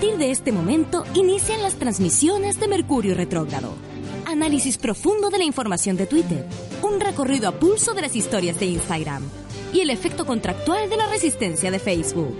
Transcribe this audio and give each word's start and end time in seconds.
partir 0.00 0.18
de 0.18 0.30
este 0.30 0.50
momento 0.50 1.04
inician 1.12 1.62
las 1.62 1.74
transmisiones 1.74 2.58
de 2.58 2.68
Mercurio 2.68 3.14
Retrógrado. 3.14 3.74
Análisis 4.24 4.78
profundo 4.78 5.28
de 5.28 5.36
la 5.36 5.44
información 5.44 5.98
de 5.98 6.06
Twitter, 6.06 6.46
un 6.80 6.98
recorrido 7.00 7.50
a 7.50 7.52
pulso 7.52 7.92
de 7.92 8.00
las 8.00 8.16
historias 8.16 8.58
de 8.58 8.64
Instagram 8.64 9.22
y 9.74 9.80
el 9.80 9.90
efecto 9.90 10.24
contractual 10.24 10.88
de 10.88 10.96
la 10.96 11.06
resistencia 11.06 11.70
de 11.70 11.78
Facebook. 11.78 12.34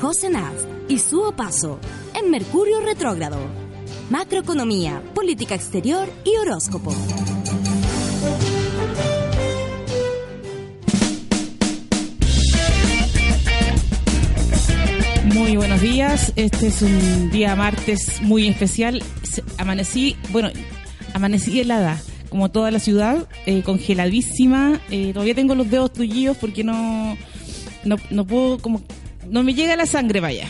José 0.00 0.30
Naz 0.30 0.66
y 0.88 0.98
su 0.98 1.30
Paso 1.36 1.78
en 2.14 2.30
Mercurio 2.30 2.80
Retrógrado. 2.80 3.36
Macroeconomía, 4.08 5.02
política 5.14 5.56
exterior 5.56 6.08
y 6.24 6.36
horóscopo. 6.36 6.94
Muy 15.48 15.56
buenos 15.56 15.80
días. 15.80 16.30
Este 16.36 16.66
es 16.66 16.82
un 16.82 17.30
día 17.30 17.56
martes 17.56 18.20
muy 18.20 18.46
especial. 18.48 19.02
Amanecí, 19.56 20.14
bueno, 20.28 20.50
amanecí 21.14 21.58
helada, 21.58 21.98
como 22.28 22.50
toda 22.50 22.70
la 22.70 22.78
ciudad, 22.78 23.26
eh, 23.46 23.62
congeladísima. 23.62 24.78
Eh, 24.90 25.12
todavía 25.14 25.34
tengo 25.34 25.54
los 25.54 25.70
dedos 25.70 25.94
tullidos 25.94 26.36
porque 26.36 26.64
no, 26.64 27.16
no, 27.82 27.96
no 28.10 28.26
puedo, 28.26 28.58
como, 28.58 28.82
no 29.30 29.42
me 29.42 29.54
llega 29.54 29.74
la 29.74 29.86
sangre, 29.86 30.20
vaya. 30.20 30.48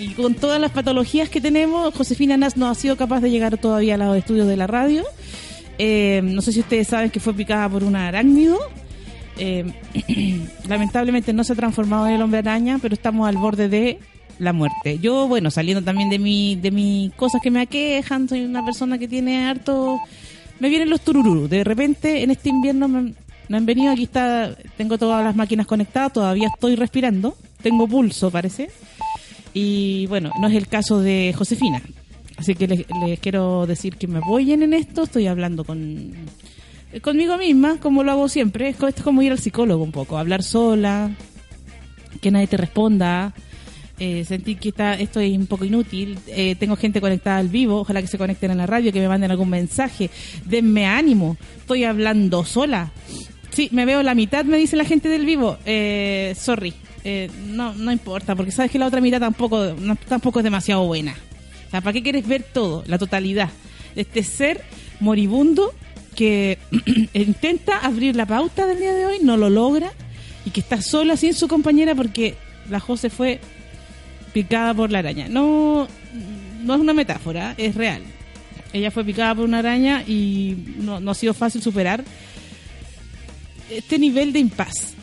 Y 0.00 0.08
con 0.14 0.34
todas 0.34 0.60
las 0.60 0.72
patologías 0.72 1.28
que 1.28 1.40
tenemos, 1.40 1.94
Josefina 1.94 2.36
Nas 2.36 2.56
no 2.56 2.68
ha 2.68 2.74
sido 2.74 2.96
capaz 2.96 3.20
de 3.20 3.30
llegar 3.30 3.56
todavía 3.56 3.94
a 3.94 3.98
los 3.98 4.16
estudios 4.16 4.48
de 4.48 4.56
la 4.56 4.66
radio. 4.66 5.04
Eh, 5.78 6.22
no 6.24 6.42
sé 6.42 6.50
si 6.50 6.58
ustedes 6.58 6.88
saben 6.88 7.10
que 7.10 7.20
fue 7.20 7.34
picada 7.34 7.68
por 7.68 7.84
un 7.84 7.94
arácnido. 7.94 8.58
lamentablemente 10.68 11.32
no 11.32 11.44
se 11.44 11.52
ha 11.52 11.56
transformado 11.56 12.08
en 12.08 12.14
el 12.14 12.22
hombre 12.22 12.40
araña, 12.40 12.78
pero 12.82 12.94
estamos 12.94 13.28
al 13.28 13.36
borde 13.36 13.68
de 13.68 14.00
la 14.40 14.52
muerte. 14.52 14.98
Yo, 14.98 15.28
bueno, 15.28 15.50
saliendo 15.50 15.84
también 15.84 16.08
de 16.08 16.18
mi, 16.18 16.56
de 16.56 16.70
mis 16.70 17.12
cosas 17.14 17.40
que 17.42 17.50
me 17.50 17.60
aquejan, 17.60 18.28
soy 18.28 18.44
una 18.44 18.64
persona 18.64 18.98
que 18.98 19.06
tiene 19.06 19.46
harto... 19.46 20.00
Me 20.58 20.68
vienen 20.68 20.90
los 20.90 21.00
tururú. 21.00 21.48
De 21.48 21.64
repente, 21.64 22.22
en 22.22 22.30
este 22.30 22.50
invierno 22.50 22.86
me, 22.86 23.14
han 23.50 23.66
venido, 23.66 23.92
aquí 23.92 24.02
está, 24.04 24.54
tengo 24.76 24.98
todas 24.98 25.24
las 25.24 25.34
máquinas 25.34 25.66
conectadas, 25.66 26.12
todavía 26.12 26.48
estoy 26.48 26.76
respirando, 26.76 27.34
tengo 27.62 27.88
pulso, 27.88 28.30
parece. 28.30 28.70
Y 29.54 30.06
bueno, 30.08 30.32
no 30.38 30.48
es 30.48 30.54
el 30.54 30.68
caso 30.68 31.00
de 31.00 31.34
Josefina. 31.36 31.82
Así 32.36 32.54
que 32.54 32.66
les, 32.66 33.20
quiero 33.20 33.66
decir 33.66 33.96
que 33.96 34.06
me 34.06 34.18
apoyen 34.18 34.62
en 34.62 34.74
esto, 34.74 35.04
estoy 35.04 35.26
hablando 35.26 35.64
con 35.64 36.12
conmigo 37.02 37.38
misma, 37.38 37.78
como 37.78 38.02
lo 38.02 38.12
hago 38.12 38.28
siempre. 38.28 38.68
Esto 38.68 38.88
es 38.88 38.96
como 38.96 39.22
ir 39.22 39.32
al 39.32 39.38
psicólogo 39.38 39.82
un 39.82 39.92
poco, 39.92 40.18
hablar 40.18 40.42
sola, 40.42 41.10
que 42.20 42.30
nadie 42.30 42.48
te 42.48 42.56
responda, 42.56 43.34
eh, 44.00 44.24
sentí 44.24 44.56
que 44.56 44.70
está, 44.70 44.94
esto 44.94 45.20
es 45.20 45.36
un 45.36 45.46
poco 45.46 45.64
inútil. 45.64 46.18
Eh, 46.26 46.56
tengo 46.58 46.74
gente 46.74 47.00
conectada 47.00 47.38
al 47.38 47.48
vivo, 47.48 47.80
ojalá 47.80 48.00
que 48.00 48.08
se 48.08 48.18
conecten 48.18 48.50
a 48.50 48.54
la 48.54 48.66
radio, 48.66 48.92
que 48.92 49.00
me 49.00 49.08
manden 49.08 49.30
algún 49.30 49.50
mensaje. 49.50 50.10
Denme 50.44 50.86
ánimo, 50.86 51.36
estoy 51.58 51.84
hablando 51.84 52.44
sola. 52.44 52.90
Sí, 53.50 53.68
me 53.72 53.84
veo 53.84 54.02
la 54.02 54.14
mitad, 54.14 54.44
me 54.44 54.56
dice 54.56 54.76
la 54.76 54.84
gente 54.84 55.08
del 55.08 55.24
vivo. 55.24 55.58
Eh, 55.64 56.34
sorry, 56.36 56.74
eh, 57.04 57.30
no, 57.46 57.74
no 57.74 57.92
importa, 57.92 58.34
porque 58.34 58.50
sabes 58.50 58.72
que 58.72 58.78
la 58.78 58.86
otra 58.86 59.00
mitad 59.00 59.20
tampoco, 59.20 59.74
tampoco 60.08 60.40
es 60.40 60.44
demasiado 60.44 60.84
buena. 60.86 61.14
O 61.68 61.70
sea, 61.70 61.80
¿para 61.80 61.92
qué 61.92 62.02
quieres 62.02 62.26
ver 62.26 62.42
todo, 62.42 62.82
la 62.86 62.98
totalidad 62.98 63.50
este 63.96 64.22
ser 64.22 64.62
moribundo 65.00 65.72
que 66.14 66.58
intenta 67.14 67.78
abrir 67.78 68.16
la 68.16 68.26
pauta 68.26 68.66
del 68.66 68.78
día 68.78 68.94
de 68.94 69.06
hoy, 69.06 69.18
no 69.22 69.36
lo 69.36 69.50
logra 69.50 69.92
y 70.44 70.50
que 70.50 70.60
está 70.60 70.80
sola 70.82 71.16
sin 71.16 71.34
su 71.34 71.48
compañera 71.48 71.94
porque 71.94 72.34
la 72.68 72.80
José 72.80 73.10
fue 73.10 73.40
picada 74.32 74.74
por 74.74 74.90
la 74.90 75.00
araña. 75.00 75.28
No, 75.28 75.86
no 76.62 76.74
es 76.74 76.80
una 76.80 76.92
metáfora, 76.92 77.54
es 77.56 77.74
real. 77.74 78.02
Ella 78.72 78.90
fue 78.90 79.04
picada 79.04 79.34
por 79.34 79.44
una 79.44 79.58
araña 79.58 80.02
y 80.06 80.56
no, 80.78 81.00
no 81.00 81.10
ha 81.10 81.14
sido 81.14 81.34
fácil 81.34 81.62
superar 81.62 82.04
este 83.70 83.98
nivel 83.98 84.32
de 84.32 84.40
impas. 84.40 84.94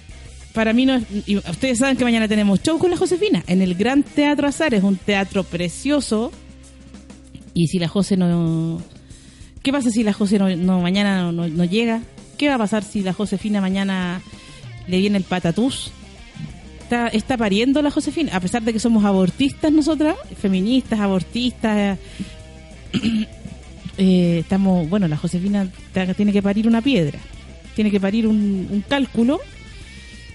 Para 0.53 0.73
mí 0.73 0.85
no 0.85 0.95
es, 0.95 1.03
y 1.25 1.37
ustedes 1.37 1.79
saben 1.79 1.97
que 1.97 2.03
mañana 2.03 2.27
tenemos 2.27 2.61
show 2.61 2.79
con 2.79 2.89
la 2.89 2.97
Josefina 2.97 3.43
en 3.47 3.61
el 3.61 3.75
Gran 3.75 4.03
Teatro 4.03 4.47
Azar, 4.47 4.73
es 4.73 4.83
un 4.83 4.97
teatro 4.97 5.43
precioso. 5.43 6.31
Y 7.53 7.67
si 7.67 7.79
la 7.79 7.87
Jose 7.87 8.17
no... 8.17 8.81
¿Qué 9.63 9.71
pasa 9.71 9.89
si 9.89 10.03
la 10.03 10.13
Jose 10.13 10.39
no, 10.39 10.81
mañana 10.81 11.31
no, 11.31 11.47
no, 11.47 11.65
llega? 11.65 12.01
¿Qué 12.37 12.47
va 12.47 12.55
a 12.55 12.59
pasar 12.59 12.83
si 12.83 13.01
la 13.01 13.13
Josefina 13.13 13.61
mañana 13.61 14.21
le 14.87 14.97
viene 14.99 15.17
el 15.17 15.23
patatús? 15.23 15.91
Está, 17.11 17.37
pariendo 17.37 17.81
la 17.81 17.91
Josefina, 17.91 18.35
a 18.35 18.39
pesar 18.39 18.63
de 18.63 18.73
que 18.73 18.79
somos 18.79 19.03
abortistas 19.03 19.71
nosotras, 19.71 20.15
feministas, 20.39 20.99
abortistas. 20.99 21.97
Eh, 23.97 24.39
estamos, 24.39 24.89
bueno, 24.89 25.07
la 25.07 25.17
Josefina 25.17 25.67
tiene 26.15 26.31
que 26.31 26.41
parir 26.41 26.67
una 26.67 26.81
piedra, 26.81 27.19
tiene 27.75 27.91
que 27.91 27.99
parir 27.99 28.27
un, 28.27 28.83
cálculo 28.87 29.39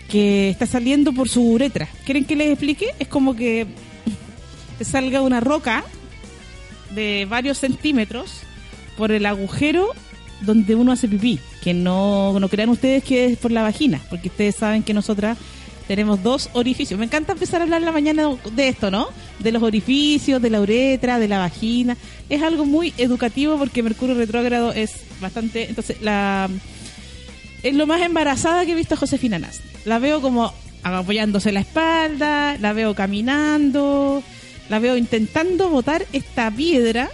que 0.09 0.51
está 0.51 0.67
saliendo 0.67 1.13
por 1.13 1.29
su 1.29 1.43
uretra. 1.43 1.89
¿Quieren 2.05 2.25
que 2.25 2.37
les 2.37 2.51
explique? 2.51 2.87
Es 2.99 3.09
como 3.09 3.35
que 3.35 3.67
te 4.79 4.85
salga 4.85 5.23
una 5.23 5.41
roca 5.41 5.85
de 6.95 7.27
varios 7.29 7.59
centímetros 7.59 8.41
por 8.97 9.11
el 9.11 9.25
agujero 9.25 9.93
donde 10.43 10.75
uno 10.75 10.93
hace 10.93 11.09
pipí. 11.09 11.39
Que 11.63 11.73
no, 11.73 12.39
no 12.39 12.49
crean 12.49 12.69
ustedes 12.69 13.05
que 13.05 13.27
es 13.27 13.39
por 13.39 13.53
la 13.53 13.63
vagina, 13.63 14.01
porque 14.11 14.29
ustedes 14.29 14.57
saben 14.57 14.83
que 14.83 14.93
nosotras 14.93 15.39
tenemos 15.93 16.23
dos 16.23 16.49
orificios. 16.55 16.99
Me 16.99 17.05
encanta 17.05 17.35
empezar 17.35 17.61
a 17.61 17.65
hablar 17.65 17.83
en 17.83 17.85
la 17.85 17.93
mañana 17.93 18.27
de 18.51 18.69
esto, 18.69 18.91
¿no? 18.91 19.09
De 19.41 19.53
los 19.53 19.63
orificios, 19.63 20.41
de 20.41 20.49
la 20.49 20.63
uretra, 20.63 21.19
de 21.19 21.29
la 21.29 21.39
vagina. 21.39 21.99
Es 22.31 22.41
algo 22.41 22.65
muy 22.65 22.95
educativo 22.97 23.59
porque 23.59 23.83
Mercurio 23.83 24.15
retrógrado 24.15 24.73
es 24.73 24.95
bastante... 25.21 25.69
Entonces, 25.69 26.01
la 26.01 26.49
es 27.63 27.75
lo 27.75 27.87
más 27.87 28.01
embarazada 28.01 28.65
que 28.65 28.73
he 28.73 28.75
visto 28.75 28.95
a 28.95 28.97
Josefina 28.97 29.39
Nas. 29.39 29.61
La 29.85 29.99
veo 29.99 30.23
como 30.23 30.55
apoyándose 30.83 31.53
la 31.53 31.61
espalda, 31.61 32.57
la 32.59 32.73
veo 32.73 32.95
caminando, 32.95 34.23
la 34.71 34.79
veo 34.79 34.97
intentando 34.97 35.69
botar 35.69 36.07
esta 36.15 36.51
piedra 36.51 37.11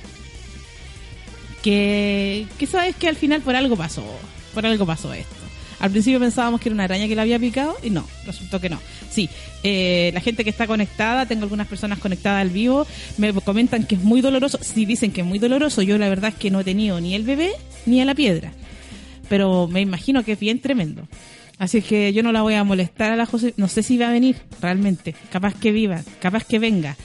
que, 1.62 2.47
que 2.59 2.67
sabes 2.69 2.94
que 2.94 3.09
al 3.09 3.17
final 3.17 3.43
por 3.43 3.56
algo 3.56 3.77
pasó, 3.77 4.05
por 4.55 4.65
algo 4.65 4.87
pasó 4.87 5.12
esto. 5.12 5.38
Al 5.81 5.91
principio 5.91 6.19
pensábamos 6.19 6.61
que 6.61 6.69
era 6.69 6.75
una 6.75 6.84
araña 6.84 7.06
que 7.06 7.15
la 7.15 7.22
había 7.22 7.39
picado 7.39 7.77
y 7.83 7.91
no, 7.91 8.06
resultó 8.27 8.61
que 8.61 8.69
no. 8.69 8.81
Sí, 9.11 9.28
eh, 9.62 10.11
la 10.12 10.21
gente 10.21 10.44
que 10.44 10.50
está 10.50 10.66
conectada, 10.66 11.27
tengo 11.27 11.44
algunas 11.44 11.66
personas 11.66 11.99
conectadas 11.99 12.43
al 12.43 12.50
vivo, 12.50 12.87
me 13.16 13.33
comentan 13.33 13.84
que 13.84 13.94
es 13.94 14.03
muy 14.03 14.21
doloroso. 14.21 14.59
Sí, 14.61 14.87
dicen 14.87 15.12
que 15.12 15.21
es 15.21 15.27
muy 15.27 15.38
doloroso. 15.38 15.83
Yo 15.83 15.99
la 15.99 16.09
verdad 16.09 16.33
es 16.34 16.37
que 16.38 16.50
no 16.50 16.61
he 16.61 16.65
tenido 16.65 17.00
ni 17.00 17.15
el 17.15 17.22
bebé 17.22 17.53
ni 17.87 18.00
a 18.00 18.05
la 18.05 18.15
piedra. 18.15 18.53
Pero 19.28 19.69
me 19.69 19.81
imagino 19.81 20.25
que 20.25 20.33
es 20.33 20.41
bien 20.41 20.61
tremendo. 20.61 21.06
Así 21.59 21.83
que 21.83 22.12
yo 22.12 22.22
no 22.22 22.33
la 22.33 22.43
voy 22.43 22.55
a 22.55 22.65
molestar 22.65 23.12
a 23.12 23.17
la 23.17 23.27
José. 23.27 23.55
No 23.56 23.69
sé 23.69 23.83
si 23.83 23.99
va 23.99 24.09
a 24.09 24.12
venir 24.12 24.37
realmente. 24.61 25.15
Capaz 25.31 25.55
que 25.55 25.72
viva, 25.72 26.03
capaz 26.21 26.44
que 26.44 26.59
venga. 26.59 26.97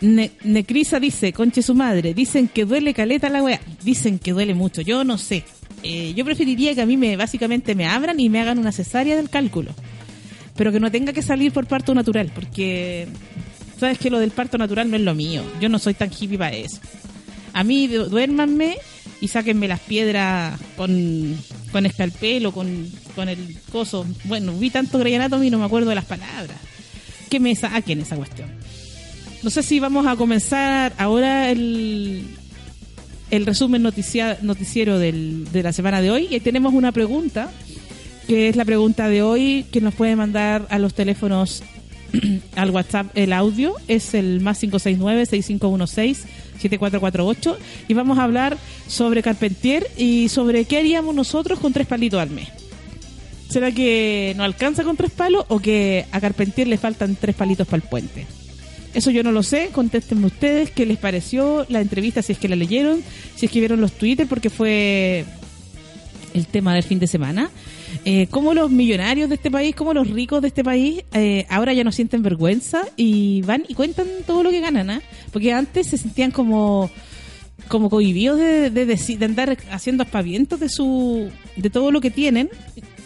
Necrisa 0.00 1.00
dice, 1.00 1.32
conche 1.32 1.62
su 1.62 1.74
madre, 1.74 2.14
dicen 2.14 2.46
que 2.48 2.64
duele 2.64 2.94
caleta 2.94 3.28
la 3.28 3.42
wea. 3.42 3.60
Dicen 3.82 4.18
que 4.18 4.32
duele 4.32 4.54
mucho. 4.54 4.82
Yo 4.82 5.04
no 5.04 5.18
sé. 5.18 5.44
Eh, 5.82 6.12
yo 6.14 6.24
preferiría 6.24 6.74
que 6.74 6.82
a 6.82 6.86
mí 6.86 6.96
me 6.96 7.16
básicamente 7.16 7.74
me 7.74 7.86
abran 7.86 8.18
y 8.18 8.28
me 8.28 8.40
hagan 8.40 8.58
una 8.58 8.72
cesárea 8.72 9.16
del 9.16 9.30
cálculo. 9.30 9.72
Pero 10.56 10.72
que 10.72 10.80
no 10.80 10.90
tenga 10.90 11.12
que 11.12 11.22
salir 11.22 11.52
por 11.52 11.66
parto 11.66 11.94
natural, 11.94 12.32
porque 12.34 13.06
sabes 13.78 13.98
que 13.98 14.10
lo 14.10 14.18
del 14.18 14.30
parto 14.30 14.58
natural 14.58 14.90
no 14.90 14.96
es 14.96 15.02
lo 15.02 15.14
mío. 15.14 15.42
Yo 15.60 15.68
no 15.68 15.78
soy 15.78 15.94
tan 15.94 16.10
hippie 16.10 16.38
para 16.38 16.56
eso. 16.56 16.80
A 17.52 17.64
mí 17.64 17.86
duérmanme 17.86 18.76
y 19.20 19.28
sáquenme 19.28 19.68
las 19.68 19.80
piedras 19.80 20.58
con, 20.76 21.36
con 21.72 21.86
escalpel 21.86 22.52
con, 22.52 22.90
con 23.14 23.28
el 23.28 23.56
coso. 23.70 24.06
Bueno, 24.24 24.52
vi 24.52 24.70
tanto 24.70 24.98
Grey 24.98 25.14
Anatomy 25.14 25.46
y 25.46 25.50
no 25.50 25.58
me 25.58 25.64
acuerdo 25.64 25.88
de 25.88 25.94
las 25.94 26.04
palabras. 26.04 26.56
Que 27.30 27.40
me 27.40 27.54
saquen 27.54 28.00
esa 28.00 28.16
cuestión. 28.16 28.48
No 29.42 29.50
sé 29.50 29.62
si 29.62 29.78
vamos 29.78 30.06
a 30.06 30.16
comenzar 30.16 30.92
ahora 30.98 31.50
el, 31.50 32.24
el 33.30 33.46
resumen 33.46 33.82
noticia, 33.82 34.38
noticiero 34.42 34.98
del, 34.98 35.46
de 35.52 35.62
la 35.62 35.72
semana 35.72 36.00
de 36.00 36.10
hoy. 36.10 36.26
Y 36.30 36.40
tenemos 36.40 36.74
una 36.74 36.90
pregunta, 36.92 37.50
que 38.26 38.48
es 38.48 38.56
la 38.56 38.64
pregunta 38.64 39.08
de 39.08 39.22
hoy, 39.22 39.66
que 39.70 39.80
nos 39.80 39.94
puede 39.94 40.16
mandar 40.16 40.66
a 40.70 40.78
los 40.78 40.94
teléfonos 40.94 41.62
al 42.56 42.70
WhatsApp 42.70 43.06
el 43.14 43.32
audio. 43.32 43.74
Es 43.86 44.14
el 44.14 44.40
más 44.40 44.60
569-6516-7448. 44.62 47.56
Y 47.88 47.94
vamos 47.94 48.18
a 48.18 48.24
hablar 48.24 48.58
sobre 48.86 49.22
Carpentier 49.22 49.86
y 49.96 50.28
sobre 50.28 50.64
qué 50.64 50.78
haríamos 50.78 51.14
nosotros 51.14 51.60
con 51.60 51.72
tres 51.72 51.86
palitos 51.86 52.20
al 52.20 52.30
mes. 52.30 52.48
¿Será 53.48 53.72
que 53.72 54.34
no 54.36 54.44
alcanza 54.44 54.84
con 54.84 54.96
tres 54.96 55.10
palos 55.10 55.44
o 55.48 55.58
que 55.58 56.04
a 56.12 56.20
Carpentier 56.20 56.68
le 56.68 56.76
faltan 56.76 57.16
tres 57.16 57.34
palitos 57.34 57.66
para 57.66 57.82
el 57.82 57.88
puente? 57.88 58.26
Eso 58.98 59.12
yo 59.12 59.22
no 59.22 59.30
lo 59.30 59.44
sé, 59.44 59.68
contéstenme 59.70 60.26
ustedes 60.26 60.72
qué 60.72 60.84
les 60.84 60.98
pareció 60.98 61.64
la 61.68 61.80
entrevista, 61.80 62.20
si 62.20 62.32
es 62.32 62.38
que 62.40 62.48
la 62.48 62.56
leyeron, 62.56 63.00
si 63.36 63.46
es 63.46 63.52
que 63.52 63.60
vieron 63.60 63.80
los 63.80 63.92
Twitter, 63.92 64.26
porque 64.26 64.50
fue 64.50 65.24
el 66.34 66.48
tema 66.48 66.74
del 66.74 66.82
fin 66.82 66.98
de 66.98 67.06
semana. 67.06 67.48
Eh, 68.04 68.26
cómo 68.28 68.54
los 68.54 68.72
millonarios 68.72 69.28
de 69.28 69.36
este 69.36 69.52
país, 69.52 69.76
como 69.76 69.94
los 69.94 70.10
ricos 70.10 70.42
de 70.42 70.48
este 70.48 70.64
país, 70.64 71.04
eh, 71.12 71.46
ahora 71.48 71.72
ya 71.74 71.84
no 71.84 71.92
sienten 71.92 72.24
vergüenza 72.24 72.82
y 72.96 73.40
van 73.42 73.62
y 73.68 73.74
cuentan 73.74 74.08
todo 74.26 74.42
lo 74.42 74.50
que 74.50 74.58
ganan, 74.58 74.90
¿ah? 74.90 75.02
Porque 75.32 75.52
antes 75.52 75.86
se 75.86 75.96
sentían 75.96 76.32
como 76.32 76.90
como 77.68 77.90
cohibidos 77.90 78.40
de, 78.40 78.70
de, 78.70 78.84
de 78.84 79.24
andar 79.24 79.56
haciendo 79.70 80.02
aspavientos 80.02 80.58
de 80.58 80.68
su 80.68 81.30
de 81.54 81.70
todo 81.70 81.92
lo 81.92 82.00
que 82.00 82.10
tienen 82.10 82.50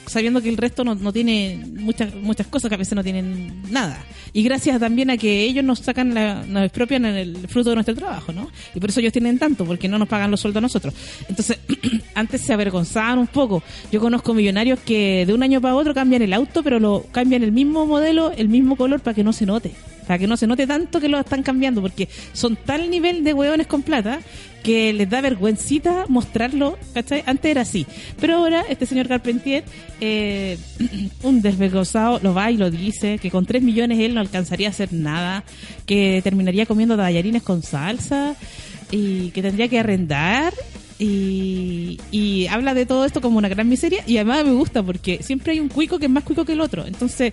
sabiendo 0.06 0.43
que 0.43 0.49
el 0.49 0.56
resto 0.56 0.84
no, 0.84 0.94
no, 0.94 1.12
tiene 1.12 1.64
muchas 1.78 2.14
muchas 2.14 2.46
cosas 2.46 2.69
que 2.69 2.75
a 2.75 2.78
veces 2.78 2.94
no 2.94 3.02
tienen 3.02 3.62
nada. 3.70 4.04
Y 4.32 4.43
gracias 4.43 4.81
también 4.81 5.10
a 5.10 5.16
que 5.16 5.43
ellos 5.43 5.64
nos 5.64 5.81
sacan 5.81 6.14
la, 6.14 6.44
nos 6.46 6.64
expropian 6.64 7.04
el 7.04 7.49
fruto 7.49 7.70
de 7.70 7.76
nuestro 7.76 7.94
trabajo 7.94 8.32
no 8.32 8.50
y 8.75 8.81
por 8.81 8.90
eso 8.90 9.00
ellos 9.00 9.12
tienen 9.12 9.38
tanto 9.38 9.64
porque 9.64 9.88
no 9.88 9.99
nos 9.99 10.08
pagan 10.08 10.31
los 10.31 10.40
sueldos 10.40 10.58
a 10.58 10.62
nosotros. 10.62 10.94
Entonces 11.28 11.58
antes 12.14 12.40
se 12.40 12.52
avergonzaban 12.52 13.19
un 13.19 13.26
poco. 13.26 13.62
Yo 13.90 14.00
conozco 14.00 14.34
millonarios 14.34 14.81
que 14.81 15.25
de 15.26 15.34
un 15.34 15.43
año 15.43 15.60
para 15.60 15.75
otro 15.75 15.94
cambian 15.94 16.22
el 16.22 16.32
auto 16.32 16.62
pero 16.62 16.78
lo 16.78 17.04
cambian 17.12 17.43
el 17.43 17.52
mismo 17.52 17.87
modelo 17.87 18.32
el 18.37 18.49
mismo 18.49 18.76
color 18.76 19.00
para 19.00 19.14
que 19.14 19.25
no 19.25 19.32
se 19.32 19.46
note. 19.46 19.72
Para 20.06 20.19
que 20.19 20.26
no 20.26 20.37
se 20.37 20.46
note 20.46 20.66
tanto 20.66 21.00
que 21.00 21.08
lo 21.08 21.19
están 21.19 21.43
cambiando 21.43 21.81
porque 21.81 22.08
son 22.32 22.56
tal 22.56 22.90
nivel 22.90 23.22
de 23.22 23.32
hueones 23.34 23.66
con 23.66 23.82
plata 23.82 24.20
que 24.62 24.93
les 24.93 25.09
da 25.11 25.20
vergüencita 25.20 26.06
mostrarlo, 26.09 26.79
¿cachai? 26.94 27.23
Antes 27.26 27.50
era 27.50 27.62
así. 27.62 27.87
Pero 28.20 28.37
ahora 28.37 28.64
este 28.69 28.87
señor 28.87 29.09
Carpentier, 29.09 29.64
eh, 30.00 30.59
un 31.23 31.43
desvergonzado, 31.43 32.20
lo 32.23 32.32
va 32.35 32.50
y 32.50 32.56
lo 32.56 32.70
dice, 32.70 33.19
que 33.19 33.31
con 33.31 33.44
3 33.44 33.62
millones 33.62 33.99
él 33.99 34.14
no 34.14 34.20
alcanzaría 34.20 34.69
a 34.69 34.70
hacer 34.70 34.93
nada, 34.93 35.44
que 35.87 36.20
terminaría 36.23 36.67
comiendo 36.67 36.97
tallarines 36.97 37.43
con 37.43 37.62
salsa 37.62 38.37
y 38.91 39.31
que 39.31 39.43
tendría 39.43 39.69
que 39.69 39.79
arrendar. 39.79 40.55
Y, 40.99 41.99
y 42.12 42.47
habla 42.47 42.75
de 42.75 42.87
todo 42.87 43.05
esto 43.05 43.20
como 43.20 43.38
una 43.38 43.49
gran 43.49 43.69
miseria 43.69 44.05
y 44.06 44.19
además 44.19 44.44
me 44.44 44.53
gusta 44.53 44.85
porque 44.85 45.20
siempre 45.20 45.53
hay 45.53 45.59
un 45.59 45.69
cuico 45.69 45.99
que 45.99 46.06
es 46.06 46.11
más 46.11 46.23
cuico 46.23 46.44
que 46.44 46.53
el 46.53 46.61
otro. 46.61 46.87
Entonces 46.87 47.32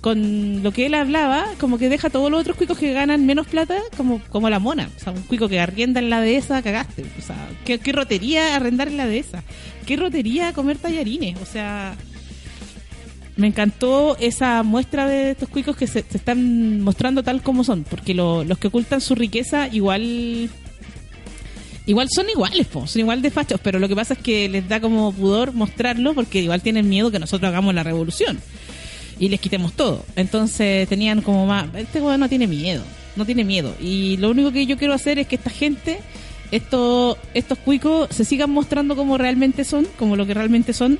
con 0.00 0.62
lo 0.62 0.72
que 0.72 0.86
él 0.86 0.94
hablaba, 0.94 1.46
como 1.58 1.78
que 1.78 1.88
deja 1.88 2.10
todos 2.10 2.30
los 2.30 2.40
otros 2.40 2.56
cuicos 2.56 2.78
que 2.78 2.92
ganan 2.92 3.26
menos 3.26 3.46
plata 3.46 3.78
como, 3.96 4.20
como 4.30 4.48
la 4.48 4.58
mona. 4.58 4.90
O 4.96 5.00
sea, 5.00 5.12
un 5.12 5.22
cuico 5.22 5.48
que 5.48 5.60
arrienda 5.60 6.00
en 6.00 6.10
la 6.10 6.20
dehesa, 6.20 6.62
cagaste. 6.62 7.04
O 7.18 7.22
sea, 7.22 7.48
¿qué, 7.64 7.78
qué 7.78 7.92
rotería 7.92 8.54
arrendar 8.54 8.88
en 8.88 8.96
la 8.96 9.06
dehesa? 9.06 9.42
¿Qué 9.86 9.96
rotería 9.96 10.52
comer 10.52 10.78
tallarines? 10.78 11.40
O 11.42 11.46
sea, 11.46 11.96
me 13.36 13.48
encantó 13.48 14.16
esa 14.20 14.62
muestra 14.62 15.06
de 15.06 15.32
estos 15.32 15.48
cuicos 15.48 15.76
que 15.76 15.86
se, 15.86 16.00
están 16.00 16.80
mostrando 16.80 17.22
tal 17.22 17.42
como 17.42 17.64
son, 17.64 17.84
porque 17.84 18.14
lo, 18.14 18.44
los 18.44 18.58
que 18.58 18.68
ocultan 18.68 19.00
su 19.00 19.14
riqueza 19.14 19.68
igual 19.68 20.50
igual 21.86 22.08
son 22.10 22.28
iguales, 22.28 22.66
son 22.70 23.00
igual 23.00 23.22
de 23.22 23.30
fachos, 23.30 23.60
pero 23.62 23.78
lo 23.78 23.88
que 23.88 23.96
pasa 23.96 24.14
es 24.14 24.20
que 24.20 24.48
les 24.48 24.68
da 24.68 24.80
como 24.80 25.12
pudor 25.12 25.54
mostrarlo 25.54 26.14
porque 26.14 26.42
igual 26.42 26.60
tienen 26.60 26.88
miedo 26.88 27.10
que 27.10 27.18
nosotros 27.18 27.48
hagamos 27.48 27.74
la 27.74 27.82
revolución 27.82 28.38
y 29.18 29.28
les 29.28 29.40
quitemos 29.40 29.72
todo. 29.72 30.04
Entonces 30.16 30.88
tenían 30.88 31.22
como 31.22 31.46
más, 31.46 31.66
este 31.74 32.00
weón 32.00 32.20
no 32.20 32.28
tiene 32.28 32.46
miedo, 32.46 32.82
no 33.16 33.24
tiene 33.24 33.44
miedo. 33.44 33.74
Y 33.80 34.16
lo 34.18 34.30
único 34.30 34.52
que 34.52 34.66
yo 34.66 34.76
quiero 34.76 34.94
hacer 34.94 35.18
es 35.18 35.26
que 35.26 35.36
esta 35.36 35.50
gente, 35.50 35.98
estos, 36.50 37.16
estos 37.34 37.58
cuicos, 37.58 38.08
se 38.10 38.24
sigan 38.24 38.50
mostrando 38.50 38.96
como 38.96 39.18
realmente 39.18 39.64
son, 39.64 39.86
como 39.98 40.16
lo 40.16 40.26
que 40.26 40.34
realmente 40.34 40.72
son. 40.72 40.98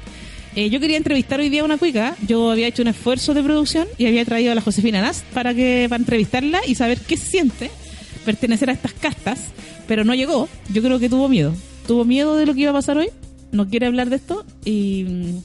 Eh, 0.56 0.70
yo 0.70 0.80
quería 0.80 0.96
entrevistar 0.96 1.38
hoy 1.40 1.50
día 1.50 1.62
a 1.62 1.64
una 1.64 1.78
cuica, 1.78 2.16
yo 2.26 2.50
había 2.50 2.66
hecho 2.66 2.82
un 2.82 2.88
esfuerzo 2.88 3.34
de 3.34 3.42
producción 3.42 3.86
y 3.96 4.06
había 4.06 4.24
traído 4.24 4.50
a 4.50 4.54
la 4.54 4.60
Josefina 4.60 5.00
Nast 5.00 5.24
para 5.26 5.54
que 5.54 5.86
para 5.88 6.00
entrevistarla 6.00 6.60
y 6.66 6.74
saber 6.74 6.98
qué 7.00 7.16
siente 7.16 7.70
pertenecer 8.24 8.70
a 8.70 8.72
estas 8.72 8.92
castas, 8.92 9.38
pero 9.86 10.04
no 10.04 10.14
llegó. 10.14 10.48
Yo 10.72 10.82
creo 10.82 10.98
que 10.98 11.08
tuvo 11.08 11.28
miedo. 11.28 11.54
Tuvo 11.86 12.04
miedo 12.04 12.34
de 12.34 12.44
lo 12.44 12.54
que 12.54 12.62
iba 12.62 12.70
a 12.70 12.74
pasar 12.74 12.98
hoy, 12.98 13.08
no 13.52 13.68
quiere 13.68 13.86
hablar 13.86 14.10
de 14.10 14.16
esto 14.16 14.44
y 14.64 15.04
mm, 15.04 15.38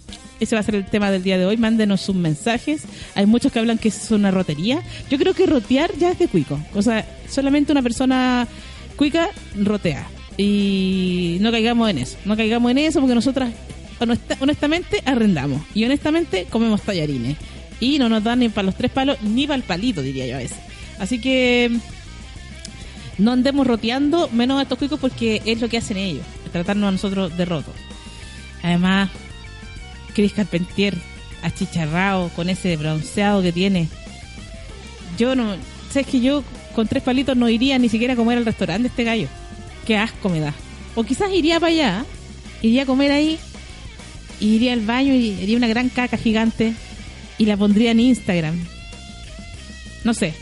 ese 0.43 0.55
va 0.55 0.61
a 0.61 0.63
ser 0.63 0.75
el 0.75 0.85
tema 0.85 1.11
del 1.11 1.23
día 1.23 1.37
de 1.37 1.45
hoy. 1.45 1.57
Mándenos 1.57 2.01
sus 2.01 2.15
mensajes. 2.15 2.83
Hay 3.15 3.25
muchos 3.25 3.51
que 3.51 3.59
hablan 3.59 3.77
que 3.77 3.89
es 3.89 4.11
una 4.11 4.31
rotería. 4.31 4.81
Yo 5.09 5.17
creo 5.17 5.33
que 5.33 5.45
rotear 5.45 5.91
ya 5.97 6.11
es 6.11 6.19
de 6.19 6.27
cuico. 6.27 6.59
O 6.73 6.81
sea, 6.81 7.05
solamente 7.29 7.71
una 7.71 7.81
persona 7.81 8.47
cuica 8.95 9.29
rotea. 9.59 10.07
Y 10.37 11.37
no 11.41 11.51
caigamos 11.51 11.89
en 11.89 11.99
eso. 11.99 12.17
No 12.25 12.35
caigamos 12.35 12.71
en 12.71 12.77
eso 12.79 12.99
porque 12.99 13.15
nosotras 13.15 13.51
honestamente 14.39 15.01
arrendamos. 15.05 15.61
Y 15.73 15.85
honestamente 15.85 16.45
comemos 16.49 16.81
tallarines. 16.81 17.37
Y 17.79 17.99
no 17.99 18.09
nos 18.09 18.23
dan 18.23 18.39
ni 18.39 18.49
para 18.49 18.65
los 18.65 18.75
tres 18.75 18.91
palos 18.91 19.21
ni 19.21 19.47
para 19.47 19.57
el 19.57 19.63
palito, 19.63 20.01
diría 20.01 20.25
yo 20.25 20.35
a 20.35 20.39
veces. 20.39 20.57
Así 20.99 21.19
que 21.19 21.71
no 23.17 23.31
andemos 23.31 23.67
roteando 23.67 24.29
menos 24.29 24.59
a 24.59 24.63
estos 24.63 24.77
cuicos 24.77 24.99
porque 24.99 25.41
es 25.45 25.61
lo 25.61 25.69
que 25.69 25.77
hacen 25.77 25.97
ellos. 25.97 26.25
Tratarnos 26.51 26.87
a 26.87 26.91
nosotros 26.91 27.35
de 27.35 27.45
rotos. 27.45 27.73
Además, 28.61 29.09
Chris 30.13 30.33
Carpentier 30.33 30.95
achicharrado 31.41 32.29
con 32.29 32.49
ese 32.49 32.75
bronceado 32.77 33.41
que 33.41 33.51
tiene. 33.51 33.87
Yo 35.17 35.35
no, 35.35 35.55
sabes 35.91 36.07
que 36.07 36.21
yo 36.21 36.43
con 36.73 36.87
tres 36.87 37.03
palitos 37.03 37.37
no 37.37 37.49
iría 37.49 37.77
ni 37.77 37.89
siquiera 37.89 38.13
a 38.13 38.17
comer 38.17 38.37
al 38.37 38.45
restaurante 38.45 38.87
este 38.87 39.03
gallo. 39.03 39.27
Qué 39.85 39.97
asco 39.97 40.29
me 40.29 40.39
da. 40.39 40.53
O 40.95 41.03
quizás 41.03 41.31
iría 41.31 41.59
para 41.59 41.71
allá, 41.71 42.05
iría 42.61 42.83
a 42.83 42.85
comer 42.85 43.11
ahí, 43.11 43.37
iría 44.39 44.73
al 44.73 44.81
baño 44.81 45.13
y 45.13 45.33
haría 45.41 45.57
una 45.57 45.67
gran 45.67 45.89
caca 45.89 46.17
gigante 46.17 46.73
y 47.37 47.45
la 47.45 47.57
pondría 47.57 47.91
en 47.91 47.99
Instagram. 47.99 48.55
No 50.03 50.13
sé. 50.13 50.33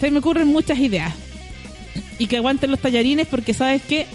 Se 0.00 0.10
me 0.10 0.18
ocurren 0.18 0.48
muchas 0.48 0.78
ideas. 0.78 1.14
Y 2.18 2.26
que 2.26 2.36
aguanten 2.36 2.70
los 2.70 2.80
tallarines 2.80 3.26
porque 3.26 3.54
sabes 3.54 3.82
que 3.82 4.06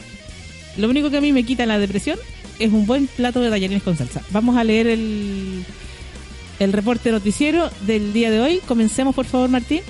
lo 0.78 0.90
único 0.90 1.10
que 1.10 1.18
a 1.18 1.22
mí 1.22 1.32
me 1.32 1.44
quita 1.44 1.66
la 1.66 1.80
depresión 1.80 2.20
es 2.60 2.72
un 2.72 2.86
buen 2.86 3.08
plato 3.08 3.40
de 3.40 3.50
tallarines 3.50 3.84
con 3.84 3.98
salsa. 3.98 4.22
Vamos 4.32 4.58
a 4.58 4.64
leer 4.64 4.88
el, 4.88 5.66
el 6.60 6.74
reporte 6.74 7.12
noticiero 7.12 7.70
del 7.82 8.14
día 8.14 8.32
de 8.32 8.42
hoy. 8.42 8.60
Comencemos, 8.68 9.16
por 9.16 9.26
favor, 9.26 9.50
Martín. 9.50 9.82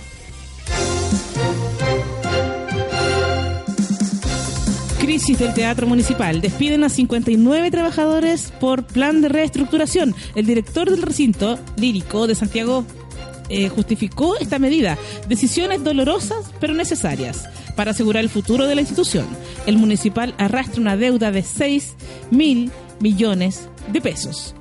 Crisis 5.00 5.40
del 5.40 5.54
Teatro 5.54 5.88
Municipal. 5.88 6.42
Despiden 6.42 6.84
a 6.84 6.90
59 6.90 7.72
trabajadores 7.72 8.52
por 8.60 8.86
plan 8.86 9.22
de 9.22 9.30
reestructuración. 9.30 10.14
El 10.36 10.46
director 10.46 10.90
del 10.90 11.02
recinto 11.02 11.58
lírico 11.78 12.28
de 12.28 12.36
Santiago 12.36 12.86
eh, 13.50 13.70
justificó 13.70 14.38
esta 14.38 14.60
medida. 14.60 14.98
Decisiones 15.30 15.84
dolorosas 15.84 16.52
pero 16.60 16.74
necesarias 16.74 17.48
para 17.78 17.92
asegurar 17.92 18.24
el 18.24 18.30
futuro 18.30 18.68
de 18.68 18.76
la 18.76 18.82
institución. 18.82 19.26
El 19.66 19.78
municipal 19.78 20.34
arrastra 20.38 20.82
una 20.82 20.98
deuda 20.98 21.32
de 21.32 21.44
6 21.44 21.96
mil 22.32 22.72
millones 23.00 23.70
de 23.94 24.02
pesos. 24.02 24.54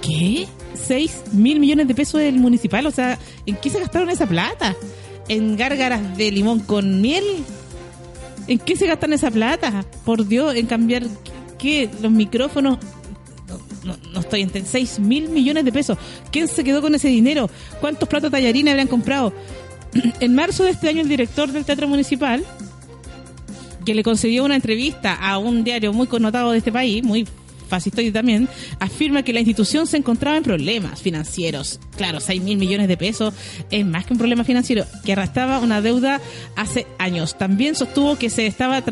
¿Qué? 0.00 0.46
6 0.74 1.24
mil 1.32 1.60
millones 1.60 1.88
de 1.88 1.94
pesos 1.94 2.20
del 2.20 2.36
municipal. 2.36 2.86
O 2.86 2.90
sea, 2.90 3.18
¿en 3.44 3.56
qué 3.56 3.68
se 3.68 3.80
gastaron 3.80 4.08
esa 4.08 4.26
plata? 4.26 4.74
¿En 5.28 5.56
gárgaras 5.56 6.16
de 6.16 6.30
limón 6.30 6.60
con 6.60 7.02
miel? 7.02 7.24
¿En 8.46 8.58
qué 8.58 8.76
se 8.76 8.86
gastan 8.86 9.12
esa 9.12 9.30
plata? 9.30 9.84
Por 10.04 10.26
Dios, 10.26 10.54
en 10.54 10.66
cambiar 10.66 11.02
¿qué? 11.58 11.90
Los 12.00 12.12
micrófonos. 12.12 12.78
No, 13.82 13.96
no, 14.12 14.20
estoy 14.20 14.42
en 14.42 14.50
6 14.64 15.00
mil 15.00 15.28
millones 15.28 15.64
de 15.64 15.72
pesos. 15.72 15.98
¿Quién 16.30 16.46
se 16.46 16.62
quedó 16.62 16.80
con 16.80 16.94
ese 16.94 17.08
dinero? 17.08 17.50
¿Cuántos 17.80 18.08
platos 18.08 18.30
tallarines 18.30 18.70
habrían 18.70 18.88
comprado? 18.88 19.32
En 20.20 20.34
marzo 20.34 20.64
de 20.64 20.70
este 20.70 20.88
año, 20.88 21.02
el 21.02 21.08
director 21.08 21.50
del 21.50 21.64
Teatro 21.64 21.88
Municipal, 21.88 22.44
que 23.84 23.94
le 23.94 24.02
concedió 24.02 24.44
una 24.44 24.56
entrevista 24.56 25.14
a 25.14 25.38
un 25.38 25.64
diario 25.64 25.92
muy 25.92 26.06
connotado 26.06 26.52
de 26.52 26.58
este 26.58 26.72
país, 26.72 27.02
muy 27.04 27.26
fascistoide 27.68 28.12
también, 28.12 28.48
afirma 28.78 29.22
que 29.22 29.32
la 29.32 29.40
institución 29.40 29.86
se 29.86 29.96
encontraba 29.96 30.36
en 30.36 30.42
problemas 30.42 31.02
financieros. 31.02 31.80
Claro, 31.96 32.20
6 32.20 32.42
mil 32.42 32.56
millones 32.56 32.88
de 32.88 32.96
pesos 32.96 33.34
es 33.70 33.84
más 33.84 34.06
que 34.06 34.12
un 34.12 34.18
problema 34.18 34.44
financiero, 34.44 34.84
que 35.04 35.12
arrastraba 35.12 35.58
una 35.58 35.80
deuda 35.80 36.20
hace 36.56 36.86
años. 36.98 37.36
También 37.36 37.74
sostuvo 37.74 38.16
que 38.16 38.30
se 38.30 38.46
estaba 38.46 38.82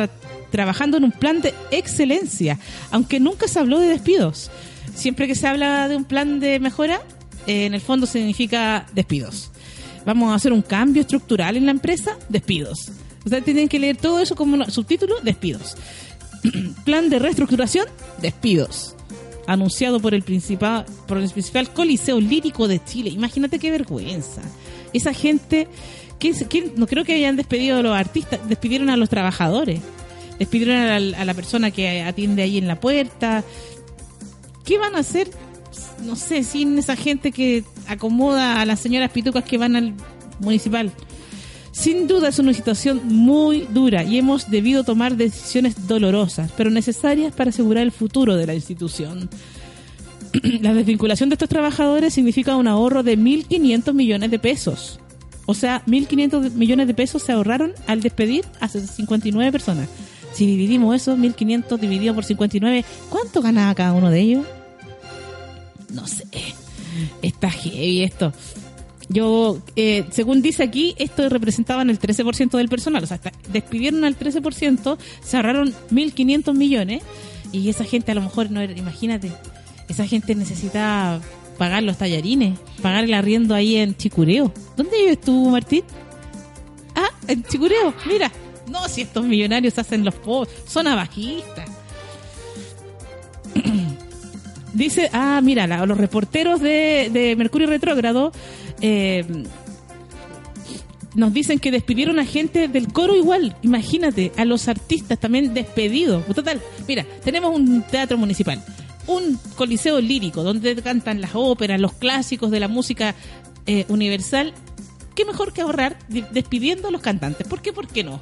trabajando 0.50 0.96
en 0.96 1.04
un 1.04 1.12
plan 1.12 1.40
de 1.40 1.54
excelencia, 1.70 2.58
aunque 2.90 3.20
nunca 3.20 3.48
se 3.48 3.58
habló 3.58 3.78
de 3.78 3.88
despidos. 3.88 4.50
Siempre 4.94 5.26
que 5.26 5.34
se 5.34 5.46
habla 5.46 5.88
de 5.88 5.96
un 5.96 6.04
plan 6.04 6.40
de 6.40 6.58
mejora, 6.60 7.00
eh, 7.46 7.66
en 7.66 7.74
el 7.74 7.80
fondo 7.80 8.06
significa 8.06 8.86
despidos. 8.94 9.51
Vamos 10.04 10.32
a 10.32 10.34
hacer 10.34 10.52
un 10.52 10.62
cambio 10.62 11.02
estructural 11.02 11.56
en 11.56 11.66
la 11.66 11.70
empresa, 11.70 12.16
despidos. 12.28 12.90
Ustedes 13.24 13.44
tienen 13.44 13.68
que 13.68 13.78
leer 13.78 13.96
todo 13.96 14.20
eso 14.20 14.34
como 14.34 14.64
subtítulo, 14.70 15.20
despidos. 15.20 15.76
Plan 16.84 17.08
de 17.08 17.18
reestructuración, 17.18 17.86
despidos. 18.20 18.96
Anunciado 19.46 20.00
por 20.00 20.14
el 20.14 20.22
principal, 20.22 20.86
por 21.06 21.18
el 21.18 21.28
principal 21.30 21.72
coliseo 21.72 22.20
lírico 22.20 22.68
de 22.68 22.82
Chile. 22.84 23.10
Imagínate 23.10 23.58
qué 23.58 23.70
vergüenza. 23.70 24.42
Esa 24.92 25.12
gente, 25.12 25.68
¿quién, 26.18 26.34
quién, 26.48 26.72
no 26.76 26.86
creo 26.86 27.04
que 27.04 27.14
hayan 27.14 27.36
despedido 27.36 27.78
a 27.78 27.82
los 27.82 27.96
artistas, 27.96 28.40
despidieron 28.48 28.90
a 28.90 28.96
los 28.96 29.08
trabajadores, 29.08 29.80
despidieron 30.38 30.76
a 30.76 30.98
la, 30.98 31.18
a 31.18 31.24
la 31.24 31.34
persona 31.34 31.70
que 31.70 32.02
atiende 32.02 32.42
ahí 32.42 32.58
en 32.58 32.66
la 32.66 32.80
puerta. 32.80 33.44
¿Qué 34.64 34.78
van 34.78 34.96
a 34.96 35.00
hacer? 35.00 35.30
No 36.04 36.16
sé, 36.16 36.42
sin 36.42 36.78
esa 36.78 36.96
gente 36.96 37.32
que 37.32 37.64
acomoda 37.86 38.60
a 38.60 38.66
las 38.66 38.80
señoras 38.80 39.10
pitucas 39.10 39.44
que 39.44 39.58
van 39.58 39.76
al 39.76 39.94
municipal 40.40 40.92
Sin 41.70 42.06
duda 42.06 42.28
es 42.28 42.38
una 42.38 42.52
situación 42.52 43.00
muy 43.04 43.66
dura 43.72 44.04
y 44.04 44.18
hemos 44.18 44.50
debido 44.50 44.84
tomar 44.84 45.16
decisiones 45.16 45.86
dolorosas, 45.86 46.50
pero 46.56 46.70
necesarias 46.70 47.34
para 47.34 47.50
asegurar 47.50 47.82
el 47.82 47.92
futuro 47.92 48.36
de 48.36 48.46
la 48.46 48.54
institución. 48.54 49.30
la 50.60 50.74
desvinculación 50.74 51.28
de 51.28 51.34
estos 51.34 51.48
trabajadores 51.48 52.14
significa 52.14 52.56
un 52.56 52.66
ahorro 52.66 53.02
de 53.02 53.18
1.500 53.18 53.94
millones 53.94 54.30
de 54.30 54.38
pesos. 54.38 55.00
O 55.46 55.54
sea, 55.54 55.82
1.500 55.86 56.52
millones 56.52 56.86
de 56.86 56.94
pesos 56.94 57.22
se 57.22 57.32
ahorraron 57.32 57.72
al 57.86 58.00
despedir 58.00 58.44
a 58.60 58.68
59 58.68 59.50
personas. 59.50 59.88
Si 60.32 60.46
dividimos 60.46 60.94
eso, 60.96 61.16
1.500 61.16 61.78
dividido 61.78 62.14
por 62.14 62.24
59, 62.24 62.84
¿cuánto 63.10 63.42
ganaba 63.42 63.74
cada 63.74 63.92
uno 63.92 64.10
de 64.10 64.20
ellos? 64.20 64.46
No 65.92 66.06
sé. 66.06 66.24
Está 67.22 67.50
heavy 67.50 68.02
esto. 68.02 68.32
Yo, 69.08 69.58
eh, 69.76 70.06
según 70.10 70.42
dice 70.42 70.62
aquí, 70.62 70.94
esto 70.98 71.28
representaban 71.28 71.90
el 71.90 71.98
13% 71.98 72.56
del 72.56 72.68
personal. 72.68 73.04
O 73.04 73.06
sea, 73.06 73.20
despidieron 73.50 74.04
al 74.04 74.18
13%, 74.18 74.98
se 75.22 75.36
ahorraron 75.36 75.74
1.500 75.90 76.54
millones. 76.54 77.02
Y 77.52 77.68
esa 77.68 77.84
gente 77.84 78.12
a 78.12 78.14
lo 78.14 78.22
mejor 78.22 78.50
no 78.50 78.64
imagínate, 78.64 79.30
esa 79.88 80.06
gente 80.06 80.34
necesita 80.34 81.20
pagar 81.58 81.82
los 81.82 81.98
tallarines, 81.98 82.58
pagar 82.80 83.04
el 83.04 83.12
arriendo 83.12 83.54
ahí 83.54 83.76
en 83.76 83.94
Chicureo. 83.94 84.52
¿Dónde 84.76 84.96
vives 84.96 85.20
tú, 85.20 85.50
Martín? 85.50 85.84
Ah, 86.94 87.10
en 87.28 87.42
Chicureo, 87.44 87.94
mira. 88.06 88.32
No, 88.68 88.88
si 88.88 89.02
estos 89.02 89.26
millonarios 89.26 89.78
hacen 89.78 90.04
los 90.04 90.14
pobres, 90.14 90.54
son 90.66 90.86
abajistas. 90.86 91.68
Dice, 94.72 95.10
ah, 95.12 95.40
mira, 95.42 95.66
los 95.86 95.98
reporteros 95.98 96.60
de, 96.60 97.34
Mercurio 97.36 97.66
Retrógrado 97.66 98.32
eh, 98.80 99.24
nos 101.14 101.32
dicen 101.32 101.58
que 101.58 101.70
despidieron 101.70 102.18
a 102.18 102.24
gente 102.24 102.68
del 102.68 102.92
coro 102.92 103.16
igual. 103.16 103.56
Imagínate, 103.62 104.32
a 104.36 104.44
los 104.44 104.68
artistas 104.68 105.18
también 105.18 105.52
despedidos. 105.52 106.24
Total, 106.34 106.60
mira, 106.88 107.04
tenemos 107.24 107.54
un 107.54 107.82
teatro 107.82 108.16
municipal 108.16 108.62
un 109.06 109.38
coliseo 109.56 110.00
lírico 110.00 110.42
donde 110.42 110.76
cantan 110.76 111.20
las 111.20 111.32
óperas, 111.34 111.80
los 111.80 111.92
clásicos 111.92 112.50
de 112.50 112.60
la 112.60 112.68
música 112.68 113.14
eh, 113.66 113.84
universal, 113.88 114.52
qué 115.14 115.24
mejor 115.24 115.52
que 115.52 115.60
ahorrar 115.60 115.98
despidiendo 116.08 116.88
a 116.88 116.90
los 116.90 117.00
cantantes. 117.00 117.46
¿Por 117.46 117.62
qué? 117.62 117.72
¿Por 117.72 117.88
qué 117.88 118.04
no? 118.04 118.20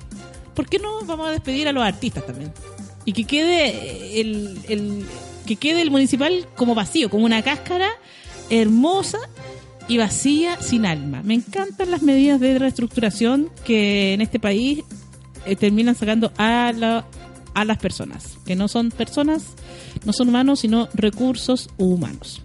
¿Por 0.54 0.69
qué 0.69 0.78
no 0.78 1.04
vamos 1.04 1.28
a 1.28 1.30
despedir 1.33 1.69
a 1.69 1.73
los 1.73 1.85
artistas 1.85 2.26
también? 2.26 2.52
Y 3.04 3.12
que 3.12 3.25
quede 3.25 4.21
el, 4.21 5.04
que 5.47 5.56
quede 5.56 5.82
el 5.82 5.90
municipal 5.90 6.47
como 6.56 6.75
vacío, 6.75 7.11
como 7.11 7.25
una 7.25 7.42
cáscara 7.42 7.88
hermosa 8.50 9.18
y 9.88 9.99
vacía 9.99 10.61
sin 10.61 10.87
alma. 10.87 11.23
Me 11.25 11.35
encantan 11.35 11.90
las 11.90 12.02
medidas 12.02 12.40
de 12.40 12.59
reestructuración 12.59 13.50
que 13.64 14.14
en 14.14 14.20
este 14.20 14.38
país 14.38 14.85
eh, 15.47 15.56
terminan 15.56 15.94
sacando 15.94 16.32
a, 16.37 16.73
la, 16.73 17.06
a 17.54 17.64
las 17.64 17.78
personas, 17.78 18.38
que 18.47 18.56
no 18.56 18.68
son 18.68 18.90
personas 18.90 19.42
no 20.04 20.12
son 20.12 20.28
humanos, 20.28 20.61
sino 20.61 20.88
recursos 20.94 21.68
humanos. 21.76 22.40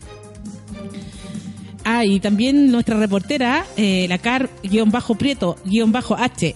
Ah, 1.83 2.03
y 2.03 2.19
también 2.19 2.71
nuestra 2.71 2.97
reportera, 2.97 3.65
eh, 3.77 4.07
la 4.09 4.17
car-prieto-h- 4.17 6.55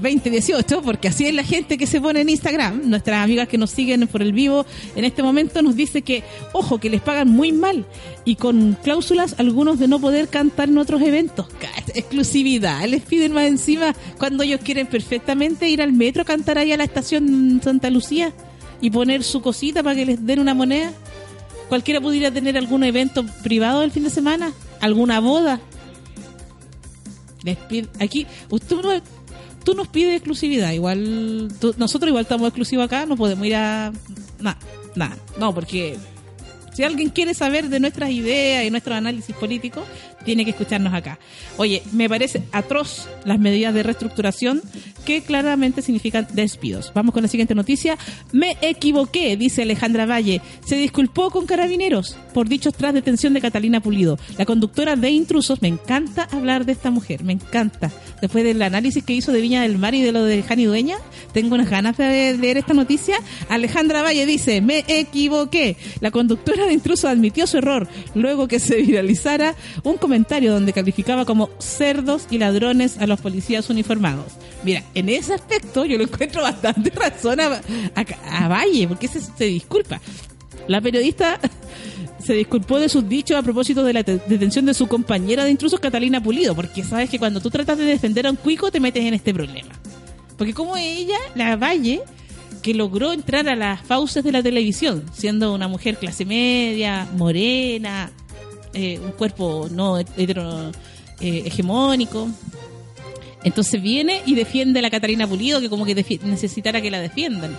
2018, 0.00 0.82
porque 0.82 1.08
así 1.08 1.26
es 1.26 1.34
la 1.34 1.44
gente 1.44 1.78
que 1.78 1.86
se 1.86 2.00
pone 2.00 2.20
en 2.20 2.28
Instagram, 2.28 2.88
nuestras 2.88 3.24
amigas 3.24 3.48
que 3.48 3.58
nos 3.58 3.70
siguen 3.70 4.06
por 4.08 4.22
el 4.22 4.32
vivo 4.32 4.64
en 4.96 5.04
este 5.04 5.22
momento 5.22 5.62
nos 5.62 5.76
dice 5.76 6.02
que, 6.02 6.22
ojo, 6.52 6.78
que 6.78 6.90
les 6.90 7.00
pagan 7.00 7.28
muy 7.28 7.52
mal 7.52 7.86
y 8.24 8.36
con 8.36 8.76
cláusulas 8.82 9.36
algunos 9.38 9.78
de 9.78 9.88
no 9.88 10.00
poder 10.00 10.28
cantar 10.28 10.68
en 10.68 10.78
otros 10.78 11.02
eventos. 11.02 11.46
Exclusividad, 11.94 12.86
les 12.86 13.02
piden 13.02 13.32
más 13.32 13.46
encima 13.46 13.94
cuando 14.18 14.42
ellos 14.42 14.60
quieren 14.62 14.86
perfectamente 14.86 15.68
ir 15.68 15.82
al 15.82 15.92
metro 15.92 16.22
a 16.22 16.24
cantar 16.24 16.58
ahí 16.58 16.72
a 16.72 16.76
la 16.76 16.84
estación 16.84 17.60
Santa 17.62 17.90
Lucía 17.90 18.32
y 18.80 18.90
poner 18.90 19.24
su 19.24 19.40
cosita 19.42 19.82
para 19.82 19.96
que 19.96 20.06
les 20.06 20.24
den 20.24 20.40
una 20.40 20.54
moneda. 20.54 20.92
Cualquiera 21.68 22.00
pudiera 22.00 22.30
tener 22.30 22.56
algún 22.56 22.84
evento 22.84 23.24
privado 23.42 23.82
el 23.82 23.90
fin 23.90 24.04
de 24.04 24.10
semana, 24.10 24.52
alguna 24.80 25.20
boda. 25.20 25.60
aquí, 28.00 28.26
usted 28.48 28.76
no, 28.76 28.92
tú 29.68 29.74
nos 29.74 29.88
pides 29.88 30.14
exclusividad, 30.14 30.72
igual 30.72 31.48
nosotros 31.76 32.08
igual 32.08 32.22
estamos 32.22 32.48
exclusivos 32.48 32.86
acá, 32.86 33.04
no 33.04 33.18
podemos 33.18 33.46
ir 33.46 33.54
a 33.54 33.92
nada, 34.40 34.56
nada, 34.94 35.14
no, 35.38 35.54
porque 35.54 35.98
si 36.72 36.84
alguien 36.84 37.10
quiere 37.10 37.34
saber 37.34 37.68
de 37.68 37.78
nuestras 37.78 38.08
ideas 38.08 38.64
y 38.64 38.70
nuestro 38.70 38.94
análisis 38.94 39.36
político, 39.36 39.84
tiene 40.28 40.44
que 40.44 40.50
escucharnos 40.50 40.92
acá. 40.92 41.18
Oye, 41.56 41.82
me 41.92 42.06
parece 42.06 42.42
atroz 42.52 43.08
las 43.24 43.38
medidas 43.38 43.72
de 43.72 43.82
reestructuración 43.82 44.60
que 45.06 45.22
claramente 45.22 45.80
significan 45.80 46.28
despidos. 46.34 46.92
Vamos 46.94 47.14
con 47.14 47.22
la 47.22 47.30
siguiente 47.30 47.54
noticia. 47.54 47.96
Me 48.30 48.58
equivoqué, 48.60 49.38
dice 49.38 49.62
Alejandra 49.62 50.04
Valle. 50.04 50.42
Se 50.66 50.76
disculpó 50.76 51.30
con 51.30 51.46
carabineros 51.46 52.18
por 52.34 52.46
dichos 52.46 52.74
tras 52.74 52.92
detención 52.92 53.32
de 53.32 53.40
Catalina 53.40 53.80
Pulido. 53.80 54.18
La 54.36 54.44
conductora 54.44 54.96
de 54.96 55.08
intrusos, 55.08 55.62
me 55.62 55.68
encanta 55.68 56.28
hablar 56.30 56.66
de 56.66 56.72
esta 56.72 56.90
mujer, 56.90 57.24
me 57.24 57.32
encanta. 57.32 57.90
Después 58.20 58.44
del 58.44 58.60
análisis 58.60 59.02
que 59.02 59.14
hizo 59.14 59.32
de 59.32 59.40
Viña 59.40 59.62
del 59.62 59.78
Mar 59.78 59.94
y 59.94 60.02
de 60.02 60.12
lo 60.12 60.24
de 60.24 60.42
Jani 60.42 60.66
Dueña, 60.66 60.96
tengo 61.32 61.54
unas 61.54 61.70
ganas 61.70 61.96
de 61.96 62.36
leer 62.36 62.58
esta 62.58 62.74
noticia. 62.74 63.16
Alejandra 63.48 64.02
Valle 64.02 64.26
dice, 64.26 64.60
me 64.60 64.84
equivoqué. 64.88 65.78
La 66.00 66.10
conductora 66.10 66.66
de 66.66 66.74
intrusos 66.74 67.06
admitió 67.06 67.46
su 67.46 67.56
error 67.56 67.88
luego 68.14 68.46
que 68.46 68.58
se 68.58 68.82
viralizara 68.82 69.54
un 69.84 69.96
comentario 69.96 70.17
donde 70.26 70.72
calificaba 70.72 71.24
como 71.24 71.50
cerdos 71.58 72.26
y 72.30 72.38
ladrones 72.38 72.98
a 72.98 73.06
los 73.06 73.20
policías 73.20 73.68
uniformados. 73.70 74.32
Mira, 74.64 74.82
en 74.94 75.08
ese 75.08 75.34
aspecto 75.34 75.84
yo 75.84 75.96
lo 75.98 76.04
encuentro 76.04 76.42
bastante 76.42 76.90
razón 76.90 77.40
a, 77.40 78.48
Valle, 78.48 78.88
porque 78.88 79.08
se, 79.08 79.44
disculpa. 79.44 80.00
La 80.66 80.80
periodista 80.80 81.38
se 82.24 82.34
disculpó 82.34 82.78
de 82.78 82.88
sus 82.88 83.08
dichos 83.08 83.38
a 83.38 83.42
propósito 83.42 83.84
de 83.84 83.92
la 83.92 84.02
detención 84.02 84.66
de 84.66 84.74
su 84.74 84.86
compañera 84.86 85.44
de 85.44 85.50
intrusos, 85.50 85.80
Catalina 85.80 86.22
Pulido, 86.22 86.54
porque 86.54 86.84
sabes 86.84 87.10
que 87.10 87.18
cuando 87.18 87.40
tú 87.40 87.50
tratas 87.50 87.78
de 87.78 87.84
defender 87.84 88.26
a 88.26 88.30
un 88.30 88.36
cuico 88.36 88.70
te 88.70 88.80
metes 88.80 89.04
en 89.04 89.14
este 89.14 89.32
problema. 89.32 89.70
Porque 90.36 90.54
como 90.54 90.76
hetera, 90.76 91.18
la 91.34 91.56
Valle, 91.56 92.02
que 92.62 92.74
logró 92.74 93.12
entrar 93.12 93.48
a 93.48 93.56
las 93.56 93.80
fauces 93.82 94.22
de 94.22 94.32
la 94.32 94.42
televisión, 94.42 95.04
siendo 95.12 95.54
una 95.54 95.68
mujer 95.68 95.96
clase 95.96 96.24
media, 96.24 97.08
morena, 97.16 98.12
eh, 98.78 99.00
un 99.02 99.12
cuerpo 99.12 99.68
no 99.70 99.98
hetero, 99.98 100.70
eh, 101.20 101.42
hegemónico, 101.46 102.28
entonces 103.44 103.80
viene 103.80 104.22
y 104.26 104.34
defiende 104.34 104.80
a 104.80 104.82
la 104.82 104.90
Catalina 104.90 105.26
Pulido, 105.26 105.60
que 105.60 105.68
como 105.68 105.84
que 105.84 105.94
necesitara 105.94 106.80
que 106.80 106.90
la 106.90 107.00
defiendan, 107.00 107.56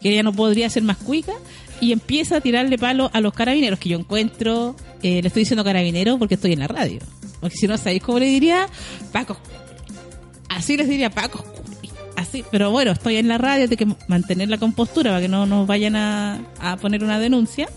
que 0.00 0.10
ella 0.10 0.22
no 0.22 0.32
podría 0.32 0.68
ser 0.70 0.82
más 0.82 0.96
cuica, 0.96 1.32
y 1.80 1.92
empieza 1.92 2.36
a 2.36 2.40
tirarle 2.40 2.78
palo 2.78 3.10
a 3.12 3.20
los 3.20 3.32
carabineros, 3.32 3.78
que 3.78 3.88
yo 3.88 3.98
encuentro, 3.98 4.76
eh, 5.02 5.22
le 5.22 5.28
estoy 5.28 5.42
diciendo 5.42 5.64
carabinero 5.64 6.18
porque 6.18 6.34
estoy 6.34 6.52
en 6.52 6.60
la 6.60 6.68
radio. 6.68 6.98
Porque 7.40 7.56
si 7.56 7.66
no 7.66 7.76
sabéis 7.78 8.02
cómo 8.02 8.18
le 8.18 8.26
diría, 8.26 8.68
Paco. 9.12 9.36
Así 10.48 10.76
les 10.76 10.88
diría 10.88 11.10
Paco. 11.10 11.44
Así, 12.16 12.44
pero 12.50 12.70
bueno, 12.70 12.90
estoy 12.90 13.16
en 13.16 13.28
la 13.28 13.38
radio, 13.38 13.68
tengo 13.68 13.94
que 13.96 14.04
mantener 14.08 14.50
la 14.50 14.58
compostura 14.58 15.10
para 15.10 15.22
que 15.22 15.28
no 15.28 15.46
nos 15.46 15.66
vayan 15.66 15.96
a 15.96 16.78
poner 16.82 17.02
una 17.02 17.18
denuncia. 17.18 17.68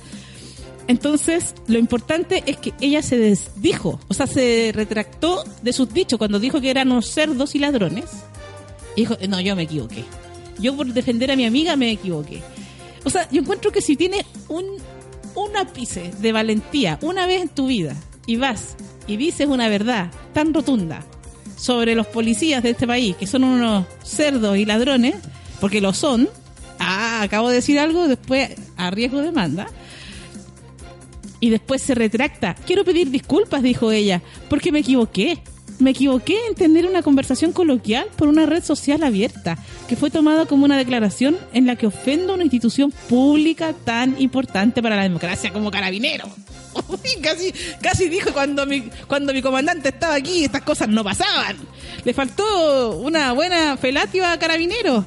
Entonces, 0.88 1.56
lo 1.68 1.80
importante 1.80 2.44
es 2.46 2.58
que 2.58 2.74
ella 2.82 3.02
se 3.02 3.18
desdijo, 3.18 4.00
o 4.08 4.14
sea, 4.14 4.28
se 4.28 4.72
retractó 4.74 5.44
de 5.62 5.72
sus 5.72 5.94
dichos 5.94 6.20
cuando 6.20 6.40
dijo 6.40 6.60
que 6.60 6.70
eran 6.70 6.92
unos 6.92 7.08
cerdos 7.08 7.56
y 7.56 7.60
ladrones. 7.60 8.06
Y 8.96 9.02
dijo, 9.02 9.18
no, 9.30 9.40
yo 9.40 9.56
me 9.56 9.64
equivoqué. 9.64 10.04
Yo 10.60 10.76
por 10.76 10.88
defender 10.88 11.32
a 11.32 11.36
mi 11.36 11.46
amiga 11.46 11.76
me 11.76 11.92
equivoqué. 11.92 12.44
O 13.06 13.10
sea, 13.10 13.28
yo 13.32 13.42
encuentro 13.42 13.72
que 13.72 13.82
si 13.82 13.96
tienes 13.96 14.26
un, 14.50 14.66
un 15.36 15.58
ápice 15.58 16.12
de 16.20 16.32
valentía 16.32 17.00
una 17.02 17.26
vez 17.28 17.42
en 17.42 17.50
tu 17.50 17.68
vida 17.68 17.96
y 18.26 18.36
vas 18.36 18.76
y 19.08 19.18
dices 19.18 19.48
una 19.48 19.68
verdad 19.70 20.12
tan 20.34 20.54
rotunda 20.54 21.04
sobre 21.56 21.96
los 21.96 22.08
policías 22.08 22.62
de 22.62 22.72
este 22.72 22.88
país, 22.88 23.16
que 23.16 23.28
son 23.28 23.44
unos 23.44 23.86
cerdos 24.04 24.58
y 24.58 24.66
ladrones, 24.66 25.16
porque 25.60 25.82
lo 25.82 25.94
son, 25.94 26.30
ah, 26.80 27.22
acabo 27.22 27.50
de 27.50 27.56
decir 27.56 27.80
algo, 27.80 28.08
después 28.08 28.52
a 28.76 28.92
riesgo 28.92 29.20
de 29.20 29.26
demanda 29.26 29.68
y 31.44 31.50
después 31.50 31.82
se 31.82 31.94
retracta. 31.94 32.56
Quiero 32.66 32.86
pedir 32.86 33.12
disculpas, 33.12 33.62
dijo 33.62 33.92
ella, 33.92 34.22
porque 34.48 34.72
me 34.72 34.80
equivoqué. 34.80 35.40
Me 35.78 35.90
equivoqué 35.90 36.38
en 36.48 36.56
tener 36.56 36.86
una 36.88 37.04
conversación 37.04 37.52
coloquial 37.52 38.08
por 38.16 38.30
una 38.30 38.46
red 38.46 38.64
social 38.64 39.04
abierta, 39.04 39.58
que 39.90 39.98
fue 39.98 40.10
tomada 40.10 40.46
como 40.46 40.64
una 40.64 40.78
declaración 40.78 41.36
en 41.52 41.66
la 41.66 41.76
que 41.76 41.88
ofendo 41.88 42.32
a 42.32 42.36
una 42.36 42.46
institución 42.46 42.94
pública 43.10 43.74
tan 43.74 44.16
importante 44.22 44.82
para 44.82 44.96
la 44.96 45.04
democracia 45.04 45.52
como 45.52 45.70
Carabinero. 45.70 46.30
casi, 47.22 47.54
casi 47.82 48.08
dijo 48.08 48.32
cuando 48.32 48.66
mi, 48.66 48.84
cuando 49.10 49.34
mi 49.34 49.42
comandante 49.42 49.90
estaba 49.90 50.16
aquí, 50.16 50.46
estas 50.46 50.62
cosas 50.62 50.88
no 50.88 51.04
pasaban. 51.04 51.58
Le 52.06 52.14
faltó 52.14 53.00
una 53.00 53.34
buena 53.34 53.76
felativa 53.76 54.32
a 54.32 54.40
Carabinero 54.40 55.06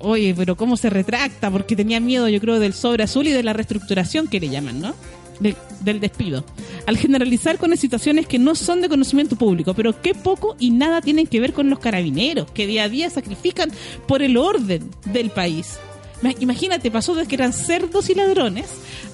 oye, 0.00 0.34
pero 0.36 0.56
¿cómo 0.56 0.76
se 0.76 0.90
retracta? 0.90 1.50
Porque 1.50 1.76
tenía 1.76 2.00
miedo, 2.00 2.28
yo 2.28 2.40
creo, 2.40 2.58
del 2.58 2.72
sobre 2.74 3.04
azul 3.04 3.26
y 3.28 3.32
de 3.32 3.42
la 3.42 3.52
reestructuración 3.52 4.26
que 4.28 4.40
le 4.40 4.48
llaman, 4.48 4.80
¿no? 4.80 4.94
de- 5.40 5.56
del 5.80 6.00
despido, 6.00 6.44
al 6.86 6.98
generalizar 6.98 7.56
con 7.56 7.74
situaciones 7.74 8.26
que 8.26 8.38
no 8.38 8.54
son 8.54 8.82
de 8.82 8.90
conocimiento 8.90 9.36
público, 9.36 9.72
pero 9.72 9.98
que 10.02 10.14
poco 10.14 10.54
y 10.58 10.70
nada 10.70 11.00
tienen 11.00 11.26
que 11.26 11.40
ver 11.40 11.54
con 11.54 11.70
los 11.70 11.78
carabineros, 11.78 12.50
que 12.50 12.66
día 12.66 12.84
a 12.84 12.88
día 12.90 13.08
sacrifican 13.08 13.70
por 14.06 14.20
el 14.22 14.36
orden 14.36 14.90
del 15.06 15.30
país. 15.30 15.78
Ma- 16.20 16.34
Imagínate, 16.40 16.90
pasó 16.90 17.14
de 17.14 17.24
que 17.26 17.36
eran 17.36 17.54
cerdos 17.54 18.10
y 18.10 18.14
ladrones 18.14 18.66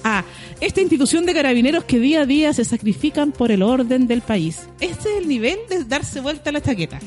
a 0.03 0.25
esta 0.59 0.81
institución 0.81 1.25
de 1.25 1.33
carabineros 1.33 1.85
que 1.85 1.97
día 1.99 2.23
a 2.23 2.25
día 2.25 2.51
se 2.51 2.65
sacrifican 2.65 3.31
por 3.31 3.49
el 3.53 3.63
orden 3.63 4.05
del 4.07 4.19
país. 4.21 4.63
Este 4.81 5.09
es 5.09 5.17
el 5.21 5.29
nivel 5.29 5.57
de 5.69 5.85
darse 5.85 6.19
vuelta 6.19 6.49
a 6.49 6.53
la 6.53 6.61
chaqueta. 6.61 6.99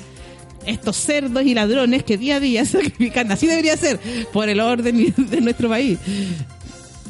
Estos 0.67 0.97
cerdos 0.97 1.45
y 1.45 1.55
ladrones 1.55 2.03
que 2.05 2.17
día 2.19 2.37
a 2.37 2.41
día 2.41 2.65
sacrifican, 2.67 3.31
así 3.33 3.47
debería 3.47 3.77
ser, 3.77 3.99
por 4.33 4.49
el 4.49 4.61
orden 4.61 5.13
de 5.17 5.41
nuestro 5.41 5.69
país. 5.69 5.99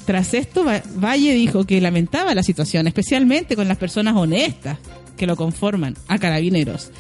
Tras 0.06 0.34
esto, 0.34 0.64
Va- 0.64 0.82
Valle 0.96 1.32
dijo 1.34 1.64
que 1.64 1.80
lamentaba 1.80 2.34
la 2.34 2.42
situación, 2.42 2.86
especialmente 2.86 3.56
con 3.56 3.68
las 3.68 3.76
personas 3.78 4.16
honestas 4.16 4.78
que 5.16 5.26
lo 5.26 5.36
conforman, 5.36 5.96
a 6.08 6.18
carabineros, 6.18 6.90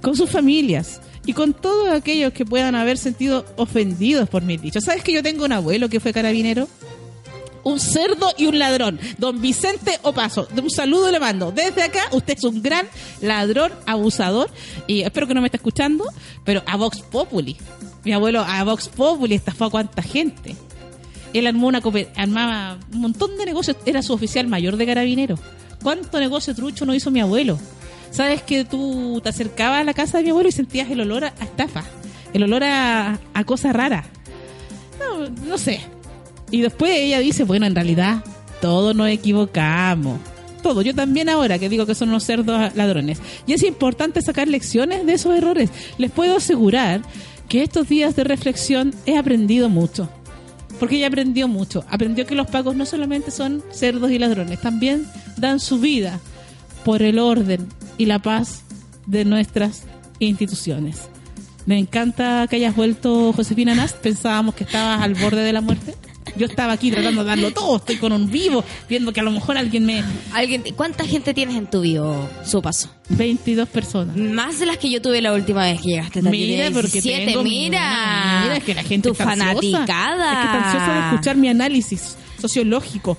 con 0.00 0.16
sus 0.16 0.30
familias 0.30 1.00
y 1.26 1.32
con 1.34 1.52
todos 1.52 1.90
aquellos 1.90 2.32
que 2.32 2.44
puedan 2.46 2.74
haber 2.74 2.96
sentido 2.96 3.44
ofendidos 3.56 4.28
por 4.28 4.42
mis 4.42 4.60
dichos. 4.62 4.84
¿Sabes 4.84 5.02
que 5.04 5.12
yo 5.12 5.22
tengo 5.22 5.44
un 5.44 5.52
abuelo 5.52 5.88
que 5.90 6.00
fue 6.00 6.12
carabinero? 6.12 6.66
Un 7.64 7.78
cerdo 7.78 8.32
y 8.36 8.46
un 8.46 8.58
ladrón. 8.58 8.98
Don 9.18 9.40
Vicente 9.40 9.98
Opaso, 10.02 10.48
un 10.56 10.70
saludo 10.70 11.10
le 11.10 11.20
mando. 11.20 11.52
Desde 11.52 11.82
acá, 11.82 12.00
usted 12.12 12.38
es 12.38 12.44
un 12.44 12.62
gran 12.62 12.88
ladrón, 13.20 13.72
abusador, 13.86 14.50
y 14.86 15.02
espero 15.02 15.26
que 15.26 15.34
no 15.34 15.40
me 15.40 15.48
esté 15.48 15.58
escuchando, 15.58 16.04
pero 16.44 16.62
a 16.66 16.76
Vox 16.76 17.00
Populi. 17.00 17.56
Mi 18.04 18.12
abuelo 18.12 18.40
a 18.40 18.64
Vox 18.64 18.88
Populi 18.88 19.34
estafó 19.34 19.66
a 19.66 19.70
cuánta 19.70 20.02
gente. 20.02 20.56
Él 21.32 21.46
armó 21.46 21.68
una 21.68 21.82
armaba 22.16 22.78
un 22.92 23.00
montón 23.00 23.36
de 23.36 23.46
negocios, 23.46 23.76
era 23.86 24.02
su 24.02 24.12
oficial 24.12 24.46
mayor 24.48 24.76
de 24.76 24.86
carabinero. 24.86 25.36
¿Cuánto 25.82 26.18
negocio 26.18 26.54
trucho 26.54 26.84
no 26.84 26.94
hizo 26.94 27.10
mi 27.10 27.20
abuelo? 27.20 27.58
¿Sabes 28.10 28.42
que 28.42 28.64
tú 28.64 29.20
te 29.22 29.28
acercabas 29.28 29.80
a 29.80 29.84
la 29.84 29.94
casa 29.94 30.18
de 30.18 30.24
mi 30.24 30.30
abuelo 30.30 30.48
y 30.48 30.52
sentías 30.52 30.90
el 30.90 31.00
olor 31.00 31.24
a, 31.24 31.28
estafa? 31.40 31.84
El 32.32 32.42
olor 32.42 32.64
a, 32.64 33.18
a 33.34 33.44
cosa 33.44 33.72
rara. 33.72 34.04
No, 34.98 35.28
no 35.28 35.58
sé. 35.58 35.80
Y 36.50 36.60
después 36.62 36.92
ella 36.94 37.20
dice, 37.20 37.44
bueno, 37.44 37.66
en 37.66 37.74
realidad 37.74 38.24
todos 38.60 38.94
nos 38.94 39.08
equivocamos. 39.08 40.18
Todo, 40.62 40.82
yo 40.82 40.94
también 40.94 41.28
ahora 41.28 41.58
que 41.58 41.68
digo 41.68 41.86
que 41.86 41.94
son 41.94 42.10
unos 42.10 42.24
cerdos 42.24 42.74
ladrones. 42.74 43.18
Y 43.46 43.54
es 43.54 43.62
importante 43.62 44.20
sacar 44.20 44.48
lecciones 44.48 45.06
de 45.06 45.14
esos 45.14 45.36
errores. 45.36 45.70
Les 45.96 46.10
puedo 46.10 46.36
asegurar 46.36 47.02
que 47.48 47.62
estos 47.62 47.88
días 47.88 48.14
de 48.14 48.24
reflexión 48.24 48.94
he 49.06 49.16
aprendido 49.16 49.68
mucho. 49.68 50.08
Porque 50.78 50.96
ella 50.96 51.08
aprendió 51.08 51.48
mucho. 51.48 51.84
Aprendió 51.88 52.26
que 52.26 52.34
los 52.34 52.46
pagos 52.46 52.76
no 52.76 52.86
solamente 52.86 53.30
son 53.30 53.62
cerdos 53.70 54.10
y 54.10 54.18
ladrones, 54.18 54.60
también 54.60 55.06
dan 55.36 55.60
su 55.60 55.78
vida 55.78 56.20
por 56.84 57.02
el 57.02 57.18
orden 57.18 57.66
y 57.98 58.06
la 58.06 58.18
paz 58.18 58.62
de 59.06 59.24
nuestras 59.24 59.84
instituciones. 60.18 61.08
Me 61.66 61.78
encanta 61.78 62.46
que 62.48 62.56
hayas 62.56 62.76
vuelto, 62.76 63.32
Josefina 63.32 63.74
Nast. 63.74 63.96
Pensábamos 63.98 64.54
que 64.54 64.64
estabas 64.64 65.02
al 65.02 65.14
borde 65.14 65.42
de 65.42 65.52
la 65.52 65.60
muerte. 65.60 65.94
Yo 66.36 66.46
estaba 66.46 66.72
aquí 66.72 66.90
tratando 66.90 67.22
de 67.22 67.28
darlo 67.28 67.50
todo. 67.52 67.76
Estoy 67.76 67.96
con 67.96 68.12
un 68.12 68.30
vivo, 68.30 68.64
viendo 68.88 69.12
que 69.12 69.20
a 69.20 69.22
lo 69.22 69.30
mejor 69.30 69.56
alguien 69.58 69.84
me. 69.86 70.02
¿Alguien, 70.32 70.62
¿Cuánta 70.76 71.04
gente 71.04 71.34
tienes 71.34 71.56
en 71.56 71.66
tu 71.68 71.80
vivo, 71.80 72.28
su 72.44 72.60
paso? 72.62 72.90
22 73.10 73.68
personas. 73.68 74.16
Más 74.16 74.60
de 74.60 74.66
las 74.66 74.78
que 74.78 74.90
yo 74.90 75.02
tuve 75.02 75.20
la 75.20 75.32
última 75.32 75.62
vez 75.64 75.80
que 75.80 75.88
llegaste. 75.88 76.22
Mira, 76.22 76.70
porque 76.70 77.00
17, 77.00 77.26
tengo 77.26 77.42
mi- 77.42 77.50
mira. 77.70 78.40
Mira, 78.44 78.56
es 78.56 78.64
que 78.64 78.74
la 78.74 78.82
gente 78.84 79.08
Tu 79.08 79.12
está 79.12 79.24
ansiosa. 79.32 79.48
fanaticada. 79.54 80.32
Es 80.32 80.38
que 80.38 80.44
está 80.44 80.64
ansiosa 80.66 80.94
de 80.94 81.08
escuchar 81.10 81.36
mi 81.36 81.48
análisis 81.48 82.16
sociológico, 82.40 83.18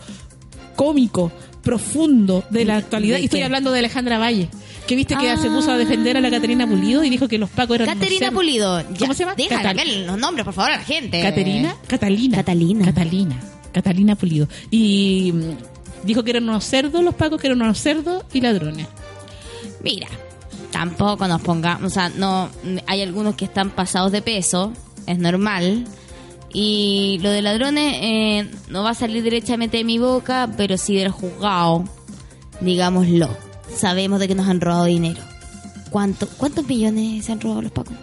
cómico, 0.75 1.31
profundo 1.61 2.43
de 2.49 2.65
la 2.65 2.77
actualidad. 2.77 3.15
¿de 3.17 3.21
Y 3.21 3.25
estoy 3.25 3.41
hablando 3.41 3.71
de 3.71 3.79
Alejandra 3.79 4.17
Valle, 4.17 4.49
que 4.87 4.95
viste 4.95 5.15
que 5.15 5.29
Ah. 5.29 5.37
se 5.37 5.49
puso 5.49 5.71
a 5.71 5.77
defender 5.77 6.17
a 6.17 6.21
la 6.21 6.29
Caterina 6.29 6.67
Pulido 6.67 7.03
y 7.03 7.09
dijo 7.09 7.27
que 7.27 7.37
los 7.37 7.49
pacos 7.49 7.75
eran 7.75 7.87
Caterina 7.87 8.19
cerdos. 8.27 8.33
Pulido. 8.35 8.81
Ya, 8.81 8.97
¿Cómo 8.99 9.13
se 9.13 9.19
llama? 9.23 9.35
Déjala 9.35 9.61
Catal- 9.73 9.85
que 9.85 9.99
los 10.05 10.17
nombres, 10.17 10.43
por 10.45 10.53
favor, 10.53 10.71
a 10.71 10.77
la 10.77 10.83
gente. 10.83 11.21
Caterina, 11.21 11.75
Catalina. 11.87 12.37
Catalina. 12.37 12.85
Catalina. 12.85 13.39
Catalina 13.71 14.15
Pulido. 14.15 14.47
Y 14.69 15.31
mm, 15.33 16.05
dijo 16.05 16.23
que 16.23 16.31
eran 16.31 16.43
unos 16.49 16.65
cerdos 16.65 17.03
los 17.03 17.15
pacos, 17.15 17.39
que 17.39 17.47
eran 17.47 17.61
unos 17.61 17.77
cerdos 17.79 18.23
y 18.33 18.41
ladrones. 18.41 18.87
Mira, 19.83 20.07
tampoco 20.71 21.27
nos 21.27 21.41
pongamos, 21.41 21.83
o 21.91 21.93
sea, 21.93 22.09
no, 22.09 22.49
hay 22.87 23.01
algunos 23.01 23.35
que 23.35 23.45
están 23.45 23.69
pasados 23.71 24.11
de 24.11 24.21
peso, 24.21 24.73
es 25.07 25.17
normal. 25.17 25.85
Y 26.53 27.17
lo 27.23 27.29
de 27.29 27.41
ladrones 27.41 27.95
eh, 28.01 28.51
no 28.67 28.83
va 28.83 28.89
a 28.89 28.93
salir 28.93 29.23
directamente 29.23 29.77
de 29.77 29.83
mi 29.85 29.99
boca, 29.99 30.49
pero 30.57 30.77
sí 30.77 30.95
del 30.95 31.09
juzgado, 31.09 31.85
digámoslo. 32.59 33.29
Sabemos 33.77 34.19
de 34.19 34.27
que 34.27 34.35
nos 34.35 34.47
han 34.47 34.61
robado 34.61 34.85
dinero. 34.85 35.21
¿Cuánto, 35.89 36.27
¿Cuántos 36.37 36.65
millones 36.67 37.25
se 37.25 37.31
han 37.31 37.41
robado 37.41 37.61
los 37.63 37.71
pacos? 37.71 37.93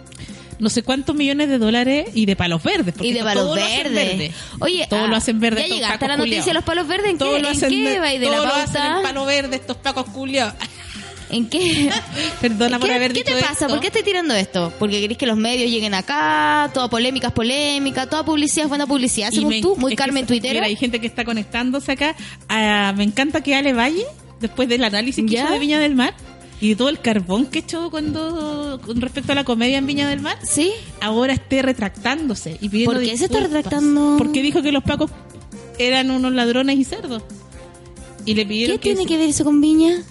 No 0.59 0.69
sé 0.69 0.83
cuántos 0.83 1.15
millones 1.15 1.47
de 1.47 1.57
dólares 1.57 2.09
y 2.13 2.25
de 2.25 2.35
palos 2.35 2.61
verdes. 2.61 2.93
porque 2.93 3.07
Y 3.07 3.13
de 3.13 3.23
palos 3.23 3.55
verdes. 3.55 3.93
verde. 3.93 4.33
Oye, 4.59 4.85
todo 4.89 5.05
ah, 5.05 5.07
lo 5.07 5.15
hacen 5.15 5.39
verde. 5.39 5.61
¿Ya 5.67 5.75
llegaste 5.75 6.03
a 6.05 6.07
la 6.09 6.17
noticia 6.17 6.43
de 6.45 6.53
los 6.53 6.63
palos 6.65 6.85
verdes? 6.85 7.11
¿En 7.11 7.17
Todo 7.17 7.35
qué, 7.35 7.39
lo 7.41 7.47
¿en 7.49 7.55
hacen 7.55 7.69
qué 7.69 7.89
de- 7.91 7.99
va? 7.99 8.13
¿Y 8.13 8.17
de 8.17 8.25
la 8.25 8.35
todo 8.37 8.45
lo 8.45 8.53
hacen 8.55 8.81
en 8.83 9.01
palo 9.03 9.25
verde 9.25 9.55
estos 9.55 9.77
pacos 9.77 10.05
culiados. 10.09 10.53
¿En 11.31 11.47
qué? 11.47 11.89
Perdona 12.41 12.77
por 12.77 12.89
¿Qué, 12.89 12.95
haber 12.95 13.13
qué 13.13 13.23
dicho 13.23 13.35
te 13.35 13.41
pasa? 13.41 13.53
esto. 13.53 13.67
¿Por 13.69 13.79
qué 13.79 13.87
estoy 13.87 14.03
tirando 14.03 14.33
esto? 14.33 14.73
Porque 14.79 14.99
querés 14.99 15.17
que 15.17 15.27
los 15.27 15.37
medios 15.37 15.71
lleguen 15.71 15.93
acá, 15.93 16.69
toda 16.73 16.89
polémica 16.89 17.27
es 17.27 17.33
polémica, 17.33 18.07
toda 18.07 18.25
publicidad 18.25 18.65
es 18.65 18.69
buena 18.69 18.85
publicidad, 18.85 19.31
según 19.31 19.49
me- 19.51 19.61
tú, 19.61 19.77
muy 19.77 19.95
Carmen 19.95 20.25
Twitter. 20.27 20.53
Mira, 20.55 20.65
hay 20.65 20.75
gente 20.75 20.99
que 20.99 21.07
está 21.07 21.23
conectándose 21.23 21.93
acá. 21.93 22.15
Ah, 22.49 22.93
me 22.97 23.03
encanta 23.05 23.41
que 23.41 23.55
Ale 23.55 23.71
Valle, 23.73 24.03
después 24.39 24.67
del 24.69 24.83
análisis 24.83 25.23
que 25.25 25.31
¿Ya? 25.31 25.43
hizo 25.43 25.53
de 25.53 25.59
Viña 25.59 25.79
del 25.79 25.95
Mar 25.95 26.13
y 26.61 26.69
de 26.69 26.75
todo 26.75 26.89
el 26.89 26.99
carbón 26.99 27.45
que 27.45 27.59
echó 27.59 27.89
cuando 27.89 28.79
con 28.85 28.99
respecto 29.01 29.31
a 29.31 29.35
la 29.35 29.43
comedia 29.43 29.77
en 29.77 29.85
Viña 29.87 30.07
del 30.09 30.19
Mar, 30.21 30.37
¿Sí? 30.43 30.71
ahora 31.01 31.33
esté 31.33 31.61
retractándose 31.61 32.57
y 32.61 32.69
pidiendo 32.69 32.93
¿Por 32.95 33.03
qué 33.03 33.17
se 33.17 33.25
está 33.25 33.39
retractando? 33.39 34.15
Porque 34.17 34.41
dijo 34.41 34.61
que 34.61 34.71
los 34.71 34.83
pacos 34.83 35.09
eran 35.77 36.11
unos 36.11 36.33
ladrones 36.33 36.77
y 36.77 36.83
cerdos. 36.83 37.23
Y 38.25 38.33
le 38.35 38.45
pidieron 38.45 38.77
¿Qué 38.77 38.93
tiene 38.93 39.05
que 39.07 39.17
ver 39.17 39.29
eso 39.29 39.43
con 39.45 39.61
Viña? 39.61 40.03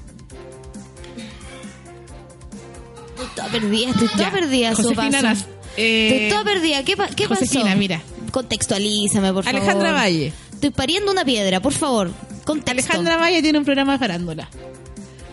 Estoy 3.12 3.28
toda 3.34 3.48
perdida, 3.48 3.90
estoy 3.90 4.08
toda 4.08 4.18
Ya, 4.24 4.30
perdida, 4.30 4.70
su 4.76 4.82
Josefina 4.82 5.36
eh, 5.76 6.08
Estoy 6.12 6.28
toda 6.30 6.44
perdida, 6.44 6.82
¿qué, 6.84 6.96
pa- 6.96 7.08
qué 7.08 7.26
Josefina, 7.26 7.64
pasó? 7.66 7.76
mira. 7.78 8.02
Contextualízame, 8.32 9.32
por 9.32 9.44
favor. 9.44 9.60
Alejandra 9.60 9.92
Valle. 9.92 10.32
Estoy 10.52 10.70
pariendo 10.70 11.10
una 11.12 11.24
piedra, 11.24 11.60
por 11.60 11.72
favor. 11.72 12.10
Contexto. 12.48 12.72
Alejandra 12.72 13.16
Valle 13.18 13.42
tiene 13.42 13.58
un 13.58 13.64
programa 13.66 13.92
de 13.92 13.98
farándula. 13.98 14.48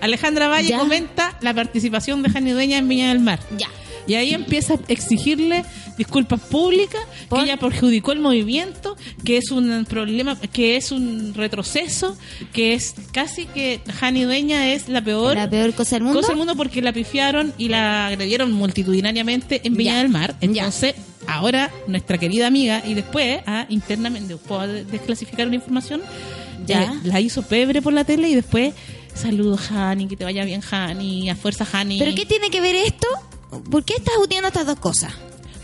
Alejandra 0.01 0.47
Valle 0.49 0.69
Ya. 0.69 0.79
comenta 0.79 1.37
la 1.41 1.53
participación 1.53 2.21
de 2.21 2.29
Jani 2.29 2.51
Dueña 2.51 2.77
en 2.77 2.87
Viña 2.89 3.07
del 3.09 3.19
Mar. 3.19 3.39
Ya. 3.57 3.67
Y 4.07 4.13
ahí 4.15 4.33
empieza 4.35 4.73
a 4.75 4.79
exigirle 4.89 5.63
disculpas 5.97 6.39
públicas, 6.41 7.01
¿Por? 7.27 7.39
que 7.39 7.45
ella 7.45 7.57
perjudicó 7.57 8.11
el 8.11 8.19
movimiento, 8.19 8.95
que 9.23 9.37
es 9.37 9.49
un 9.49 9.85
problema, 9.85 10.37
que 10.53 10.75
es 10.75 10.91
un 10.91 11.33
retroceso, 11.33 12.15
que 12.53 12.73
es 12.75 12.93
casi 13.11 13.45
que 13.47 13.79
Jani 13.99 14.25
Dueña 14.25 14.73
es 14.73 14.89
la 14.89 15.01
peor, 15.03 15.35
¿La 15.35 15.49
peor 15.49 15.73
cosa 15.73 15.95
del 15.95 16.03
mundo? 16.03 16.19
cosa 16.19 16.33
del 16.33 16.37
mundo 16.37 16.55
porque 16.55 16.81
la 16.83 16.93
pifiaron 16.93 17.51
y 17.57 17.69
la 17.69 18.07
agredieron 18.07 18.51
multitudinariamente 18.51 19.61
en 19.63 19.73
Viña 19.75 19.93
Ya. 19.93 19.97
del 19.99 20.09
Mar. 20.09 20.35
Ya. 20.41 20.47
Entonces, 20.65 20.93
ahora 21.27 21.71
nuestra 21.87 22.19
querida 22.19 22.45
amiga, 22.45 22.83
y 22.85 22.93
después, 22.93 23.39
ah, 23.47 23.65
internamente, 23.69 24.35
puedo 24.37 24.67
desclasificar 24.67 25.47
una 25.47 25.55
información, 25.55 26.01
Ya. 26.67 26.83
eh, 26.83 26.89
la 27.03 27.19
hizo 27.21 27.41
pebre 27.43 27.81
por 27.81 27.93
la 27.93 28.03
tele 28.03 28.29
y 28.29 28.35
después, 28.35 28.73
saludos 29.13 29.71
Hani, 29.71 30.07
que 30.07 30.15
te 30.17 30.23
vaya 30.23 30.43
bien 30.45 30.61
Hani, 30.69 31.29
a 31.29 31.35
fuerza 31.35 31.65
Hani. 31.71 31.99
¿Pero 31.99 32.13
qué 32.15 32.25
tiene 32.25 32.49
que 32.49 32.61
ver 32.61 32.75
esto? 32.75 33.07
¿Por 33.69 33.83
qué 33.83 33.93
estás 33.95 34.15
uniendo 34.23 34.47
estas 34.47 34.65
dos 34.65 34.79
cosas? 34.79 35.13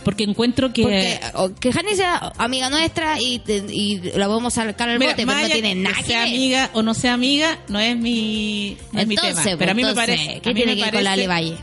Porque 0.04 0.24
encuentro 0.24 0.74
que... 0.74 0.82
Porque 0.82 1.20
o 1.36 1.54
que 1.54 1.72
Jani 1.72 1.96
sea 1.96 2.34
amiga 2.40 2.70
nuestra 2.72 3.22
y, 3.22 3.40
y 3.70 3.98
la 4.18 4.28
vamos 4.28 4.58
a 4.58 4.66
sacar 4.66 4.90
al 4.90 4.98
Mira, 4.98 5.12
bote, 5.12 5.28
pero 5.28 5.40
no 5.40 5.46
tiene 5.48 5.70
que 5.70 5.76
nada 5.76 5.96
que 5.98 6.04
sea 6.04 6.20
ver. 6.24 6.28
amiga 6.30 6.70
o 6.74 6.82
no 6.82 6.94
sea 6.96 7.14
amiga, 7.14 7.60
no 7.68 7.80
es 7.80 7.96
mi, 7.98 8.78
no 8.94 9.00
es 9.02 9.08
mi 9.08 9.14
Entonces, 9.16 9.44
tema. 9.44 9.58
Pero 9.60 9.72
a 9.72 9.74
mí 9.76 9.84
me 9.84 9.90
entonces, 9.90 10.18
parece... 10.18 10.42
¿Qué 10.42 10.54
tiene 10.56 10.76
que 10.76 10.82
ver 10.82 10.94
con 10.94 11.04
la 11.04 11.10
parece- 11.12 11.24
Ale 11.24 11.28
Valle? 11.28 11.58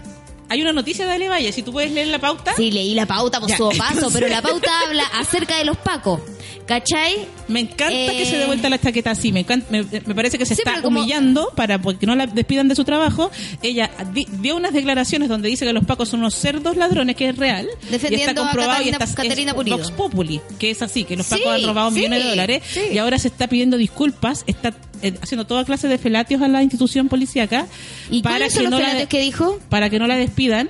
Hay 0.51 0.63
una 0.63 0.73
noticia 0.73 1.05
de 1.05 1.13
Ale 1.13 1.29
Valle, 1.29 1.51
si 1.53 1.63
tú 1.63 1.73
puedes 1.73 1.91
leer 1.91 2.07
la 2.07 2.21
pauta. 2.21 2.55
Sí, 2.57 2.71
leí 2.71 2.95
la 2.95 3.07
pauta 3.07 3.41
por 3.41 3.51
Ya, 3.51 3.57
su 3.57 3.69
paso, 3.77 3.95
entonces- 3.95 4.13
pero 4.21 4.29
la 4.29 4.41
pauta 4.49 4.71
habla 4.87 5.03
acerca 5.19 5.57
de 5.59 5.65
los 5.65 5.77
pacos. 5.77 6.21
¿Cachai? 6.67 7.15
Me 7.49 7.61
encanta 7.61 7.89
que 7.89 8.23
Eh, 8.23 8.27
se 8.27 8.37
dé 8.39 8.47
vuelta 8.47 8.69
la 8.69 8.79
chaqueta 8.79 9.11
así. 9.13 9.33
Me, 9.33 9.41
encanta- 9.41 9.67
me, 9.71 9.83
me 9.85 10.15
parece 10.15 10.39
que 10.39 10.47
se 10.47 10.55
Sí, 10.55 10.63
está 10.65 10.83
como- 10.83 11.01
humillando 11.01 11.53
para 11.57 11.79
que 11.79 12.07
no 12.07 12.15
la 12.15 12.27
despidan 12.27 12.69
de 12.69 12.75
su 12.75 12.85
trabajo. 12.85 13.31
Ella 13.63 13.91
di- 14.13 14.27
dio 14.41 14.57
unas 14.57 14.73
declaraciones 14.73 15.29
donde 15.29 15.49
dice 15.49 15.65
que 15.65 15.73
los 15.73 15.85
pacos 15.85 16.09
son 16.11 16.21
unos 16.21 16.35
cerdos 16.35 16.77
ladrones, 16.77 17.17
que 17.17 17.29
es 17.31 17.37
real. 17.37 17.67
Defendiendo 17.91 18.17
y 18.17 18.21
está 18.29 18.31
a 18.33 18.45
comprobado 18.45 18.83
y 18.83 18.87
Catalina- 18.91 19.05
está 19.05 19.23
Caterina 19.23 19.51
es 19.53 19.55
Pulido. 19.57 19.77
Vox 19.79 19.91
Populi, 19.93 20.41
que 20.59 20.71
es 20.71 20.83
así, 20.83 21.05
que 21.05 21.17
los 21.17 21.27
Sí, 21.27 21.37
pacos 21.37 21.55
han 21.55 21.63
robado 21.65 21.91
sí, 21.91 21.97
millones 21.97 22.23
de 22.25 22.31
dólares 22.31 22.63
y 22.93 22.99
ahora 22.99 23.19
se 23.19 23.29
está 23.29 23.47
pidiendo 23.49 23.77
disculpas, 23.77 24.45
está 24.47 24.75
eh, 25.01 25.15
haciendo 25.23 25.47
toda 25.47 25.65
clase 25.65 25.87
de 25.87 25.97
felatios 25.97 26.43
a 26.43 26.49
la 26.49 26.61
institución 26.63 27.09
policíaca 27.09 27.67
¿Y 28.11 28.21
para 28.23 28.37
cuáles 28.37 28.53
son 28.53 28.65
que 28.65 28.71
los 28.71 28.81
no 28.81 28.87
la 28.95 29.07
que 29.07 29.21
dijo? 29.21 29.61
para 29.69 29.91
que 29.91 29.99
no 30.01 30.09
la 30.09 30.17
despidan 30.17 30.69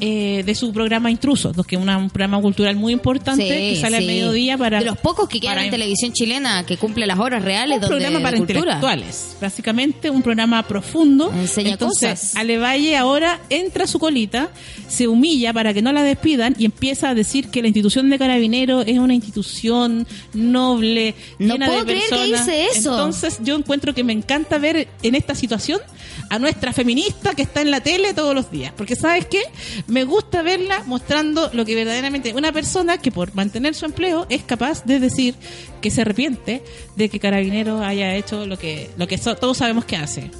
eh, 0.00 0.42
de 0.44 0.54
su 0.54 0.72
programa 0.72 1.10
Intrusos, 1.10 1.54
que 1.66 1.76
es 1.76 1.82
una- 1.82 1.98
un 1.98 2.08
programa 2.10 2.40
cultural 2.40 2.74
muy 2.76 2.92
importante 2.92 3.46
que 3.46 3.76
sale 3.80 3.98
sí. 3.98 4.02
al 4.02 4.06
mediodía 4.06 4.56
para... 4.58 4.78
De 4.80 4.84
los 4.86 4.98
pocos 4.98 5.28
que 5.28 5.40
quedan 5.40 5.58
en 5.60 5.70
televisión 5.70 6.12
chilena 6.12 6.64
que 6.64 6.76
cumple 6.76 7.06
las 7.06 7.18
horas 7.18 7.42
reales 7.44 7.76
un 7.76 7.80
donde 7.82 7.96
programa 7.96 8.20
para 8.22 8.36
cultura. 8.38 8.58
intelectuales, 8.60 9.36
básicamente 9.40 10.10
un 10.10 10.22
programa 10.22 10.62
profundo. 10.66 11.32
Enseña 11.32 11.72
Entonces, 11.72 12.10
cosas. 12.20 12.36
Ale 12.36 12.58
Valle 12.58 12.96
ahora 12.96 13.40
entra 13.50 13.84
a 13.84 13.86
su 13.86 13.98
colita, 13.98 14.50
se 14.88 15.06
humilla 15.08 15.52
para 15.52 15.74
que 15.74 15.82
no 15.82 15.92
la 15.92 16.02
despidan 16.02 16.54
y 16.58 16.64
empieza 16.64 17.10
a 17.10 17.14
decir 17.14 17.48
que 17.48 17.60
la 17.62 17.68
institución 17.68 18.08
de 18.10 18.18
Carabineros 18.18 18.84
es 18.86 18.98
una 18.98 19.14
institución 19.14 20.06
noble, 20.32 21.14
No 21.38 21.54
llena 21.54 21.66
puedo 21.66 21.84
de 21.84 21.92
creer 21.92 22.08
que 22.10 22.24
dice 22.26 22.66
eso. 22.74 22.90
Entonces, 22.92 23.38
yo 23.42 23.54
encuentro 23.56 23.94
que 23.94 24.04
me 24.04 24.12
encanta 24.12 24.58
ver 24.58 24.88
en 25.02 25.14
esta 25.14 25.34
situación 25.34 25.80
a 26.28 26.38
nuestra 26.38 26.72
feminista 26.72 27.34
que 27.34 27.42
está 27.42 27.60
en 27.60 27.70
la 27.70 27.80
tele 27.80 28.14
todos 28.14 28.34
los 28.34 28.50
días, 28.50 28.72
porque 28.76 28.96
sabes 28.96 29.26
qué, 29.26 29.42
me 29.90 30.04
gusta 30.04 30.42
verla 30.42 30.82
mostrando 30.86 31.50
lo 31.52 31.64
que 31.64 31.74
verdaderamente 31.74 32.32
una 32.34 32.52
persona 32.52 32.98
que 32.98 33.10
por 33.12 33.34
mantener 33.34 33.74
su 33.74 33.84
empleo 33.86 34.26
es 34.30 34.42
capaz 34.42 34.84
de 34.84 35.00
decir 35.00 35.34
que 35.80 35.90
se 35.90 36.00
arrepiente 36.02 36.62
de 36.96 37.08
que 37.08 37.20
Carabinero 37.20 37.82
haya 37.82 38.14
hecho 38.14 38.46
lo 38.46 38.56
que 38.58 38.90
lo 38.96 39.06
que 39.06 39.18
so- 39.18 39.36
todos 39.36 39.58
sabemos 39.58 39.84
que 39.84 39.96
hace. 39.96 40.30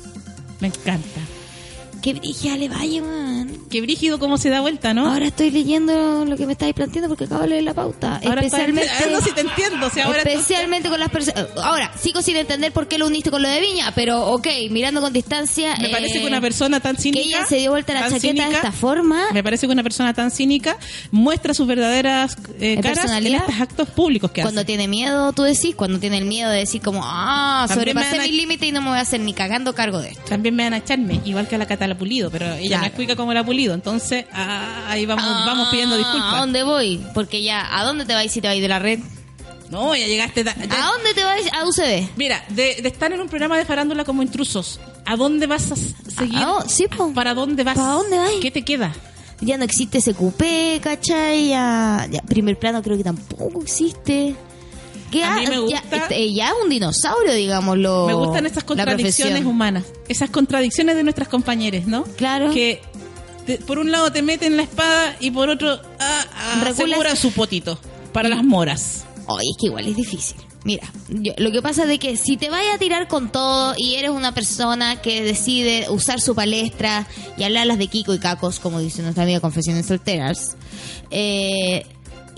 Me 0.61 0.69
encanta. 0.69 1.21
Qué 2.03 2.15
brillo 2.15 2.57
le 2.57 2.69
vaya, 2.69 3.03
man. 3.03 3.51
Qué 3.71 3.81
brígido 3.81 4.19
cómo 4.19 4.39
se 4.39 4.49
da 4.49 4.61
vuelta, 4.61 4.95
¿no? 4.95 5.07
Ahora 5.13 5.27
estoy 5.27 5.51
leyendo 5.51 6.25
lo 6.25 6.37
que 6.37 6.47
me 6.47 6.53
estáis 6.53 6.75
planteando 6.75 7.09
porque 7.09 7.25
acabo 7.25 7.43
de 7.43 7.49
leer 7.49 7.65
la 7.65 7.75
pauta. 7.75 8.21
Ahora 8.25 8.41
especialmente, 8.41 8.91
ah, 8.91 9.05
no, 9.13 9.21
sí 9.21 9.31
te 9.35 9.43
entiendo, 9.43 9.87
o 9.87 9.91
sea, 9.91 10.07
ahora 10.07 10.19
especialmente 10.23 10.89
con 10.89 10.99
las 10.99 11.11
personas. 11.11 11.47
Ahora, 11.63 11.93
sigo 11.97 12.23
sin 12.23 12.37
entender 12.37 12.73
por 12.73 12.89
qué 12.89 12.99
lo 12.99 13.07
uniste 13.07 13.31
con 13.31 13.43
lo 13.43 13.49
de 13.49 13.61
Viña, 13.61 13.93
pero 13.95 14.27
ok, 14.33 14.47
mirando 14.71 15.01
con 15.01 15.13
distancia. 15.13 15.77
me 15.81 15.89
parece 15.89 16.19
eh, 16.19 16.21
que 16.23 16.27
una 16.27 16.41
persona 16.41 16.81
tan 16.81 16.97
cínica 16.97 17.23
que 17.23 17.29
ella 17.29 17.47
se 17.47 17.57
dio 17.57 17.71
vuelta 17.71 17.95
la 17.95 18.09
chaqueta 18.09 18.49
de 18.49 18.55
esta 18.55 18.73
forma. 18.73 19.27
Me 19.33 19.45
parece 19.45 19.67
que 19.67 19.73
una 19.73 19.83
persona 19.83 20.15
tan 20.15 20.31
cínica 20.31 20.77
muestra 21.11 21.55
sus 21.55 21.67
verdaderas 21.67 22.37
eh, 22.59 22.77
¿De 22.77 22.83
caras 22.83 23.11
en 23.11 23.27
estos 23.27 23.61
actos 23.61 23.89
públicos 23.91 24.31
que 24.31 24.43
Cuando 24.43 24.63
hace. 24.63 24.67
tiene 24.67 24.89
miedo, 24.89 25.33
tú 25.33 25.43
decís, 25.43 25.75
cuando 25.77 25.99
tiene 26.01 26.19
el 26.19 26.25
miedo 26.25 26.51
de 26.51 26.59
decir 26.59 26.81
como, 26.83 27.03
ah, 27.05 27.67
También 27.69 27.95
sobrepasé 27.95 28.19
a- 28.21 28.23
mi 28.23 28.33
límite 28.33 28.67
y 28.67 28.73
no 28.73 28.81
me 28.83 28.89
voy 28.89 28.99
a 28.99 29.03
hacer 29.03 29.21
ni 29.21 29.33
cagando 29.33 29.75
cargo 29.75 30.01
de 30.01 30.11
esto. 30.11 30.23
También 30.29 30.57
me 30.57 30.65
van 30.65 30.75
a 30.75 30.79
echarme, 30.79 31.21
igual 31.25 31.47
que 31.47 31.55
a 31.55 31.59
la 31.59 31.67
Catala 31.91 31.99
Pulido, 31.99 32.31
pero 32.31 32.55
ella 32.55 32.69
Claro. 32.69 32.81
no 32.83 32.87
es 32.89 32.93
cuica 32.93 33.17
como 33.17 33.33
la 33.35 33.45
Pulido, 33.45 33.75
entonces 33.75 34.25
ah, 34.33 34.87
ahí 34.89 35.07
vamos, 35.07 35.25
Ah, 35.27 35.45
vamos 35.47 35.69
pidiendo 35.71 35.95
¿A 35.95 35.99
disculpas. 35.99 36.39
dónde 36.39 36.63
voy? 36.63 37.01
Porque 37.15 37.43
ya, 37.43 37.67
¿a 37.79 37.85
dónde 37.85 38.05
te 38.05 38.15
vais 38.15 38.31
si 38.33 38.41
te 38.41 38.49
vais 38.49 38.61
de 38.63 38.69
la 38.69 38.79
red? 38.79 39.01
No, 39.71 39.95
ya 39.95 40.07
llegaste. 40.07 40.43
ya- 40.43 40.51
¿A 40.53 40.91
dónde 40.93 41.15
te 41.15 41.23
vais? 41.25 41.47
A 41.53 41.65
UCB. 41.65 42.09
Mira, 42.17 42.45
de, 42.49 42.77
de 42.83 42.89
estar 42.89 43.13
en 43.13 43.21
un 43.21 43.29
programa 43.29 43.57
de 43.57 43.65
farándula 43.65 44.05
como 44.05 44.23
intrusos, 44.23 44.81
¿a 45.07 45.17
dónde 45.17 45.47
vas 45.47 45.71
a 45.71 45.77
seguir? 45.77 46.39
Ah, 46.43 46.57
oh, 46.59 46.69
sí, 46.69 46.87
po. 46.89 47.13
¿Para 47.15 47.35
dónde 47.35 47.63
vas? 47.65 47.77
¿Para 47.77 47.93
dónde 47.93 48.19
vas? 48.19 48.31
¿Qué 48.43 48.51
te 48.51 48.63
queda? 48.63 48.93
Ya 49.41 49.57
no 49.59 49.65
existe 49.65 49.99
ese 49.99 50.13
cupé, 50.15 50.81
¿cachai? 50.83 51.49
Ya, 51.49 52.07
ya 52.11 52.21
primer 52.23 52.59
plano 52.59 52.83
creo 52.83 52.97
que 52.99 53.05
tampoco 53.05 53.63
existe. 53.63 54.35
¿Qué 55.11 55.25
A 55.25 55.37
mí 55.37 55.47
me 55.47 55.59
gusta- 55.59 55.83
este, 55.97 56.33
ya 56.33 56.49
es 56.49 56.55
un 56.63 56.71
dinosaurio, 56.71 57.33
digámoslo. 57.35 58.07
Me 58.07 58.15
gustan 58.15 58.47
estas 58.47 58.63
la 58.63 58.67
contradicciones 58.67 59.45
humanas, 59.45 59.85
esas 60.09 60.31
contradicciones 60.31 60.97
de 60.97 61.03
nuestras 61.03 61.29
compañeros, 61.29 61.87
¿no? 61.87 62.05
Claro. 62.17 62.51
Que 62.53 62.81
te- 63.47 63.59
por 63.59 63.79
un 63.79 63.91
lado 63.91 64.13
te 64.13 64.23
meten 64.23 64.57
la 64.57 64.63
espada 64.63 65.17
y 65.21 65.31
por 65.31 65.49
otro 65.49 65.71
ah, 65.99 66.25
ah, 66.35 66.63
aseguran 66.67 67.17
su 67.17 67.33
potito 67.33 67.79
para 68.13 68.29
las 68.29 68.45
moras. 68.45 69.05
Oye, 69.27 69.47
es 69.51 69.57
que 69.61 69.67
igual 69.67 69.87
es 69.89 69.97
difícil. 69.97 70.37
Mira, 70.63 70.93
yo- 71.09 71.33
lo 71.39 71.51
que 71.53 71.63
pasa 71.63 71.85
es 71.85 71.89
de 71.89 71.99
que 71.99 72.17
si 72.19 72.37
te 72.37 72.51
vayas 72.51 72.75
a 72.75 72.79
tirar 72.79 73.09
con 73.09 73.33
todo 73.33 73.73
y 73.79 73.95
eres 73.95 74.11
una 74.11 74.35
persona 74.35 75.01
que 75.01 75.23
decide 75.23 75.87
usar 75.89 76.21
su 76.21 76.35
palestra 76.35 77.07
y 77.39 77.45
hablarlas 77.45 77.79
de 77.79 77.87
Kiko 77.87 78.13
y 78.13 78.19
Cacos, 78.19 78.61
como 78.61 78.79
dice 78.79 79.01
nuestra 79.01 79.23
amiga 79.23 79.41
Confesiones 79.41 79.87
Solteras, 79.87 80.57
eh, 81.11 81.87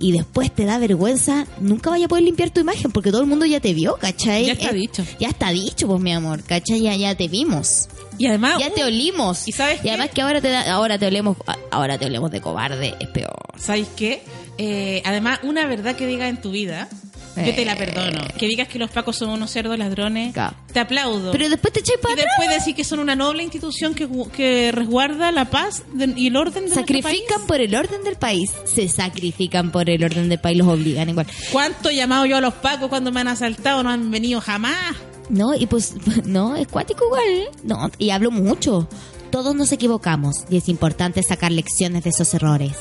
y 0.03 0.13
después 0.13 0.53
te 0.55 0.65
da 0.67 0.79
vergüenza, 0.79 1.47
nunca 1.61 1.89
vaya 1.89 2.05
a 2.05 2.09
poder 2.09 2.25
limpiar 2.25 2.51
tu 2.51 2.61
imagen 2.61 2.91
porque 2.93 3.11
todo 3.11 3.23
el 3.23 3.27
mundo 3.29 3.47
ya 3.47 3.61
te 3.61 3.73
vio, 3.73 3.97
¿cachai? 3.97 4.45
Ya 4.47 4.53
está 4.53 4.71
Eh, 4.71 4.75
dicho. 4.75 5.05
Ya 5.19 5.29
está 5.29 5.51
dicho, 5.51 5.87
pues 5.87 6.01
mi 6.01 6.13
amor, 6.13 6.43
¿cachai? 6.43 6.81
Ya, 6.83 6.95
ya 6.97 7.15
te 7.15 7.29
vimos. 7.29 7.89
Y 8.19 8.27
además, 8.27 8.59
Ya 8.59 8.71
te 8.71 8.85
olimos. 8.85 9.49
¿Y 9.49 9.53
sabes 9.53 9.81
qué? 9.81 9.89
además 9.91 10.11
que 10.11 10.21
ahora 10.21 10.41
te 10.43 10.49
da, 10.51 10.71
ahora 10.73 10.99
te 10.99 11.07
olemos, 11.07 11.37
ahora 11.71 11.97
te 11.99 12.07
olemos 12.07 12.31
de 12.31 12.41
cobarde, 12.43 12.95
es 13.01 13.09
peor. 13.09 13.33
¿sabes 13.57 13.87
qué? 13.97 14.23
Eh, 14.59 15.01
además, 15.07 15.39
una 15.45 15.67
verdad 15.67 15.97
que 15.97 16.07
digas 16.07 16.29
en 16.29 16.41
tu 16.41 16.51
vida, 16.51 16.89
yo 17.37 17.55
te 17.55 17.65
la 17.65 17.77
perdono. 17.77 18.21
Que 18.39 18.47
digas 18.47 18.69
que 18.69 18.79
los 18.79 18.91
pacos 18.91 19.17
son 19.17 19.31
unos 19.31 19.51
cerdos 19.51 19.79
ladrones, 19.79 20.33
Claro. 20.33 20.57
te 20.73 20.81
aplaudo. 20.81 21.33
Pero 21.33 21.49
después 21.49 21.73
te 21.73 21.81
echáis 21.81 21.99
para 22.01 22.15
y 22.15 22.17
después 22.17 22.49
decir 22.51 22.75
que 22.75 22.85
son 22.85 22.99
una 22.99 23.17
noble 23.17 23.43
institución 23.43 23.95
que, 23.95 24.09
gu- 24.09 24.31
que 24.31 24.71
resguarda 24.73 25.33
la 25.33 25.47
paz 25.47 25.83
de- 25.95 26.13
y 26.17 26.27
el 26.29 26.37
orden 26.37 26.55
de 26.55 26.61
nuestro 26.75 26.81
sacrifican 26.83 27.39
país. 27.39 27.47
por 27.49 27.61
el 27.61 27.75
orden 27.75 28.03
del 28.05 28.17
país. 28.17 28.51
Se 28.65 28.89
sacrifican 28.89 29.71
por 29.71 29.89
el 29.89 30.05
orden 30.05 30.29
del 30.29 30.39
país, 30.41 30.59
los 30.59 30.69
obligan 30.69 31.09
igual. 31.09 31.27
¿Cuánto 31.51 31.89
he 31.91 31.97
llamado 31.97 32.27
yo 32.27 32.37
a 32.37 32.41
los 32.41 32.55
pacos 32.55 32.89
cuando 32.89 33.13
me 33.13 33.21
han 33.21 33.29
asaltado? 33.29 33.83
No 33.83 33.91
han 33.91 34.11
venido 34.11 34.41
jamás. 34.41 34.97
No, 35.31 35.55
y 35.55 35.67
pues, 35.67 35.95
no, 36.25 36.57
es 36.57 36.67
cuático 36.69 37.05
igual. 37.07 37.49
No, 37.65 37.91
y 37.99 38.11
hablo 38.11 38.31
mucho. 38.31 38.89
Todos 39.31 39.55
nos 39.55 39.73
equivocamos 39.73 40.45
y 40.51 40.59
es 40.59 40.69
importante 40.69 41.23
sacar 41.23 41.53
lecciones 41.53 42.05
de 42.05 42.11
esos 42.11 42.35
errores. 42.35 42.73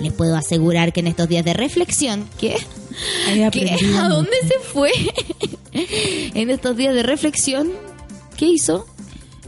Les 0.00 0.12
puedo 0.12 0.36
asegurar 0.36 0.92
que 0.92 1.00
en 1.00 1.06
estos 1.06 1.28
días 1.28 1.44
de 1.44 1.54
reflexión, 1.54 2.28
¿qué? 2.38 2.56
¿A 3.98 4.08
dónde 4.08 4.30
se 4.46 4.58
fue? 4.72 4.90
en 5.72 6.50
estos 6.50 6.76
días 6.76 6.94
de 6.94 7.02
reflexión, 7.02 7.70
¿qué 8.36 8.46
hizo? 8.46 8.86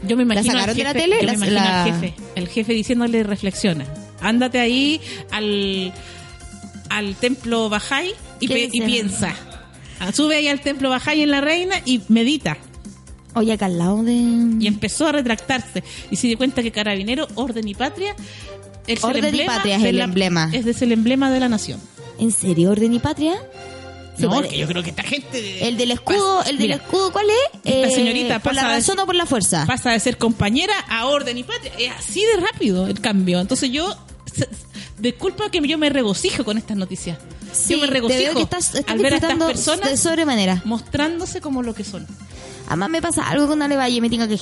Yo 0.07 0.15
me 0.15 0.23
imagino 0.23 0.45
sacaron 0.53 0.69
al 0.69 0.75
de 0.75 0.83
la 0.83 0.93
jefe, 0.93 1.01
tele? 1.01 1.15
yo 1.15 1.21
me 1.21 1.27
La- 1.27 1.33
imagino 1.33 1.55
la- 1.59 1.83
al 1.83 1.91
jefe, 1.93 2.13
el 2.35 2.47
jefe 2.47 2.73
diciéndole 2.73 3.23
reflexiona. 3.23 3.85
Ándate 4.21 4.59
ahí 4.59 4.99
al 5.31 5.93
al 6.89 7.15
templo 7.15 7.69
Bajay 7.69 8.11
y, 8.39 8.47
¿Qué 8.47 8.53
pe- 8.53 8.69
y 8.71 8.81
piensa. 8.81 9.35
Ah, 9.99 10.11
Sube 10.11 10.37
ahí 10.37 10.47
al 10.47 10.61
templo 10.61 10.89
Bajay 10.89 11.21
en 11.21 11.29
la 11.31 11.41
reina 11.41 11.75
y 11.85 12.01
medita. 12.07 12.57
Oye, 13.35 13.53
acá 13.53 13.67
al 13.67 13.77
lado 13.77 14.01
de... 14.01 14.13
Y 14.13 14.65
empezó 14.65 15.05
a 15.07 15.11
retractarse. 15.11 15.83
Y 16.09 16.15
se 16.15 16.25
dio 16.27 16.37
cuenta 16.37 16.63
que 16.63 16.71
Carabinero, 16.71 17.27
Orden 17.35 17.67
y 17.67 17.75
Patria 17.75 18.15
es 18.93 19.03
Orden 19.03 19.23
y 19.23 19.27
emblema 19.27 19.55
Patria 19.55 19.75
es 19.77 19.83
el 19.83 19.97
la- 19.97 20.03
emblema. 20.05 20.49
Es, 20.53 20.65
es 20.65 20.81
el 20.81 20.91
emblema 20.91 21.31
de 21.31 21.39
la 21.39 21.49
nación. 21.49 21.79
¿En 22.19 22.31
serio, 22.31 22.71
Orden 22.71 22.93
y 22.93 22.99
Patria? 22.99 23.35
No, 24.17 24.29
pare- 24.31 24.49
que 24.49 24.57
yo 24.57 24.67
creo 24.67 24.83
que 24.83 24.89
esta 24.89 25.03
gente... 25.03 25.65
El 25.67 25.77
del 25.77 25.91
escudo, 25.91 26.41
el 26.43 26.57
del 26.57 26.67
mira, 26.67 26.75
escudo, 26.75 27.11
¿cuál 27.13 27.27
es? 27.29 27.59
Eh, 27.63 27.83
Esta 27.83 27.95
señorita 27.95 28.39
¿Por 28.39 28.53
la 28.53 28.61
pasa 28.63 28.73
de- 28.73 28.79
razón 28.79 28.99
o 28.99 29.05
por 29.05 29.15
la 29.15 29.25
fuerza? 29.25 29.65
pasa 29.65 29.91
de 29.91 29.99
ser 30.01 30.17
compañera 30.17 30.73
a 30.89 31.05
orden 31.07 31.37
y 31.37 31.43
patria. 31.43 31.71
Es 31.79 31.91
así 31.97 32.21
de 32.25 32.41
rápido 32.45 32.87
el 32.87 32.99
cambio. 32.99 33.39
Entonces 33.39 33.71
yo, 33.71 33.95
disculpa 34.97 35.49
que 35.49 35.65
yo 35.65 35.77
me 35.77 35.89
regocijo 35.89 36.43
con 36.43 36.57
estas 36.57 36.75
noticias. 36.75 37.17
Sí, 37.53 37.73
yo 37.75 37.79
me 37.79 37.87
te 37.87 37.93
veo 37.93 38.01
regocijo 38.09 38.33
que 38.35 38.41
estás, 38.43 38.75
estás 38.75 38.91
al 38.93 38.99
ver 38.99 39.13
a 39.13 39.15
estas 39.17 39.37
personas 39.37 39.89
de 39.89 39.97
sobremanera. 39.97 40.61
mostrándose 40.65 41.39
como 41.41 41.63
lo 41.63 41.73
que 41.73 41.83
son. 41.83 42.05
Además 42.67 42.89
me 42.89 43.01
pasa 43.01 43.27
algo 43.27 43.47
con 43.47 43.61
Ale 43.61 43.75
Valle, 43.77 44.01
me 44.01 44.09
tenga 44.09 44.27
que 44.27 44.33
es 44.35 44.41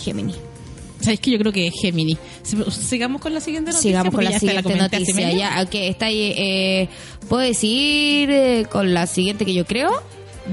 ¿Sabes 1.07 1.19
que 1.19 1.31
Yo 1.31 1.39
creo 1.39 1.51
que 1.51 1.67
es 1.67 1.73
Géminis. 1.81 2.17
Si- 2.43 2.57
Sigamos 2.71 3.21
con 3.21 3.33
la 3.33 3.39
siguiente 3.39 3.71
noticia. 3.71 3.89
Sigamos 3.89 4.13
con 4.13 4.23
la 4.23 4.31
ya 4.31 4.39
siguiente 4.39 4.73
hace 4.73 4.81
noticia. 4.81 5.31
Ya, 5.33 5.61
ok, 5.63 5.73
está 5.75 6.05
ahí. 6.07 6.33
Eh, 6.37 6.87
¿Puedo 7.29 7.41
decir 7.43 8.29
eh, 8.29 8.65
con 8.71 8.93
la 8.93 9.07
siguiente 9.07 9.45
que 9.45 9.53
yo 9.53 9.65
creo? 9.65 9.91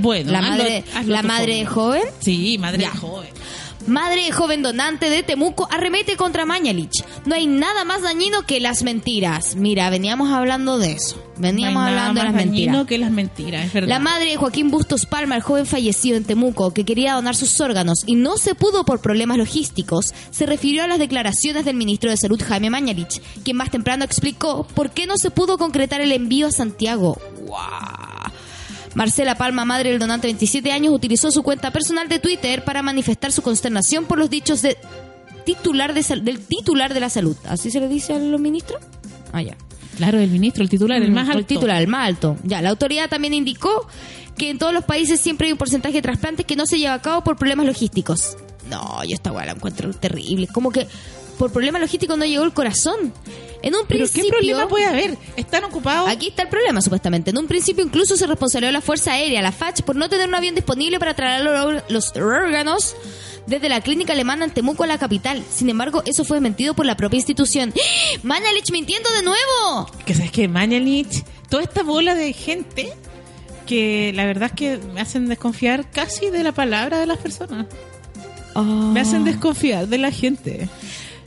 Bueno, 0.01 0.33
la 0.33 0.41
hazlo- 0.41 0.49
madre, 0.51 0.85
hazlo 0.95 1.13
la 1.13 1.23
madre 1.23 1.55
de 1.57 1.67
joven. 1.67 2.03
Sí, 2.21 2.59
madre 2.59 2.83
Ya. 2.83 2.91
joven. 2.91 3.29
Madre 3.87 4.25
de 4.25 4.33
joven 4.33 4.63
donante 4.63 5.11
de 5.11 5.23
Temuco 5.23 5.69
arremete 5.71 6.17
contra 6.17 6.47
Mañalich. 6.47 7.05
No 7.27 7.35
hay 7.35 7.47
nada 7.47 7.85
más 7.85 8.03
dañino 8.03 8.43
que 8.47 8.61
las 8.61 8.83
mentiras. 8.83 9.57
Mira, 9.57 9.91
veníamos 9.91 10.31
hablando 10.31 10.79
de 10.79 10.93
eso. 10.93 11.23
Veníamos 11.37 11.75
No 11.75 11.81
hay 11.89 11.95
nada 11.95 12.09
hablando 12.09 12.21
de 12.21 12.25
las 12.25 12.35
más 12.35 12.45
dañino 12.45 12.73
mentiras. 12.79 12.87
que 12.87 12.99
las 12.99 13.11
mentiras, 13.11 13.67
es 13.67 13.73
verdad. 13.73 13.89
La 13.89 13.99
madre 13.99 14.31
de 14.31 14.37
Joaquín 14.37 14.71
Bustos 14.71 15.05
Palma, 15.07 15.37
el 15.37 15.43
joven 15.43 15.67
fallecido 15.67 16.17
en 16.17 16.25
Temuco, 16.25 16.73
que 16.73 16.85
quería 16.85 17.15
donar 17.15 17.35
sus 17.37 17.61
órganos 17.61 17.99
y 18.07 18.15
no 18.15 18.37
se 18.39 18.55
pudo 18.55 18.85
por 18.85 19.01
problemas 19.01 19.37
logísticos, 19.39 20.15
se 20.31 20.47
refirió 20.47 20.85
a 20.85 20.89
las 20.89 20.99
declaraciones 20.99 21.65
del 21.65 21.77
ministro 21.77 22.11
de 22.11 22.17
Salud 22.17 22.41
Jaime 22.43 22.71
Mañalich, 22.71 23.21
quien 23.45 23.57
más 23.57 23.71
temprano 23.71 24.05
explicó 24.05 24.67
por 24.75 24.91
qué 24.93 25.07
no 25.07 25.19
se 25.19 25.31
pudo 25.31 25.59
concretar 25.59 26.01
el 26.01 26.13
envío 26.13 26.47
a 26.47 26.53
Santiago. 26.53 27.19
¡Guau! 27.47 28.14
Marcela 28.95 29.35
Palma, 29.35 29.65
madre 29.65 29.91
del 29.91 29.99
donante 29.99 30.27
de 30.27 30.33
27 30.35 30.71
años, 30.73 30.93
utilizó 30.95 31.31
su 31.31 31.43
cuenta 31.43 31.71
personal 31.73 32.09
de 32.09 32.19
Twitter 32.21 32.65
para 32.65 32.83
manifestar 32.83 33.33
su 33.33 33.43
consternación 33.43 34.05
por 34.05 34.19
los 34.19 34.31
dichos 34.31 34.63
de 34.63 34.77
titular 35.45 35.95
de 35.95 36.03
sal- 36.03 36.25
del 36.25 36.39
titular 36.41 36.95
de 36.95 37.01
la 37.01 37.11
salud. 37.11 37.37
¿Así 37.49 37.71
se 37.71 37.81
le 37.81 37.89
dice 37.89 38.15
a 38.15 38.19
los 38.19 38.41
ministros? 38.41 38.81
Ah, 39.33 39.43
ya. 39.43 39.57
Claro, 39.97 40.19
el 40.19 40.31
ministro, 40.31 40.63
el 40.63 40.71
titular, 40.71 41.03
el 41.03 41.11
Mm, 41.11 41.15
más 41.15 41.27
alto. 41.29 41.39
El 41.41 41.47
titular, 41.47 41.81
el 41.83 41.89
más 41.89 42.07
alto. 42.09 42.37
Ya, 42.45 42.63
la 42.63 42.71
autoridad 42.71 43.09
también 43.09 43.35
indicó 43.35 43.87
que 44.37 44.51
en 44.51 44.59
todos 44.59 44.73
los 44.73 44.85
países 44.85 45.21
siempre 45.21 45.47
hay 45.49 45.53
un 45.53 45.59
porcentaje 45.59 45.95
de 45.97 46.03
trasplantes 46.03 46.47
que 46.47 46.57
no 46.57 46.67
se 46.67 46.79
lleva 46.79 46.95
a 46.95 47.03
cabo 47.03 47.23
por 47.23 47.37
problemas 47.37 47.67
logísticos. 47.67 48.37
No, 48.71 49.05
yo 49.05 49.15
esta 49.15 49.31
weá 49.31 49.45
la 49.47 49.53
encuentro 49.53 49.93
terrible. 49.93 50.47
Como 50.49 50.71
que 50.71 50.89
por 51.39 51.53
problemas 51.53 51.81
logísticos 51.81 52.17
no 52.19 52.25
llegó 52.25 52.45
el 52.45 52.53
corazón. 52.53 53.13
En 53.63 53.75
un 53.75 53.87
Pero 53.87 54.01
principio... 54.01 54.25
¿qué 54.25 54.31
problema 54.31 54.69
puede 54.69 54.85
haber? 54.85 55.17
Están 55.37 55.65
ocupados. 55.65 56.09
Aquí 56.11 56.29
está 56.29 56.43
el 56.43 56.49
problema, 56.49 56.83
supuestamente. 56.83 57.31
En 57.31 57.39
un 57.39 57.47
principio 57.47 57.83
incluso 57.83 58.17
se 58.17 58.27
responsabilizó 58.27 58.73
la 58.73 58.81
Fuerza 58.83 59.13
Aérea, 59.13 59.41
la 59.41 59.53
FACH, 59.53 59.83
por 59.83 59.97
no 59.97 60.09
tener 60.11 60.29
un 60.29 60.35
avión 60.35 60.55
disponible 60.55 60.99
para 60.99 61.15
trasladar 61.15 61.85
los- 61.89 62.13
órganos 62.17 62.95
desde 63.47 63.69
la 63.71 63.81
clínica 63.81 64.13
alemana 64.13 64.45
en 64.45 64.51
Temuco 64.51 64.85
a 64.85 64.87
la 64.87 64.99
capital. 64.99 65.43
Sin 65.51 65.71
embargo, 65.71 66.03
eso 66.05 66.25
fue 66.27 66.37
desmentido 66.37 66.75
por 66.75 66.85
la 66.85 66.97
propia 66.97 67.17
institución. 67.17 67.73
¡Ah! 67.75 68.19
¡Mañalich 68.23 68.71
mintiendo 68.71 69.09
de 69.13 69.23
nuevo! 69.23 69.91
Que 70.05 70.15
sabes 70.15 70.31
que 70.31 70.47
Mañalich, 70.47 71.25
toda 71.49 71.63
esta 71.63 71.83
bola 71.83 72.15
de 72.15 72.33
gente 72.35 72.93
que 73.67 74.13
la 74.15 74.27
verdad 74.27 74.51
es 74.51 74.57
que 74.57 74.77
me 74.93 75.01
hacen 75.01 75.27
desconfiar 75.27 75.91
casi 75.91 76.29
de 76.29 76.43
la 76.43 76.53
palabra 76.53 76.99
de 77.01 77.07
las 77.07 77.17
personas. 77.17 77.67
Me 78.55 79.01
hacen 79.01 79.25
desconfiar 79.25 79.89
de 79.89 79.99
la 79.99 80.11
gente. 80.13 80.69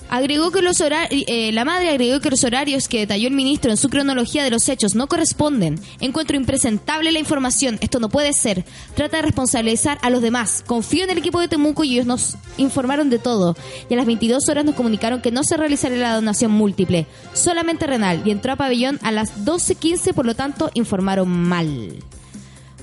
Agregó 0.10 0.52
que 0.52 0.62
los 0.62 0.80
horarios, 0.80 1.24
la 1.54 1.66
madre 1.66 1.90
agregó 1.90 2.20
que 2.22 2.30
los 2.30 2.44
horarios 2.44 2.88
que 2.88 3.00
detalló 3.00 3.28
el 3.28 3.34
ministro 3.34 3.72
en 3.72 3.78
su 3.78 3.90
cronología 3.90 4.44
de 4.44 4.50
los 4.50 4.70
hechos 4.70 4.96
no 4.96 5.08
corresponden. 5.08 5.80
Encuentro 6.00 6.38
impresentable 6.38 7.12
la 7.12 7.20
información. 7.20 7.78
Esto 7.82 8.00
no 8.00 8.10
puede 8.10 8.32
ser. 8.34 8.64
Trata 8.96 9.18
de 9.18 9.24
responsabilizar 9.24 9.98
a 10.02 10.10
los 10.10 10.22
demás. 10.22 10.64
Confío 10.66 11.04
en 11.04 11.10
el 11.10 11.18
equipo 11.18 11.42
de 11.42 11.50
Temuco 11.50 11.84
y 11.84 11.94
ellos 11.94 12.06
nos 12.06 12.38
informaron 12.58 13.10
de 13.10 13.20
todo. 13.20 13.58
Y 13.90 13.94
a 13.94 13.98
las 13.98 14.06
22 14.06 14.48
horas 14.48 14.64
nos 14.64 14.76
comunicaron 14.76 15.22
que 15.22 15.32
no 15.32 15.44
se 15.44 15.58
realizaría 15.58 15.98
la 15.98 16.16
donación 16.16 16.52
múltiple, 16.52 17.06
solamente 17.34 17.86
renal. 17.86 18.22
Y 18.26 18.32
entró 18.32 18.54
a 18.54 18.56
pabellón 18.56 19.00
a 19.04 19.12
las 19.12 19.46
12.15, 19.46 20.14
por 20.14 20.26
lo 20.26 20.36
tanto 20.36 20.72
informaron 20.74 21.30
mal. 21.30 21.92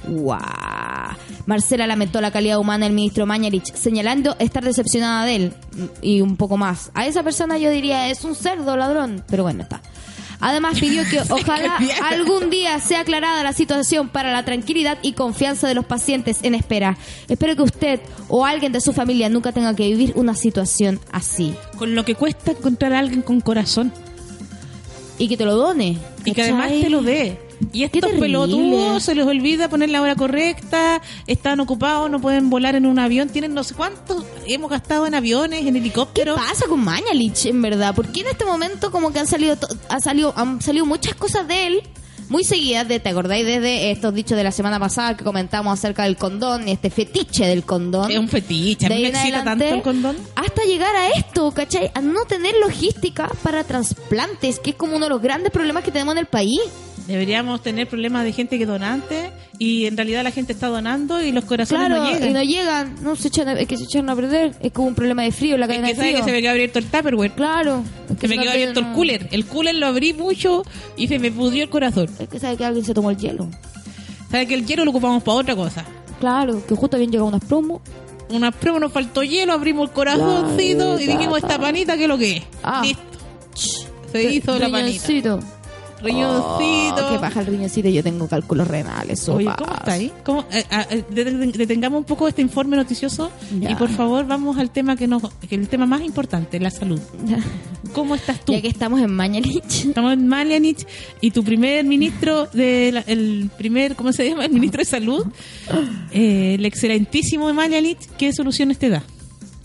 ¡Guau! 0.08 1.16
Marcela 1.46 1.86
lamentó 1.86 2.20
la 2.20 2.30
calidad 2.30 2.58
humana 2.58 2.86
del 2.86 2.94
ministro 2.94 3.26
Mañalich, 3.26 3.74
señalando 3.74 4.36
estar 4.38 4.64
decepcionada 4.64 5.26
de 5.26 5.36
él 5.36 5.52
y 6.00 6.20
un 6.20 6.36
poco 6.36 6.56
más. 6.56 6.90
A 6.94 7.06
esa 7.06 7.22
persona 7.22 7.58
yo 7.58 7.70
diría 7.70 8.08
es 8.08 8.24
un 8.24 8.34
cerdo 8.34 8.76
ladrón, 8.76 9.22
pero 9.28 9.42
bueno, 9.42 9.62
está. 9.62 9.82
Además 10.40 10.78
pidió 10.78 11.02
que 11.08 11.20
ojalá 11.30 11.78
algún 12.10 12.50
día 12.50 12.78
sea 12.80 13.00
aclarada 13.00 13.42
la 13.42 13.52
situación 13.52 14.08
para 14.08 14.32
la 14.32 14.44
tranquilidad 14.44 14.98
y 15.02 15.12
confianza 15.12 15.68
de 15.68 15.74
los 15.74 15.84
pacientes 15.84 16.40
en 16.42 16.54
espera. 16.54 16.98
Espero 17.28 17.56
que 17.56 17.62
usted 17.62 18.00
o 18.28 18.44
alguien 18.44 18.72
de 18.72 18.80
su 18.80 18.92
familia 18.92 19.28
nunca 19.28 19.52
tenga 19.52 19.74
que 19.74 19.88
vivir 19.88 20.12
una 20.16 20.34
situación 20.34 21.00
así. 21.12 21.54
Con 21.78 21.94
lo 21.94 22.04
que 22.04 22.14
cuesta 22.14 22.52
encontrar 22.52 22.92
a 22.92 22.98
alguien 22.98 23.22
con 23.22 23.40
corazón. 23.40 23.92
Y 25.18 25.28
que 25.28 25.36
te 25.36 25.44
lo 25.44 25.56
done. 25.56 25.96
Y 26.24 26.32
que 26.32 26.42
además 26.42 26.68
te 26.68 26.90
lo 26.90 27.02
dé. 27.02 27.38
Y 27.72 27.84
estos 27.84 28.12
pelotudos 28.12 29.02
se 29.02 29.14
les 29.14 29.26
olvida 29.26 29.68
poner 29.68 29.90
la 29.90 30.02
hora 30.02 30.14
correcta, 30.16 31.00
están 31.26 31.60
ocupados, 31.60 32.10
no 32.10 32.20
pueden 32.20 32.50
volar 32.50 32.74
en 32.76 32.86
un 32.86 32.98
avión, 32.98 33.28
tienen 33.28 33.54
no 33.54 33.64
sé 33.64 33.74
cuántos, 33.74 34.24
hemos 34.46 34.70
gastado 34.70 35.06
en 35.06 35.14
aviones, 35.14 35.66
en 35.66 35.74
¿Qué 35.74 35.80
helicópteros. 35.80 36.36
pasa 36.36 36.66
con 36.66 36.84
Mañalich, 36.84 37.46
en 37.46 37.62
verdad? 37.62 37.94
¿Por 37.94 38.08
qué 38.08 38.20
en 38.20 38.28
este 38.28 38.44
momento 38.44 38.90
como 38.90 39.12
que 39.12 39.20
han 39.20 39.26
salido, 39.26 39.56
ha 39.88 40.00
salido, 40.00 40.32
han 40.36 40.60
salido 40.60 40.86
muchas 40.86 41.14
cosas 41.14 41.46
de 41.48 41.66
él? 41.66 41.82
Muy 42.28 42.42
seguidas, 42.42 42.88
de, 42.88 43.00
¿te 43.00 43.10
acordáis 43.10 43.44
desde 43.44 43.90
estos 43.90 44.14
dichos 44.14 44.36
de 44.36 44.44
la 44.44 44.50
semana 44.50 44.80
pasada 44.80 45.16
que 45.16 45.24
comentamos 45.24 45.78
acerca 45.78 46.04
del 46.04 46.16
condón 46.16 46.66
y 46.66 46.72
este 46.72 46.88
fetiche 46.88 47.46
del 47.46 47.64
condón? 47.64 48.10
Es 48.10 48.18
un 48.18 48.28
fetiche, 48.28 48.86
a 48.86 48.88
mí 48.88 49.02
me 49.02 49.08
excita 49.08 49.44
tanto 49.44 49.64
el 49.64 49.82
condón. 49.82 50.16
Hasta 50.34 50.64
llegar 50.64 50.96
a 50.96 51.08
esto, 51.08 51.50
¿cachai? 51.52 51.90
A 51.94 52.00
no 52.00 52.24
tener 52.24 52.54
logística 52.60 53.28
para 53.42 53.62
trasplantes, 53.64 54.58
que 54.58 54.70
es 54.70 54.76
como 54.76 54.96
uno 54.96 55.04
de 55.04 55.10
los 55.10 55.20
grandes 55.20 55.52
problemas 55.52 55.84
que 55.84 55.90
tenemos 55.90 56.12
en 56.14 56.18
el 56.18 56.26
país. 56.26 56.60
Deberíamos 57.06 57.62
tener 57.62 57.86
problemas 57.86 58.24
de 58.24 58.32
gente 58.32 58.56
que 58.58 58.64
donante 58.64 59.30
y 59.58 59.84
en 59.84 59.96
realidad 59.96 60.24
la 60.24 60.30
gente 60.30 60.54
está 60.54 60.68
donando 60.68 61.22
y 61.22 61.32
los 61.32 61.44
corazones 61.44 61.86
Claro, 61.88 62.02
no 62.02 62.10
llegan. 62.10 62.28
y 62.30 62.32
no 62.32 62.42
llegan, 62.42 62.94
no 63.02 63.14
se 63.14 63.28
echan, 63.28 63.48
es 63.58 63.66
que 63.68 63.76
se 63.76 63.84
echan 63.84 64.08
a 64.08 64.16
perder, 64.16 64.54
es 64.60 64.72
como 64.72 64.88
un 64.88 64.94
problema 64.94 65.22
de 65.22 65.30
frío 65.30 65.54
en 65.54 65.60
la 65.60 65.66
Es 65.66 65.70
cadena 65.72 65.88
que 65.88 65.94
de 65.94 66.00
frío. 66.00 66.16
que 66.16 66.22
se 66.24 66.32
me 66.32 66.40
quedó 66.40 66.50
abierto 66.52 66.78
el 66.78 66.86
Tupperware. 66.86 67.32
Claro. 67.32 67.82
es 68.10 68.16
que 68.18 68.26
Se 68.26 68.34
me 68.34 68.40
quedó 68.42 68.52
abierto 68.52 68.80
el 68.80 68.86
no- 68.86 68.94
cooler. 68.94 69.28
El 69.32 69.44
cooler 69.44 69.74
lo 69.74 69.86
abrí 69.86 70.14
mucho 70.14 70.62
y 70.96 71.08
se 71.08 71.18
me 71.18 71.30
pudrió 71.30 71.64
el 71.64 71.68
corazón. 71.68 72.08
Es 72.18 72.28
que 72.28 72.40
sabe 72.40 72.56
que 72.56 72.64
alguien 72.64 72.84
se 72.86 72.94
tomó 72.94 73.10
el 73.10 73.18
hielo. 73.18 73.48
Sabe 74.30 74.46
que 74.46 74.54
el 74.54 74.64
hielo 74.66 74.84
lo 74.86 74.90
ocupamos 74.90 75.22
para 75.22 75.36
otra 75.38 75.54
cosa. 75.54 75.84
Claro, 76.20 76.64
que 76.66 76.74
justo 76.74 76.96
habían 76.96 77.10
llegado 77.10 77.28
unas 77.28 77.44
promos. 77.44 77.82
Una 78.30 78.50
prueba 78.50 78.80
nos 78.80 78.90
faltó 78.92 79.22
hielo, 79.22 79.52
abrimos 79.52 79.88
el 79.90 79.94
corazoncito 79.94 80.98
y 80.98 81.06
dijimos 81.06 81.36
esta 81.38 81.58
panita 81.58 81.96
que 81.98 82.04
es 82.04 82.08
lo 82.08 82.16
que 82.16 82.38
es. 82.38 82.42
Ah. 82.62 82.80
Listo. 82.82 83.02
Se 84.10 84.22
hizo 84.32 84.58
la 84.58 84.70
panita. 84.70 85.38
Riñoncito. 86.04 87.06
Oh, 87.06 87.10
que 87.12 87.18
baja 87.18 87.40
el 87.40 87.46
riñoncito, 87.46 87.88
yo 87.88 88.02
tengo 88.02 88.28
cálculos 88.28 88.68
renales. 88.68 89.28
Oye. 89.28 89.48
¿cómo 89.56 89.74
está 89.74 89.92
ahí? 89.92 90.12
¿Cómo, 90.24 90.44
eh, 90.52 90.64
ah, 90.70 90.86
eh, 90.90 91.04
deten- 91.10 91.52
detengamos 91.52 91.98
un 91.98 92.04
poco 92.04 92.28
este 92.28 92.42
informe 92.42 92.76
noticioso 92.76 93.30
Ya. 93.58 93.70
y 93.70 93.74
por 93.74 93.88
favor 93.90 94.26
vamos 94.26 94.58
al 94.58 94.70
tema 94.70 94.96
que 94.96 95.06
nos, 95.06 95.22
que 95.48 95.54
el 95.54 95.68
tema 95.68 95.86
más 95.86 96.02
importante, 96.02 96.60
la 96.60 96.70
salud. 96.70 97.00
¿Cómo 97.92 98.14
estás 98.14 98.44
tú? 98.44 98.52
Ya 98.52 98.60
que 98.60 98.68
estamos 98.68 99.00
en 99.00 99.12
Mañalich. 99.12 99.86
Estamos 99.86 100.12
en 100.12 100.26
Malianich 100.28 100.86
y 101.20 101.30
tu 101.30 101.44
primer 101.44 101.84
ministro 101.84 102.46
de 102.52 102.90
la- 102.92 103.00
el 103.00 103.50
primer, 103.56 103.94
¿cómo 103.96 104.12
se 104.12 104.28
llama? 104.28 104.44
El 104.44 104.52
ministro 104.52 104.80
de 104.80 104.84
salud, 104.84 105.26
eh, 106.12 106.54
el 106.58 106.64
excelentísimo 106.64 107.52
Malianich, 107.54 107.98
¿qué 108.18 108.32
soluciones 108.32 108.78
te 108.78 108.88
da? 108.88 109.02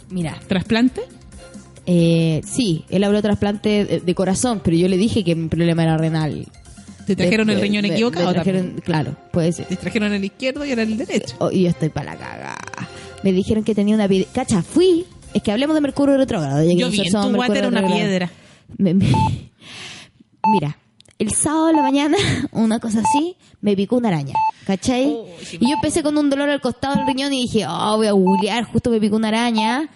Mira, 0.10 0.39
¿Trasplante? 0.47 1.02
Eh, 1.91 2.41
sí, 2.45 2.86
él 2.89 3.04
habló 3.04 3.17
de 3.17 3.23
trasplante 3.23 3.84
de, 3.86 3.99
de 4.02 4.15
corazón, 4.15 4.62
pero 4.63 4.78
yo 4.78 4.88
le 4.88 4.95
dije 4.97 5.23
que 5.23 5.34
mi 5.36 5.47
problema 5.47 5.82
era 5.84 5.97
renal. 5.97 6.45
Te 7.08 7.15
trajeron 7.15 7.47
De- 7.47 7.54
el 7.54 7.60
de- 7.60 7.63
riñón 7.65 7.82
de- 7.84 7.93
equivocado 7.93 8.32
trajeron-. 8.32 8.80
Claro, 8.86 9.15
puede 9.32 9.52
ser. 9.52 9.65
Te 9.65 9.75
trajeron 9.75 10.13
el 10.13 10.23
izquierdo 10.23 10.63
y 10.65 10.71
era 10.71 10.84
el 10.84 10.95
derecho. 10.97 11.36
Oh, 11.39 11.49
y 11.49 11.63
yo 11.63 11.69
estoy 11.69 11.89
para 11.89 12.13
la 12.13 12.19
caga. 12.19 12.58
Me 13.23 13.32
dijeron 13.32 13.63
que 13.63 13.73
tenía 13.73 13.95
una 13.95 14.08
piedra. 14.08 14.30
Cacha, 14.32 14.62
fui. 14.62 15.06
Es 15.34 15.41
que 15.41 15.52
hablemos 15.52 15.73
de 15.75 15.82
Mercurio 15.82 16.15
retrógrado. 16.17 16.62
Yo 16.62 16.69
vi 16.69 16.75
nosotros 16.99 17.08
en 17.08 17.12
tu 17.32 17.38
Mercurio 17.38 17.39
water 17.39 17.67
una 17.67 17.88
piedra. 17.88 18.30
Me- 18.78 18.93
me- 18.93 19.08
Mira, 20.52 20.78
el 21.17 21.32
sábado 21.32 21.67
de 21.67 21.73
la 21.73 21.82
mañana, 21.82 22.17
una 22.52 22.80
cosa 22.80 22.99
así, 22.99 23.36
me 23.62 23.75
picó 23.75 23.97
una 23.97 24.10
araña. 24.10 24.34
¿Cachai? 24.65 25.08
Oh, 25.08 25.25
sí, 25.41 25.58
y 25.60 25.67
yo 25.67 25.73
empecé 25.75 26.04
con 26.04 26.15
un 26.17 26.30
dolor 26.30 26.49
al 26.49 26.62
costado 26.62 26.95
del 26.95 27.08
riñón 27.08 27.34
y 27.34 27.41
dije, 27.47 27.65
oh, 27.67 27.97
voy 27.97 28.06
a 28.08 28.12
googlear, 28.12 28.65
justo 28.65 28.91
me 28.91 28.99
picó 28.99 29.15
una 29.15 29.30
araña. 29.30 29.89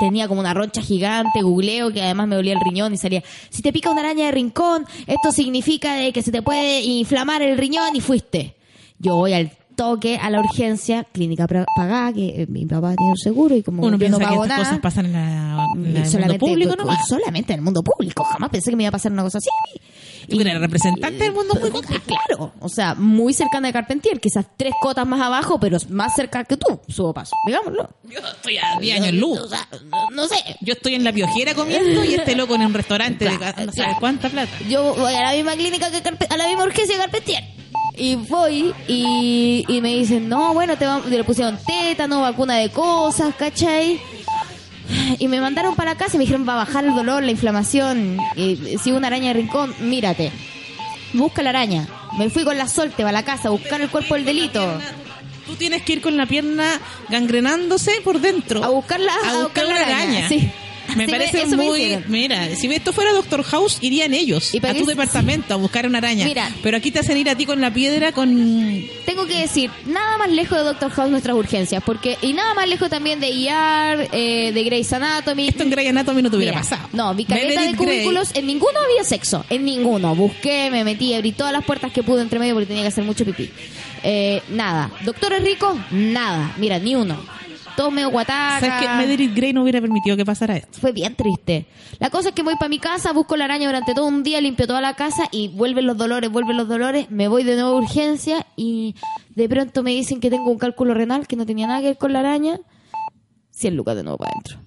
Tenía 0.00 0.28
como 0.28 0.40
una 0.40 0.52
roncha 0.54 0.82
gigante, 0.82 1.42
googleo, 1.42 1.92
que 1.92 2.02
además 2.02 2.28
me 2.28 2.36
dolía 2.36 2.52
el 2.52 2.60
riñón 2.60 2.92
y 2.92 2.96
salía, 2.98 3.22
si 3.50 3.62
te 3.62 3.72
pica 3.72 3.90
una 3.90 4.00
araña 4.02 4.26
de 4.26 4.32
rincón, 4.32 4.84
esto 5.06 5.32
significa 5.32 5.94
de 5.94 6.12
que 6.12 6.22
se 6.22 6.30
te 6.32 6.42
puede 6.42 6.82
inflamar 6.82 7.42
el 7.42 7.56
riñón 7.56 7.94
y 7.96 8.00
fuiste. 8.00 8.56
Yo 8.98 9.16
voy 9.16 9.32
al 9.32 9.50
toque, 9.74 10.16
a 10.16 10.30
la 10.30 10.40
urgencia, 10.40 11.04
clínica 11.04 11.46
pagada, 11.46 12.12
que 12.12 12.42
eh, 12.42 12.46
mi 12.48 12.64
papá 12.64 12.94
tiene 12.96 13.10
un 13.10 13.18
seguro 13.18 13.54
y 13.56 13.62
como 13.62 13.82
Uno 13.82 13.92
yo 13.92 13.98
piensa 13.98 14.18
no 14.18 14.26
que 14.26 14.34
estas 14.34 14.48
nada. 14.48 14.64
cosas 14.64 14.78
pasan 14.80 15.06
en, 15.06 15.12
la, 15.12 15.66
en 15.74 15.96
el 15.96 16.20
mundo 16.20 16.38
público 16.38 16.76
nomás. 16.76 17.06
solamente 17.08 17.52
en 17.52 17.58
el 17.58 17.64
mundo 17.64 17.82
público. 17.82 18.24
Jamás 18.24 18.48
pensé 18.50 18.70
que 18.70 18.76
me 18.76 18.84
iba 18.84 18.88
a 18.88 18.92
pasar 18.92 19.12
una 19.12 19.22
cosa 19.22 19.38
así. 19.38 19.48
Tú 20.28 20.40
eres 20.40 20.58
representante 20.60 21.24
del 21.24 21.32
mundo 21.32 21.54
público. 21.54 21.80
Claro, 22.06 22.52
o 22.60 22.68
sea, 22.68 22.94
muy 22.94 23.32
cercana 23.34 23.68
de 23.68 23.72
Carpentier, 23.72 24.20
quizás 24.20 24.46
tres 24.56 24.72
cotas 24.80 25.06
más 25.06 25.20
abajo, 25.20 25.58
pero 25.60 25.78
más 25.90 26.14
cerca 26.14 26.44
que 26.44 26.56
tú, 26.56 26.80
subo 26.88 27.12
paso, 27.14 27.34
digámoslo. 27.46 27.88
Yo 28.04 28.18
estoy 28.18 28.58
a 28.58 28.78
10 28.80 29.00
años 29.00 29.14
luz. 29.14 29.38
O 29.40 29.48
sea, 29.48 29.66
no, 29.90 30.10
no 30.10 30.26
sé. 30.28 30.36
Yo 30.60 30.72
estoy 30.74 30.94
en 30.94 31.04
la 31.04 31.12
piojera 31.12 31.54
comiendo 31.54 32.04
y 32.04 32.14
este 32.14 32.34
loco 32.36 32.54
en 32.54 32.62
un 32.66 32.74
restaurante 32.74 33.24
de 33.24 33.36
Claro, 33.36 33.66
no 33.66 33.72
sabes 33.72 33.96
cuánta 34.00 34.28
plata. 34.28 34.52
Yo 34.68 34.94
voy 34.94 35.14
a 35.14 35.22
la 35.22 35.32
misma 35.32 35.54
clínica 35.54 35.90
que 35.90 36.02
Carpe- 36.02 36.26
a 36.32 36.36
la 36.36 36.46
misma 36.48 36.64
urgencia 36.64 36.94
que 36.96 37.00
Carpentier. 37.00 37.44
Y 37.98 38.16
voy 38.16 38.74
y, 38.88 39.64
y 39.68 39.80
me 39.80 39.94
dicen, 39.94 40.28
no, 40.28 40.52
bueno, 40.52 40.76
te, 40.76 40.84
va- 40.86 41.00
te 41.00 41.08
le 41.10 41.24
pusieron 41.24 41.58
tétano, 41.66 42.20
vacuna 42.20 42.56
de 42.56 42.68
cosas, 42.70 43.34
¿cachai? 43.36 43.98
Y 45.18 45.28
me 45.28 45.40
mandaron 45.40 45.74
para 45.74 45.96
casa 45.96 46.16
y 46.16 46.18
me 46.18 46.24
dijeron, 46.24 46.46
va 46.48 46.54
a 46.54 46.64
bajar 46.64 46.84
el 46.84 46.94
dolor, 46.94 47.22
la 47.22 47.30
inflamación. 47.30 48.18
Y, 48.36 48.78
si 48.82 48.92
una 48.92 49.08
araña 49.08 49.28
de 49.28 49.34
rincón, 49.34 49.74
mírate. 49.80 50.32
Busca 51.12 51.42
la 51.42 51.50
araña. 51.50 51.88
Me 52.18 52.30
fui 52.30 52.44
con 52.44 52.58
la 52.58 52.68
solte 52.68 53.02
a 53.02 53.12
la 53.12 53.24
casa 53.24 53.48
a 53.48 53.50
buscar 53.50 53.80
el 53.80 53.88
cuerpo 53.88 54.14
del 54.14 54.24
delito. 54.24 54.80
Tú 55.46 55.54
tienes 55.54 55.82
que 55.82 55.94
ir 55.94 56.00
con 56.02 56.16
la 56.16 56.26
pierna 56.26 56.80
gangrenándose 57.08 57.92
por 58.02 58.20
dentro. 58.20 58.64
A 58.64 58.70
a 59.30 59.42
buscar 59.44 59.64
la 59.64 59.74
una 59.74 59.86
araña. 59.86 60.28
Sí. 60.28 60.50
Me 60.94 61.06
Sí, 61.06 61.10
parece 61.10 61.46
me 61.46 61.56
muy. 61.56 61.98
mira, 62.08 62.54
si 62.54 62.66
esto 62.72 62.92
fuera 62.92 63.12
Doctor 63.12 63.42
House, 63.42 63.78
irían 63.80 64.14
ellos 64.14 64.54
¿Y 64.54 64.60
para 64.60 64.74
a 64.74 64.76
tu 64.76 64.86
departamento 64.86 65.54
a 65.54 65.56
buscar 65.56 65.86
una 65.86 65.98
araña. 65.98 66.26
Mira. 66.26 66.50
Pero 66.62 66.76
aquí 66.76 66.90
te 66.90 67.00
hacen 67.00 67.16
ir 67.16 67.28
a 67.28 67.34
ti 67.34 67.46
con 67.46 67.60
la 67.60 67.72
piedra 67.72 68.12
con. 68.12 68.84
Tengo 69.04 69.26
que 69.26 69.40
decir, 69.40 69.70
nada 69.86 70.18
más 70.18 70.30
lejos 70.30 70.58
de 70.58 70.64
Doctor 70.64 70.90
House 70.92 71.10
nuestras 71.10 71.36
urgencias, 71.36 71.82
porque 71.84 72.16
y 72.22 72.32
nada 72.32 72.54
más 72.54 72.68
lejos 72.68 72.88
también 72.90 73.20
de 73.20 73.28
ER, 73.28 74.08
eh, 74.12 74.52
de 74.52 74.64
Grey's 74.64 74.92
Anatomy. 74.92 75.48
Esto 75.48 75.62
en 75.62 75.70
Grey 75.70 75.88
Anatomy 75.88 76.22
no 76.22 76.30
te 76.30 76.36
hubiera 76.36 76.52
Mira, 76.52 76.62
pasado. 76.62 76.88
No, 76.92 77.14
vi 77.14 77.24
caleta 77.24 77.60
de 77.60 77.72
Grey, 77.72 77.74
cubículos, 77.74 78.30
en 78.34 78.46
ninguno 78.46 78.78
había 78.80 79.04
sexo, 79.04 79.44
en 79.50 79.64
ninguno. 79.64 80.14
Busqué, 80.14 80.70
me 80.70 80.84
metí, 80.84 81.14
abrí 81.14 81.32
todas 81.32 81.52
las 81.52 81.64
puertas 81.64 81.92
que 81.92 82.02
pude 82.02 82.22
entre 82.22 82.38
medio 82.38 82.54
porque 82.54 82.66
tenía 82.66 82.82
que 82.82 82.88
hacer 82.88 83.04
mucho 83.04 83.24
pipí. 83.24 83.50
Eh, 84.02 84.42
nada. 84.50 84.90
¿Doctores 85.04 85.42
ricos? 85.42 85.76
Nada. 85.90 86.54
Mira, 86.58 86.78
ni 86.78 86.94
uno. 86.94 87.18
Todo 87.76 87.90
medio. 87.90 88.10
¿Sabes 88.10 88.72
que 88.80 88.88
Meredith 88.88 89.34
Grey 89.34 89.52
no 89.52 89.62
hubiera 89.62 89.80
permitido 89.80 90.16
que 90.16 90.24
pasara 90.24 90.56
esto? 90.56 90.78
Fue 90.80 90.92
bien 90.92 91.14
triste. 91.14 91.66
La 91.98 92.10
cosa 92.10 92.30
es 92.30 92.34
que 92.34 92.42
voy 92.42 92.54
para 92.56 92.68
mi 92.68 92.78
casa, 92.78 93.12
busco 93.12 93.36
la 93.36 93.44
araña 93.44 93.66
durante 93.66 93.94
todo 93.94 94.06
un 94.06 94.22
día, 94.22 94.40
limpio 94.40 94.66
toda 94.66 94.80
la 94.80 94.94
casa 94.94 95.28
y 95.30 95.48
vuelven 95.48 95.86
los 95.86 95.96
dolores, 95.96 96.30
vuelven 96.30 96.56
los 96.56 96.68
dolores, 96.68 97.10
me 97.10 97.28
voy 97.28 97.44
de 97.44 97.54
nuevo 97.56 97.76
a 97.76 97.80
urgencia 97.80 98.46
y 98.56 98.94
de 99.34 99.48
pronto 99.48 99.82
me 99.82 99.90
dicen 99.90 100.20
que 100.20 100.30
tengo 100.30 100.50
un 100.50 100.58
cálculo 100.58 100.94
renal 100.94 101.26
que 101.26 101.36
no 101.36 101.46
tenía 101.46 101.66
nada 101.66 101.80
que 101.80 101.88
ver 101.88 101.98
con 101.98 102.12
la 102.12 102.20
araña. 102.20 102.58
100 103.50 103.76
lucas 103.76 103.96
de 103.96 104.02
nuevo 104.02 104.18
para 104.18 104.32
adentro. 104.32 104.58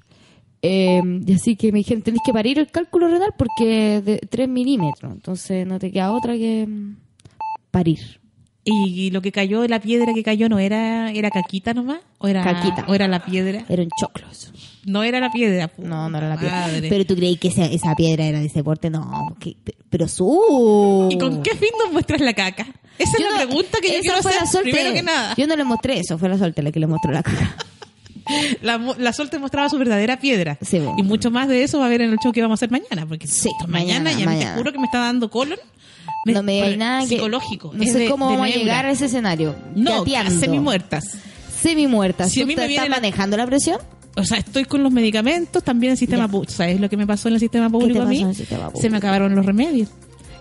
Eh, 0.62 1.02
y 1.26 1.34
así 1.34 1.56
que 1.56 1.72
me 1.72 1.80
dijeron, 1.80 2.04
tenés 2.04 2.22
que 2.26 2.34
parir 2.34 2.60
el 2.60 2.68
cálculo 2.68 3.08
renal 3.08 3.34
porque 3.38 4.02
de 4.02 4.18
3 4.18 4.50
milímetros, 4.50 5.12
entonces 5.14 5.66
no 5.66 5.80
te 5.80 5.92
queda 5.92 6.12
otra 6.12 6.34
que 6.34 6.68
mm, 6.68 6.98
parir. 7.72 8.19
Y 8.72 9.12
lo 9.12 9.22
que 9.22 9.32
cayó, 9.32 9.68
la 9.68 9.80
piedra 9.80 10.14
que 10.14 10.24
cayó, 10.24 10.50
¿no 10.50 10.60
era 10.60 11.12
era 11.12 11.30
caquita 11.32 11.74
nomás? 11.74 12.00
¿O 12.20 12.28
era, 12.28 12.44
Caquita. 12.44 12.86
¿O 12.88 12.94
era 12.96 13.08
la 13.08 13.24
piedra? 13.26 13.66
Era 13.70 13.82
un 13.84 13.90
choclo 14.00 14.28
eso. 14.32 14.52
No 14.86 15.04
era 15.04 15.20
la 15.20 15.32
piedra. 15.32 15.72
No, 15.78 16.10
no 16.10 16.18
era 16.18 16.30
la 16.30 16.38
piedra. 16.38 16.62
madre. 16.68 16.90
Pero 16.90 17.06
tú 17.06 17.16
creí 17.16 17.38
que 17.38 17.50
esa, 17.50 17.66
esa 17.66 17.96
piedra 17.96 18.26
era 18.26 18.40
de 18.40 18.46
ese 18.48 18.64
porte. 18.64 18.90
No, 18.90 19.36
que- 19.40 19.56
pero 19.90 20.08
su. 20.08 21.08
¿Y 21.12 21.18
con 21.18 21.42
qué 21.44 21.52
fin 21.56 21.70
nos 21.84 21.92
muestras 21.94 22.22
la 22.22 22.34
caca? 22.34 22.66
Esa 22.98 23.12
es 23.18 23.24
Yo 23.24 23.30
la 23.30 23.32
no- 23.44 23.48
pregunta 23.48 23.78
que 23.82 23.94
yo 23.94 24.00
quiero 24.02 24.22
fue 24.22 24.32
hacer 24.32 24.42
la 24.44 24.48
Sol 24.52 24.62
primero 24.64 24.90
te- 24.90 24.96
que 24.96 25.04
nada. 25.04 25.34
Yo 25.38 25.48
no 25.48 25.56
le 25.56 25.64
mostré 25.64 26.00
eso, 26.00 26.18
fue 26.18 26.28
la 26.30 26.38
suerte 26.38 26.62
la 26.62 26.72
que 26.72 26.80
le 26.80 26.88
mostró 26.88 27.12
la 27.12 27.24
caca. 27.24 27.56
La, 28.62 28.78
la 28.78 29.12
Sol 29.12 29.28
te 29.32 29.40
mostraba 29.40 29.70
su 29.70 29.80
verdadera 29.80 30.20
piedra. 30.20 30.56
Sí, 30.62 30.78
bueno. 30.78 30.94
y 31.00 31.02
mucho 31.02 31.32
más 31.32 31.48
de 31.48 31.64
eso 31.64 31.80
va 31.80 31.86
a 31.86 31.88
haber 31.88 32.02
en 32.02 32.12
el 32.12 32.18
show 32.20 32.32
que 32.32 32.44
vamos 32.44 32.58
a 32.62 32.66
hacer 32.66 32.70
mañana. 32.70 33.08
Porque 33.08 33.26
Sí, 33.26 33.50
mañana, 33.68 34.04
mañana, 34.12 34.12
ya 34.20 34.26
mañana. 34.26 34.52
te 34.54 34.58
juro 34.60 34.72
que 34.72 34.78
me 34.78 34.86
está 34.86 35.00
dando 35.00 35.32
colon. 35.32 35.58
No 36.26 36.44
me 36.44 36.54
digáis 36.54 36.78
nada 36.78 37.02
que. 37.02 37.08
psicológico. 37.08 37.72
No 37.74 37.84
es 37.84 37.92
sé 37.92 38.00
de- 38.00 38.10
cómo 38.10 38.30
de 38.30 38.38
vamos 38.38 38.54
a 38.54 38.58
llegar 38.58 38.86
a 38.86 38.92
ese 38.92 39.06
escenario. 39.06 39.56
No, 39.76 40.04
semi 40.30 40.60
muertas. 40.60 41.06
Semi 41.62 41.88
muerta. 41.88 42.28
Si 42.30 42.42
¿Tú 42.42 42.48
viene 42.48 42.66
estás 42.66 42.90
la- 42.90 42.96
manejando 42.96 43.38
la 43.38 43.46
presión? 43.46 43.80
O 44.16 44.24
sea, 44.24 44.38
estoy 44.40 44.66
con 44.66 44.84
los 44.84 44.92
medicamentos, 44.92 45.64
también 45.64 45.92
el 45.92 45.98
sistema 45.98 46.28
público. 46.28 46.52
¿Sabes 46.54 46.80
lo 46.80 46.90
que 46.90 46.98
me 46.98 47.06
pasó 47.08 47.28
en 47.30 47.36
el 47.36 47.40
sistema 47.40 47.70
público 47.70 48.02
a 48.02 48.06
mí? 48.06 48.26
Se 48.76 48.90
me 48.90 48.98
acabaron 48.98 49.36
los 49.36 49.46
remedios. 49.46 49.90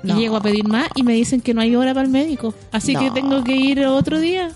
No. 0.03 0.17
Y 0.17 0.21
llego 0.23 0.37
a 0.37 0.43
pedir 0.43 0.67
más 0.67 0.89
y 0.95 1.03
me 1.03 1.13
dicen 1.13 1.41
que 1.41 1.55
no 1.55 1.61
hay 1.61 1.75
hora 1.75 1.93
para 1.93 2.07
el 2.07 2.11
médico. 2.13 2.55
Así 2.73 2.95
que 2.95 3.07
No. 3.07 3.13
tengo 3.13 3.45
que 3.45 3.57
ir 3.57 3.85
otro 3.85 4.21
día. 4.21 4.51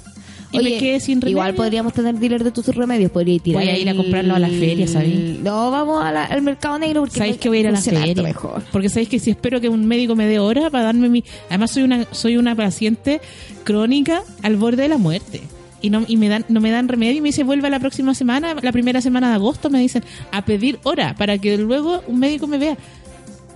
Y 0.52 0.58
me 0.62 0.78
quedé 0.78 1.00
sin 1.00 1.20
remedio. 1.20 1.30
igual 1.38 1.54
podríamos 1.54 1.92
tener 1.94 2.14
dealer 2.16 2.44
de 2.44 2.50
tus 2.50 2.66
remedios. 2.68 3.10
Podría 3.10 3.38
tirar 3.38 3.62
Voy 3.62 3.70
a 3.72 3.78
ir 3.78 3.88
a 3.88 3.94
comprarlo 3.94 4.34
a 4.34 4.38
la 4.38 4.48
feria, 4.48 4.86
¿sabí? 4.86 5.40
No, 5.42 5.70
vamos 5.70 6.04
a 6.04 6.12
la- 6.12 6.24
al 6.26 6.42
mercado 6.42 6.78
negro 6.78 7.00
porque 7.02 7.18
¿Sabéis 7.18 7.38
que 7.38 7.48
voy 7.48 7.58
a 7.58 7.60
ir 7.60 7.66
a 7.68 7.70
la 7.72 7.80
feria? 7.80 8.22
mejor. 8.22 8.62
Porque 8.70 8.88
sabéis 8.88 9.08
que 9.08 9.18
si 9.18 9.30
espero 9.30 9.60
que 9.60 9.68
un 9.68 9.86
médico 9.86 10.14
me 10.14 10.26
dé 10.26 10.38
hora 10.38 10.68
para 10.70 10.84
darme 10.84 11.08
mi... 11.08 11.24
Además 11.48 11.70
soy 11.70 11.82
una 11.84 12.06
soy 12.12 12.36
una 12.36 12.54
paciente 12.54 13.20
crónica 13.64 14.22
al 14.42 14.56
borde 14.56 14.82
de 14.82 14.88
la 14.88 14.98
muerte. 14.98 15.40
Y 15.80 15.90
no, 15.90 16.04
y 16.06 16.16
me 16.16 16.28
dan, 16.28 16.44
no 16.48 16.60
me 16.60 16.70
dan 16.70 16.86
remedio 16.88 17.16
y 17.16 17.20
me 17.20 17.30
dice 17.30 17.42
vuelve 17.42 17.68
la 17.68 17.80
próxima 17.80 18.14
semana, 18.14 18.54
la 18.60 18.70
primera 18.72 19.00
semana 19.00 19.30
de 19.30 19.34
agosto, 19.34 19.68
me 19.68 19.80
dicen 19.80 20.04
a 20.30 20.44
pedir 20.44 20.78
hora 20.84 21.14
para 21.16 21.38
que 21.38 21.56
luego 21.58 22.02
un 22.06 22.20
médico 22.20 22.46
me 22.46 22.58
vea. 22.58 22.76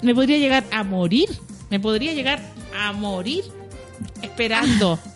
Me 0.02 0.14
podría 0.14 0.38
llegar 0.38 0.64
a 0.72 0.82
morir. 0.82 1.28
Me 1.70 1.78
podría 1.78 2.14
llegar 2.14 2.40
a 2.76 2.92
morir 2.92 3.44
esperando. 4.22 4.98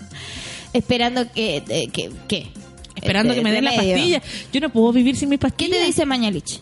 Esperando 0.72 1.30
que... 1.32 1.62
que, 1.92 2.10
que 2.28 2.48
esperando 2.94 3.32
Este, 3.32 3.40
que 3.42 3.44
me 3.48 3.52
den 3.52 3.64
la 3.64 3.72
pastilla. 3.74 4.22
Yo 4.52 4.60
no 4.60 4.70
puedo 4.70 4.92
vivir 4.92 5.16
sin 5.16 5.28
mis 5.28 5.38
¿Qué 5.38 5.48
pastillas. 5.48 5.78
te 5.78 5.84
dice 5.86 6.06
Mañalich? 6.06 6.60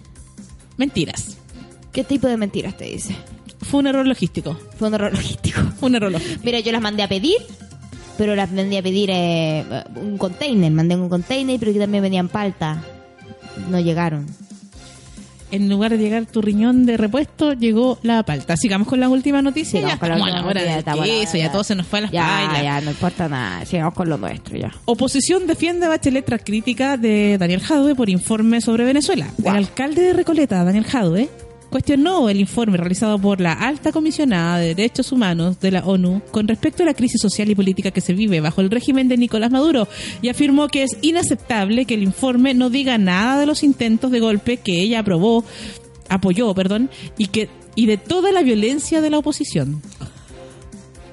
Mentiras. 0.76 1.36
¿Qué 1.92 2.04
tipo 2.04 2.26
de 2.28 2.36
mentiras 2.36 2.76
te 2.76 2.84
dice? 2.84 3.16
Fue 3.60 3.80
un 3.80 3.88
error 3.88 4.06
logístico. 4.06 4.56
Fue 4.78 4.88
un 4.88 4.94
error 4.94 5.12
logístico. 5.12 5.60
Un 5.80 5.94
error 5.96 6.12
logístico. 6.12 6.40
Mira, 6.44 6.60
yo 6.60 6.70
las 6.72 6.80
mandé 6.80 7.02
a 7.02 7.08
pedir, 7.08 7.36
pero 8.16 8.36
las 8.36 8.52
mandé 8.52 8.78
a 8.78 8.82
pedir 8.82 9.10
eh, 9.12 9.64
un 9.96 10.16
container. 10.16 10.70
Mandé 10.70 10.94
un 10.96 11.08
container, 11.08 11.58
pero 11.58 11.72
que 11.72 11.78
también 11.80 12.02
venían 12.02 12.28
palta. 12.28 12.82
No 13.68 13.80
llegaron. 13.80 14.26
En 15.50 15.68
lugar 15.68 15.90
de 15.92 15.98
llegar 15.98 16.26
tu 16.26 16.42
riñón 16.42 16.86
de 16.86 16.96
repuesto, 16.96 17.52
llegó 17.52 17.98
la 18.02 18.22
palta. 18.22 18.56
Sigamos 18.56 18.88
con 18.88 19.00
las 19.00 19.08
últimas 19.08 19.42
noticias. 19.42 19.82
Sigamos 19.82 19.94
ya 19.94 19.98
con 20.00 20.08
la 20.10 20.16
la 20.16 20.24
última 20.24 20.38
hora 20.38 20.60
noticia, 20.60 20.76
del 20.76 20.84
la 20.84 21.38
ya 21.38 21.52
todo 21.52 21.64
se 21.64 21.74
nos 21.74 21.86
fue 21.86 21.98
a 22.00 22.02
las 22.02 22.10
Ya, 22.10 22.26
pailas. 22.26 22.62
ya, 22.62 22.80
no 22.80 22.90
importa 22.90 23.28
nada. 23.28 23.64
Sigamos 23.64 23.94
con 23.94 24.08
lo 24.08 24.16
nuestro 24.18 24.56
ya. 24.56 24.72
Oposición 24.84 25.46
defiende 25.46 25.86
a 25.86 25.88
Bachelet 25.88 26.24
tras 26.24 26.42
crítica 26.44 26.96
de 26.96 27.36
Daniel 27.38 27.60
Jadwe 27.60 27.94
por 27.94 28.08
informe 28.10 28.60
sobre 28.60 28.84
Venezuela. 28.84 29.26
El 29.42 29.48
alcalde 29.56 30.02
de 30.02 30.12
Recoleta, 30.12 30.62
Daniel 30.64 30.84
Jadwe, 30.84 31.28
cuestionó 31.70 32.28
el 32.28 32.40
informe 32.40 32.76
realizado 32.76 33.18
por 33.18 33.40
la 33.40 33.52
alta 33.52 33.92
comisionada 33.92 34.58
de 34.58 34.74
Derechos 34.74 35.12
Humanos 35.12 35.60
de 35.60 35.70
la 35.70 35.84
ONU 35.84 36.22
con 36.30 36.48
respecto 36.48 36.82
a 36.82 36.86
la 36.86 36.94
crisis 36.94 37.20
social 37.20 37.50
y 37.50 37.54
política 37.54 37.90
que 37.90 38.00
se 38.00 38.14
vive 38.14 38.40
bajo 38.40 38.60
el 38.60 38.70
régimen 38.70 39.08
de 39.08 39.16
Nicolás 39.16 39.50
Maduro 39.50 39.88
y 40.22 40.28
afirmó 40.28 40.68
que 40.68 40.82
es 40.84 40.96
inaceptable 41.02 41.84
que 41.84 41.94
el 41.94 42.02
informe 42.02 42.54
no 42.54 42.70
diga 42.70 42.98
nada 42.98 43.38
de 43.38 43.46
los 43.46 43.62
intentos 43.62 44.10
de 44.10 44.20
golpe 44.20 44.58
que 44.58 44.80
ella 44.80 45.00
aprobó, 45.00 45.44
apoyó, 46.08 46.54
perdón, 46.54 46.90
y 47.16 47.26
que 47.26 47.48
y 47.74 47.86
de 47.86 47.96
toda 47.96 48.32
la 48.32 48.42
violencia 48.42 49.00
de 49.00 49.10
la 49.10 49.18
oposición. 49.18 49.80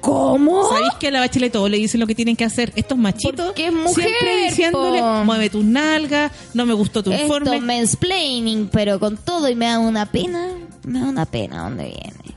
¿Cómo? 0.06 0.68
¿Sabéis 0.68 0.94
que 1.00 1.08
a 1.08 1.10
la 1.10 1.20
bachelet 1.20 1.52
todo 1.52 1.68
le 1.68 1.78
dicen 1.78 1.98
lo 2.00 2.06
que 2.06 2.14
tienen 2.14 2.36
que 2.36 2.44
hacer? 2.44 2.72
Estos 2.76 2.96
machitos 2.96 3.52
es 3.56 3.72
mujer, 3.72 4.06
siempre 4.08 4.44
diciéndole, 4.44 5.00
po. 5.00 5.24
mueve 5.24 5.50
tus 5.50 5.64
nalgas, 5.64 6.30
no 6.54 6.64
me 6.64 6.74
gustó 6.74 7.02
tu 7.02 7.10
Esto 7.10 7.24
informe. 7.24 7.60
mansplaining, 7.60 8.68
pero 8.68 9.00
con 9.00 9.16
todo 9.16 9.48
y 9.48 9.54
me 9.56 9.66
da 9.66 9.80
una 9.80 10.06
pena. 10.06 10.48
Me 10.84 11.00
da 11.00 11.06
una 11.06 11.26
pena 11.26 11.62
dónde 11.64 11.84
viene. 11.84 12.36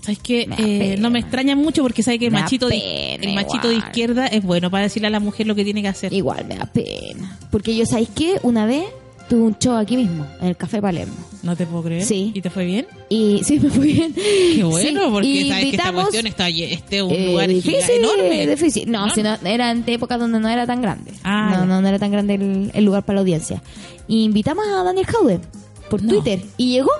¿Sabes 0.00 0.18
qué? 0.20 0.46
Da 0.46 0.56
Eh, 0.58 0.96
no 0.98 1.10
me 1.10 1.18
extraña 1.18 1.54
mucho 1.54 1.82
porque 1.82 2.02
sabe 2.02 2.18
que 2.18 2.26
el 2.26 2.32
Me 2.32 2.40
machito, 2.40 2.68
de, 2.68 3.18
pena 3.20 3.30
el 3.30 3.34
machito 3.34 3.68
de 3.68 3.74
izquierda 3.74 4.26
es 4.26 4.42
bueno 4.42 4.70
para 4.70 4.84
decirle 4.84 5.08
a 5.08 5.10
la 5.10 5.20
mujer 5.20 5.46
lo 5.46 5.54
que 5.54 5.62
tiene 5.64 5.82
que 5.82 5.88
hacer. 5.88 6.12
Igual 6.14 6.46
me 6.46 6.56
da 6.56 6.64
pena. 6.64 7.38
Porque 7.50 7.76
yo, 7.76 7.84
¿sabéis 7.84 8.08
qué? 8.14 8.38
Una 8.42 8.64
vez 8.64 8.84
tuve 9.30 9.42
un 9.42 9.56
show 9.58 9.76
aquí 9.76 9.96
mismo, 9.96 10.26
en 10.40 10.48
el 10.48 10.56
Café 10.56 10.82
Palermo. 10.82 11.14
No 11.42 11.56
te 11.56 11.64
puedo 11.64 11.84
creer. 11.84 12.04
Sí. 12.04 12.32
¿Y 12.34 12.42
te 12.42 12.50
fue 12.50 12.66
bien? 12.66 12.86
Y 13.08 13.42
sí, 13.44 13.58
me 13.58 13.70
fue 13.70 13.86
bien. 13.86 14.12
Qué 14.12 14.62
bueno, 14.64 15.00
Sí, 15.04 15.08
porque 15.10 15.28
y 15.28 15.48
sabes 15.48 15.64
que 15.64 15.70
esta 15.76 15.92
cuestión 15.92 16.26
está 16.26 16.48
este 16.50 16.96
es 16.98 17.02
un 17.02 17.10
Eh, 17.12 17.26
lugar 17.28 17.48
difícil, 17.48 17.80
enorme. 18.04 18.46
difícil. 18.46 18.90
No, 18.90 18.98
Enorme. 19.06 19.14
si 19.14 19.22
no, 19.22 19.48
era 19.48 19.70
en 19.70 19.84
épocas 19.86 20.18
donde 20.18 20.38
no 20.40 20.48
era 20.50 20.66
tan 20.66 20.82
grande. 20.82 21.12
Ah, 21.24 21.54
no, 21.60 21.64
no, 21.66 21.80
no 21.80 21.88
era 21.88 21.98
tan 21.98 22.10
grande 22.12 22.34
el, 22.34 22.70
el 22.74 22.84
lugar 22.84 23.04
para 23.04 23.14
la 23.14 23.20
audiencia. 23.20 23.62
Y 24.08 24.24
invitamos 24.24 24.66
a 24.66 24.82
Daniel 24.82 25.06
Jaude 25.06 25.40
por 25.88 26.02
No. 26.02 26.08
Twitter. 26.10 26.42
Y 26.58 26.72
llegó. 26.72 26.90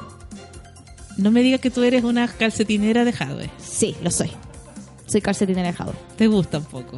No 1.19 1.31
me 1.31 1.43
digas 1.43 1.61
que 1.61 1.71
tú 1.71 1.83
eres 1.83 2.05
una 2.05 2.29
calcetinera 2.29 3.05
de 3.05 3.13
Jadwe. 3.13 3.51
Sí, 3.59 3.95
lo 4.03 4.11
soy. 4.11 4.31
Soy 5.07 5.21
calcetinera 5.21 5.69
de 5.69 5.75
Jaude. 5.75 5.99
Te 6.17 6.29
gusta 6.29 6.59
un 6.59 6.65
poco. 6.65 6.97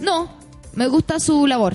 No, 0.00 0.28
me 0.74 0.86
gusta 0.86 1.18
su 1.18 1.46
labor. 1.46 1.74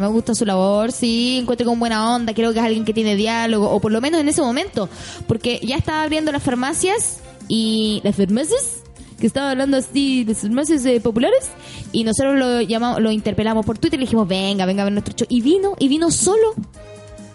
Me 0.00 0.06
gusta 0.06 0.34
su 0.34 0.46
labor, 0.46 0.92
sí, 0.92 1.36
encuentro 1.42 1.66
con 1.66 1.78
buena 1.78 2.14
onda, 2.14 2.32
creo 2.32 2.54
que 2.54 2.58
es 2.58 2.64
alguien 2.64 2.86
que 2.86 2.94
tiene 2.94 3.16
diálogo, 3.16 3.68
o 3.68 3.80
por 3.80 3.92
lo 3.92 4.00
menos 4.00 4.18
en 4.18 4.30
ese 4.30 4.40
momento, 4.40 4.88
porque 5.28 5.60
ya 5.62 5.76
estaba 5.76 6.04
abriendo 6.04 6.32
las 6.32 6.42
farmacias 6.42 7.20
y 7.48 8.00
las 8.02 8.16
farmacias, 8.16 8.78
que 9.20 9.26
estaba 9.26 9.50
hablando 9.50 9.76
así 9.76 10.24
de 10.24 10.34
farmacias 10.34 10.86
eh, 10.86 11.02
populares, 11.02 11.50
y 11.92 12.04
nosotros 12.04 12.38
lo 12.38 12.62
llamamos, 12.62 13.02
lo 13.02 13.10
interpelamos 13.10 13.66
por 13.66 13.76
Twitter 13.76 13.98
y 13.98 14.00
le 14.00 14.06
dijimos, 14.06 14.26
venga, 14.26 14.64
venga 14.64 14.80
a 14.80 14.84
ver 14.86 14.94
nuestro 14.94 15.14
show, 15.14 15.26
y 15.28 15.42
vino, 15.42 15.74
y 15.78 15.88
vino 15.88 16.10
solo, 16.10 16.54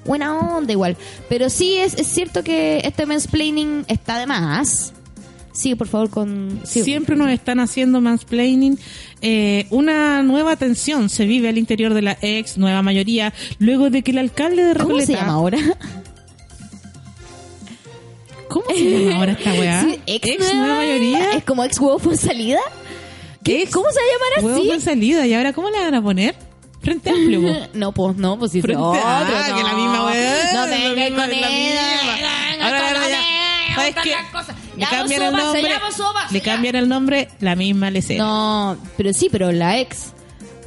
buena 0.03 0.35
onda 0.57 0.71
igual, 0.71 0.97
pero 1.29 1.51
sí 1.51 1.77
es, 1.77 1.93
es 1.93 2.07
cierto 2.07 2.43
que 2.43 2.79
este 2.83 3.05
mansplaining 3.05 3.85
está 3.87 4.17
de 4.17 4.25
más. 4.25 4.91
Sigue, 5.55 5.75
por 5.77 5.87
favor, 5.87 6.09
con... 6.09 6.59
sí. 6.65 6.83
Siempre 6.83 7.15
nos 7.15 7.29
están 7.29 7.59
haciendo 7.61 8.01
mansplaining. 8.01 8.77
Eh, 9.21 9.65
una 9.69 10.21
nueva 10.21 10.57
tensión 10.57 11.09
se 11.09 11.25
vive 11.25 11.47
al 11.49 11.57
interior 11.57 11.93
de 11.93 12.01
la 12.01 12.17
ex 12.21 12.57
nueva 12.57 12.81
mayoría 12.81 13.33
luego 13.57 13.89
de 13.89 14.03
que 14.03 14.11
el 14.11 14.17
alcalde 14.17 14.63
de 14.65 14.73
¿Cómo 14.73 14.87
Recoleta... 14.89 15.05
se 15.07 15.13
llama 15.13 15.33
ahora? 15.33 15.57
¿Cómo 18.49 18.65
se 18.69 18.83
llama 19.07 19.15
ahora 19.19 19.31
esta 19.33 19.53
weá? 19.53 19.81
Sí, 19.85 19.99
ex, 20.05 20.53
nueva 20.53 20.75
mayoría. 20.75 21.31
¿Es 21.33 21.43
como 21.43 21.63
ex 21.63 21.79
huevo 21.79 21.99
por 21.99 22.17
salida? 22.17 22.59
¿Qué? 23.43 23.63
Ex 23.63 23.71
¿Cómo 23.71 23.85
se 23.91 23.99
va 23.99 24.01
a 24.05 24.11
llamar 24.11 24.45
Huevo 24.45 24.59
así? 24.61 24.69
con 24.69 24.81
salida. 24.81 25.25
¿Y 25.27 25.33
ahora 25.33 25.53
cómo 25.53 25.69
le 25.69 25.79
van 25.79 25.93
a 25.95 26.01
poner? 26.01 26.35
Frente 26.81 27.09
amplio. 27.11 27.41
po. 27.41 27.47
No, 27.77 27.91
pues 27.93 28.17
no, 28.17 28.37
pues 28.39 28.51
sí. 28.51 28.61
Frente- 28.61 28.81
otro, 28.81 29.01
ah, 29.03 29.23
no. 29.49 29.55
que 29.55 29.63
la 29.63 29.73
misma 29.73 30.05
weá. 30.05 30.53
No 30.53 30.65
la 30.67 30.77
venga 30.93 31.09
con 31.09 31.17
la 31.41 31.49
misma. 31.49 32.65
Ahora, 32.65 32.87
ahora 32.87 33.09
ya. 33.09 33.75
¿Sabes 33.75 33.95
qué? 34.03 34.13
Le 34.77 34.85
cambian 34.85 35.21
el 35.23 35.31
nombre. 35.33 35.61
Le 36.31 36.41
cambian 36.41 36.75
el 36.75 36.89
nombre, 36.89 37.29
la 37.39 37.55
misma 37.55 37.91
le 37.91 38.01
No, 38.17 38.77
pero 38.97 39.13
sí, 39.13 39.29
pero 39.31 39.51
la 39.51 39.79
ex. 39.79 40.11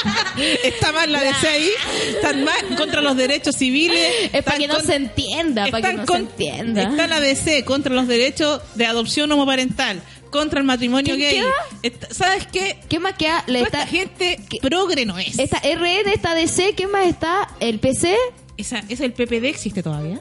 Está 0.65 0.93
mal 0.93 1.11
la 1.13 1.21
DC 1.23 1.49
ahí, 1.49 1.71
están 2.15 2.45
mal 2.45 2.77
contra 2.77 3.01
los 3.01 3.17
derechos 3.17 3.57
civiles. 3.57 4.31
Es 4.33 4.43
para 4.43 4.59
que 4.59 4.69
no 4.69 4.75
con- 4.77 4.87
se 4.87 4.95
entienda, 4.97 5.67
para 5.71 5.91
que 5.91 5.97
no 5.97 6.07
con- 6.07 6.17
se 6.17 6.23
entienda. 6.23 6.83
Está 6.83 7.07
la 7.07 7.21
DC 7.21 7.65
contra 7.65 7.95
los 7.95 8.07
derechos 8.09 8.61
de 8.75 8.87
adopción 8.87 9.31
homoparental, 9.33 10.03
contra 10.31 10.59
el 10.61 10.67
matrimonio 10.67 11.15
¿Qué 11.17 11.23
gay. 11.23 11.43
queda? 11.91 12.09
¿Sabes 12.11 12.47
qué? 12.53 12.79
¿Qué 12.89 12.99
más 12.99 13.15
queda? 13.15 13.45
Está, 13.47 13.59
esta 13.61 13.87
gente 13.87 14.41
¿Qué? 14.49 14.59
progre 14.61 15.07
no 15.07 15.19
es. 15.19 15.39
Esta 15.39 15.59
RN, 15.59 16.09
esta 16.13 16.35
DC, 16.35 16.75
¿qué 16.75 16.87
más 16.87 17.07
está? 17.07 17.49
¿El 17.61 17.79
PC? 17.79 18.17
Esa, 18.57 18.83
¿Es 18.89 19.01
el 19.01 19.13
PPD 19.13 19.45
existe 19.47 19.83
todavía? 19.83 20.21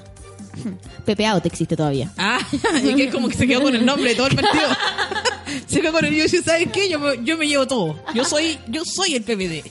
Pepe 1.05 1.25
Out 1.25 1.45
existe 1.47 1.75
todavía. 1.75 2.11
Ah, 2.17 2.39
y 2.83 2.93
que 2.95 3.09
como 3.09 3.27
que 3.27 3.35
se 3.35 3.47
quedó 3.47 3.63
con 3.63 3.75
el 3.75 3.83
nombre 3.85 4.11
de 4.11 4.15
todo 4.15 4.27
el 4.27 4.35
partido. 4.35 4.67
se 5.67 5.81
quedó 5.81 5.91
con 5.93 6.05
el 6.05 6.13
yo 6.15 6.23
decía, 6.23 6.41
¿sabes 6.43 6.67
qué? 6.71 6.89
Yo, 6.89 6.99
me- 6.99 7.23
yo 7.23 7.37
me 7.37 7.47
llevo 7.47 7.67
todo. 7.67 7.99
Yo 8.13 8.23
soy, 8.25 8.57
yo 8.67 8.83
soy 8.85 9.15
el 9.15 9.23
PPD. 9.23 9.63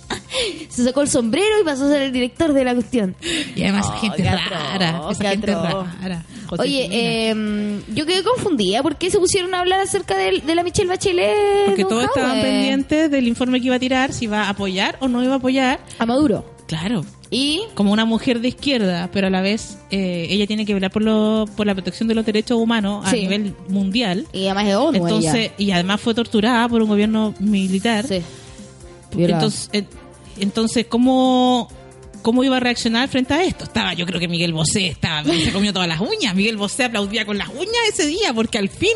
Se 0.68 0.85
sacó 0.85 1.03
el 1.03 1.09
sombrero 1.09 1.61
y 1.61 1.64
pasó 1.64 1.85
a 1.87 1.89
ser 1.91 2.03
el 2.03 2.12
director 2.12 2.53
de 2.53 2.64
la 2.64 2.74
cuestión. 2.74 3.14
Y 3.55 3.62
además 3.62 3.87
Oh, 3.89 3.93
esa 3.93 4.01
gente 4.01 4.22
rara. 4.24 4.74
atroz, 4.97 5.12
Esa 5.20 5.30
gente 5.30 5.47
rara. 5.55 6.24
Oye, 6.59 6.89
eh, 6.91 7.80
yo 7.95 8.05
quedé 8.07 8.22
confundida. 8.22 8.83
¿Por 8.83 8.97
qué 8.97 9.11
se 9.11 9.18
pusieron 9.18 9.55
a 9.55 9.61
hablar 9.61 9.80
acerca 9.80 10.16
de, 10.16 10.43
de 10.45 10.55
la 10.55 10.62
Michelle 10.62 10.89
Bachelet? 10.89 11.66
Porque 11.66 11.85
todos 11.85 12.05
estaban 12.05 12.41
pendientes 12.43 13.11
del 13.11 13.26
informe 13.26 13.61
que 13.61 13.66
iba 13.68 13.76
a 13.76 13.78
tirar, 13.80 14.12
si 14.12 14.24
iba 14.26 14.43
a 14.45 14.51
apoyar 14.51 14.97
o 15.01 15.09
no 15.09 15.22
iba 15.24 15.35
a 15.35 15.37
apoyar. 15.37 15.80
A 15.99 16.05
Maduro. 16.07 16.45
Claro. 16.66 17.05
Y 17.33 17.62
Como 17.72 17.93
una 17.93 18.05
mujer 18.05 18.41
de 18.41 18.49
izquierda, 18.49 19.09
pero 19.11 19.28
a 19.28 19.30
la 19.30 19.41
vez 19.41 19.78
eh, 19.91 20.26
ella 20.28 20.47
tiene 20.47 20.66
que 20.66 20.74
velar 20.74 20.91
por, 20.91 21.03
lo, 21.03 21.47
por 21.57 21.66
la 21.66 21.74
protección 21.74 22.07
de 22.07 22.14
los 22.14 22.26
derechos 22.26 22.59
humanos 22.59 23.07
a 23.07 23.12
nivel 23.12 23.55
mundial. 23.68 24.26
Y 24.35 24.45
además 24.45 24.66
de 24.66 24.76
ONU 24.76 24.99
Entonces, 24.99 25.51
y 25.57 25.70
además 25.70 26.01
fue 26.03 26.14
torturada 26.14 26.68
por 26.68 26.83
un 26.83 26.89
gobierno 26.89 27.35
militar. 27.41 28.07
Sí. 28.07 28.22
Entonces, 29.16 29.70
eh, 29.72 29.85
entonces 30.39 30.85
¿cómo, 30.87 31.68
¿cómo 32.23 32.45
iba 32.45 32.57
a 32.57 32.61
reaccionar 32.61 33.09
frente 33.09 33.35
a 33.35 33.45
esto? 33.45 33.64
Estaba, 33.64 33.95
yo 33.95 34.07
creo 34.07 34.18
que 34.20 34.29
Miguel 34.29 34.53
Bosé 34.53 34.87
estaba, 34.89 35.23
se 35.25 35.53
comió 35.53 35.73
todas 35.73 35.89
las 35.89 36.01
uñas. 36.01 36.35
Miguel 36.35 36.57
Bosé 36.57 36.85
aplaudía 36.85 37.25
con 37.27 37.37
las 37.39 37.49
uñas 37.49 37.75
ese 37.93 38.07
día, 38.07 38.33
porque 38.35 38.59
al 38.59 38.68
fin 38.68 38.93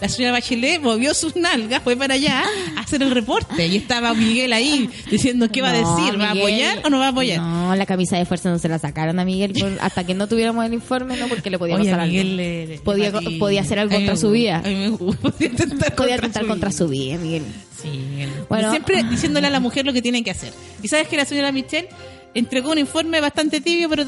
la 0.00 0.08
señora 0.08 0.32
Bachelet 0.32 0.80
movió 0.82 1.14
sus 1.14 1.36
nalgas, 1.36 1.82
fue 1.82 1.96
para 1.96 2.14
allá 2.14 2.44
a 2.76 2.80
hacer 2.80 3.02
el 3.02 3.10
reporte. 3.12 3.66
Y 3.66 3.76
estaba 3.76 4.12
Miguel 4.14 4.52
ahí 4.52 4.90
diciendo 5.10 5.48
qué 5.50 5.62
va 5.62 5.70
a 5.70 5.72
decir, 5.72 6.20
¿va 6.20 6.30
a 6.30 6.34
Miguel, 6.34 6.38
apoyar 6.38 6.80
o 6.84 6.90
no 6.90 6.98
va 6.98 7.06
a 7.06 7.10
apoyar? 7.10 7.40
No, 7.40 7.74
la 7.76 7.86
camisa 7.86 8.16
de 8.18 8.26
fuerza 8.26 8.50
no 8.50 8.58
se 8.58 8.68
la 8.68 8.78
sacaron 8.78 9.18
a 9.18 9.24
Miguel 9.24 9.52
por- 9.52 9.78
hasta 9.80 10.04
que 10.04 10.14
no 10.14 10.26
tuviéramos 10.26 10.64
el 10.66 10.74
informe, 10.74 11.16
no, 11.16 11.28
porque 11.28 11.50
le 11.50 11.58
podía 11.58 11.76
Oye, 11.76 11.84
pasar 11.84 12.00
a 12.00 12.06
Miguel 12.06 12.26
algo. 12.26 12.36
le- 12.36 12.66
le- 12.66 12.78
Podía- 12.78 13.10
le- 13.12 13.38
podía 13.38 13.60
hacer 13.62 13.78
algo 13.78 13.94
contra 13.94 14.16
su 14.16 14.30
vida. 14.30 14.62
podía 15.22 15.48
intentar 15.48 15.94
Podía 15.94 16.18
contra 16.18 16.42
su 16.42 16.48
contra 16.48 16.68
vida. 16.68 16.78
su 16.78 16.88
vida, 16.88 17.16
Miguel. 17.18 17.42
Sí, 17.82 17.88
Bueno. 18.16 18.32
bueno. 18.48 18.70
siempre 18.70 19.02
diciéndole 19.04 19.46
a 19.46 19.50
la 19.50 19.60
mujer 19.60 19.84
lo 19.84 19.92
que 19.92 20.00
tiene 20.02 20.22
que 20.24 20.30
hacer. 20.30 20.52
Y 20.82 20.88
sabes 20.88 21.06
que 21.08 21.16
la 21.16 21.24
señora 21.26 21.52
Michelle 21.52 21.88
entregó 22.34 22.72
un 22.72 22.78
informe 22.78 23.20
bastante 23.20 23.60
tibio, 23.60 23.88
pero 23.88 24.04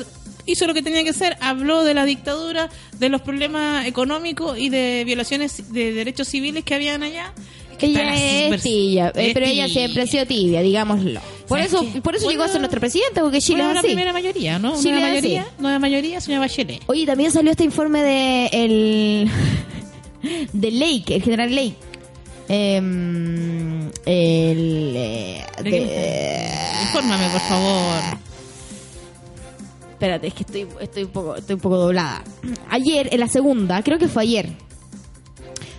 hizo 0.46 0.66
lo 0.66 0.74
que 0.74 0.82
tenía 0.82 1.02
que 1.04 1.10
hacer, 1.10 1.36
habló 1.40 1.82
de 1.84 1.94
la 1.94 2.04
dictadura, 2.04 2.68
de 2.98 3.08
los 3.08 3.20
problemas 3.22 3.86
económicos 3.86 4.58
y 4.58 4.68
de 4.68 5.02
violaciones 5.04 5.72
de 5.72 5.92
derechos 5.92 6.28
civiles 6.28 6.64
que 6.64 6.74
habían 6.74 7.02
allá. 7.02 7.32
Ella 7.78 8.14
es 8.48 8.62
tibia, 8.62 9.12
eh, 9.14 9.32
pero 9.34 9.44
ella 9.44 9.68
siempre 9.68 10.02
ha 10.02 10.06
sido 10.06 10.24
tibia, 10.24 10.62
digámoslo. 10.62 11.20
Por 11.46 11.58
¿Sabes 11.58 11.74
eso, 11.74 11.86
qué? 11.92 12.00
por 12.00 12.16
eso 12.16 12.30
llegó 12.30 12.42
a 12.42 12.46
ser 12.46 12.52
Bueno, 12.54 12.60
nuestra 12.60 12.80
presidenta, 12.80 13.20
porque 13.20 13.38
Chile 13.40 13.58
Bueno, 13.58 13.70
es 13.70 13.76
la 13.76 13.82
primera 13.82 14.12
mayoría, 14.14 14.58
¿no? 14.58 14.76
Chile 14.80 14.92
nueva 14.92 15.06
así. 15.08 15.14
mayoría, 15.14 15.46
nueva 15.58 15.78
mayoría, 15.78 16.20
señora 16.22 16.40
Bachelet. 16.40 16.82
Oye, 16.86 17.04
también 17.04 17.30
salió 17.30 17.50
este 17.50 17.64
informe 17.64 18.02
de 18.02 18.46
el 18.52 19.30
de 20.52 20.70
Lake, 20.70 21.16
el 21.16 21.22
general 21.22 21.54
Lake. 21.54 21.74
Em, 22.48 23.88
el 24.06 24.94
eh, 24.96 25.44
¿De 25.62 25.70
de- 25.70 26.50
Infórmame, 26.84 27.28
por 27.30 27.40
favor. 27.40 28.02
Espérate, 29.92 30.26
es 30.26 30.34
que 30.34 30.42
estoy, 30.42 30.66
estoy 30.80 31.04
un 31.04 31.10
poco, 31.10 31.36
estoy 31.36 31.54
un 31.54 31.60
poco 31.60 31.76
doblada. 31.78 32.22
Ayer, 32.70 33.08
en 33.12 33.20
la 33.20 33.28
segunda, 33.28 33.82
creo 33.82 33.98
que 33.98 34.08
fue 34.08 34.22
ayer, 34.24 34.50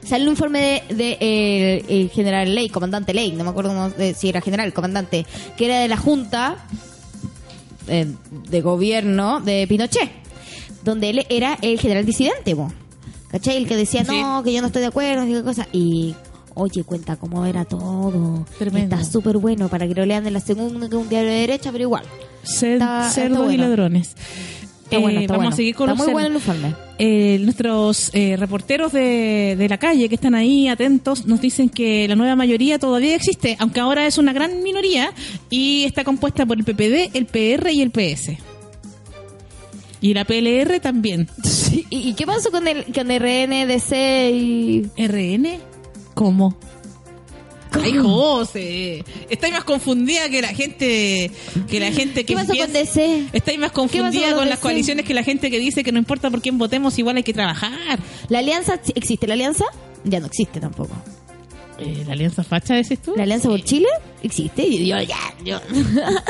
salió 0.03 0.25
un 0.25 0.31
informe 0.31 0.83
de, 0.89 0.95
de, 0.95 1.17
eh, 1.19 1.85
el 1.87 2.09
general 2.09 2.53
Ley, 2.55 2.67
comandante 2.69 3.13
Ley, 3.13 3.31
no 3.33 3.43
me 3.43 3.51
acuerdo 3.51 3.69
cómo, 3.69 3.89
de- 3.91 4.13
si 4.15 4.29
era 4.29 4.41
general, 4.41 4.73
comandante, 4.73 5.25
que 5.55 5.65
era 5.65 5.79
de 5.79 5.87
la 5.87 5.97
Junta 5.97 6.65
eh, 7.87 8.07
de 8.49 8.61
Gobierno 8.61 9.39
de 9.39 9.67
Pinochet, 9.67 10.09
donde 10.83 11.11
él 11.11 11.25
era 11.29 11.57
el 11.61 11.79
general 11.79 12.05
disidente. 12.05 12.55
¿cachai? 13.29 13.57
El 13.57 13.67
que 13.67 13.75
decía, 13.75 14.03
Sí. 14.03 14.19
no, 14.19 14.41
que 14.43 14.51
yo 14.51 14.61
no 14.61 14.67
estoy 14.67 14.81
de 14.81 14.87
acuerdo, 14.87 15.25
y 15.27 15.31
qué 15.33 15.43
cosa. 15.43 15.67
Y, 15.71 16.15
oye, 16.57 16.83
cuenta 16.83 17.15
cómo 17.15 17.45
era 17.45 17.65
todo. 17.65 18.45
Tremendo. 18.57 18.95
Está 18.95 19.09
súper 19.09 19.37
bueno 19.37 19.69
para 19.69 19.87
que 19.87 19.93
lo 19.95 20.05
lean 20.05 20.25
en 20.27 20.33
la 20.33 20.39
segunda, 20.41 20.89
que 20.89 20.95
un 20.95 21.09
diario 21.09 21.29
de 21.29 21.35
derecha, 21.37 21.71
pero 21.71 21.83
igual. 21.85 22.03
Cer- 22.43 22.73
Está- 22.73 23.07
está 23.07 23.09
cerdos 23.09 23.53
y 23.53 23.57
ladrones. 23.57 24.15
Está 24.83 24.95
Eh, 24.95 24.99
bueno, 25.01 25.19
está 25.19 25.33
vamos 25.33 25.43
bueno. 25.45 25.53
a 25.53 25.55
seguir 25.57 25.75
con 25.75 25.89
Está 25.89 25.97
los 25.97 26.05
muy 26.07 26.13
bueno 26.13 26.27
el 26.27 26.33
informe. 26.35 26.73
Eh, 26.97 27.39
nuestros 27.41 28.09
eh, 28.13 28.37
reporteros 28.37 28.93
de, 28.93 29.55
de 29.57 29.67
la 29.69 29.77
calle 29.77 30.07
que 30.07 30.15
están 30.15 30.33
ahí 30.33 30.69
atentos 30.69 31.25
nos 31.25 31.41
dicen 31.41 31.67
que 31.69 32.07
la 32.07 32.15
nueva 32.15 32.37
mayoría 32.37 32.79
todavía 32.79 33.13
existe, 33.15 33.57
aunque 33.59 33.81
ahora 33.81 34.07
es 34.07 34.17
una 34.17 34.31
gran 34.31 34.63
minoría 34.63 35.11
y 35.49 35.83
está 35.83 36.05
compuesta 36.05 36.45
por 36.45 36.57
el 36.57 36.63
PPD, 36.63 37.11
el 37.17 37.25
PR 37.25 37.69
y 37.73 37.81
el 37.81 37.91
PS. 37.91 38.37
Y 39.99 40.13
la 40.13 40.23
PLR 40.25 40.79
también. 40.79 41.27
¿Y, 41.89 42.09
y 42.09 42.13
qué 42.13 42.25
pasó 42.25 42.49
con 42.51 42.65
el 42.67 42.85
con 42.85 43.07
RNDC 43.09 43.93
y 44.31 44.83
¿RN? 44.97 45.47
¿Cómo? 46.17 46.57
Ay, 47.71 47.95
José, 47.95 49.03
estáis 49.29 49.53
más 49.53 49.63
confundida 49.63 50.27
que 50.29 50.41
la 50.41 50.47
gente 50.47 51.29
que 51.69 51.79
la 51.79 51.91
gente 51.91 52.25
que 52.25 52.33
¿Qué 52.33 52.33
pasó 52.33 52.55
con 52.57 52.73
DC? 52.73 53.27
Estáis 53.33 53.59
más 53.59 53.69
¿Qué 53.69 53.75
pasó 53.75 53.93
confundida 53.99 54.33
con 54.35 54.49
las 54.49 54.57
coaliciones 54.57 55.05
que 55.05 55.13
la 55.13 55.21
gente 55.21 55.51
que 55.51 55.59
dice 55.59 55.83
que 55.83 55.91
no 55.91 55.99
importa 55.99 56.31
por 56.31 56.41
quién 56.41 56.57
votemos, 56.57 56.97
igual 56.97 57.17
hay 57.17 57.23
que 57.23 57.33
trabajar. 57.33 57.99
¿La 58.29 58.39
alianza 58.39 58.81
existe? 58.95 59.27
¿La 59.27 59.35
alianza? 59.35 59.65
Ya 60.05 60.19
no 60.19 60.25
existe 60.25 60.59
tampoco. 60.59 60.95
Eh, 61.77 62.03
¿La 62.07 62.13
alianza 62.13 62.43
facha 62.43 62.73
decís 62.73 62.99
tú? 62.99 63.13
¿La 63.15 63.21
alianza 63.21 63.47
por 63.49 63.61
Chile? 63.63 63.87
¿Existe? 64.23 64.63
Y 64.63 64.87
yo, 64.87 64.99
ya, 64.99 65.19
yo. 65.45 65.59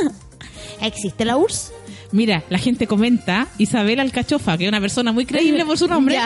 ¿Existe 0.81 1.23
la 1.23 1.37
URSS? 1.37 1.71
Mira, 2.11 2.43
la 2.49 2.57
gente 2.57 2.87
comenta, 2.87 3.47
Isabel 3.57 3.99
Alcachofa, 3.99 4.57
que 4.57 4.63
es 4.65 4.69
una 4.69 4.79
persona 4.79 5.11
muy 5.11 5.25
creíble 5.25 5.65
por 5.65 5.77
su 5.77 5.87
nombre. 5.89 6.17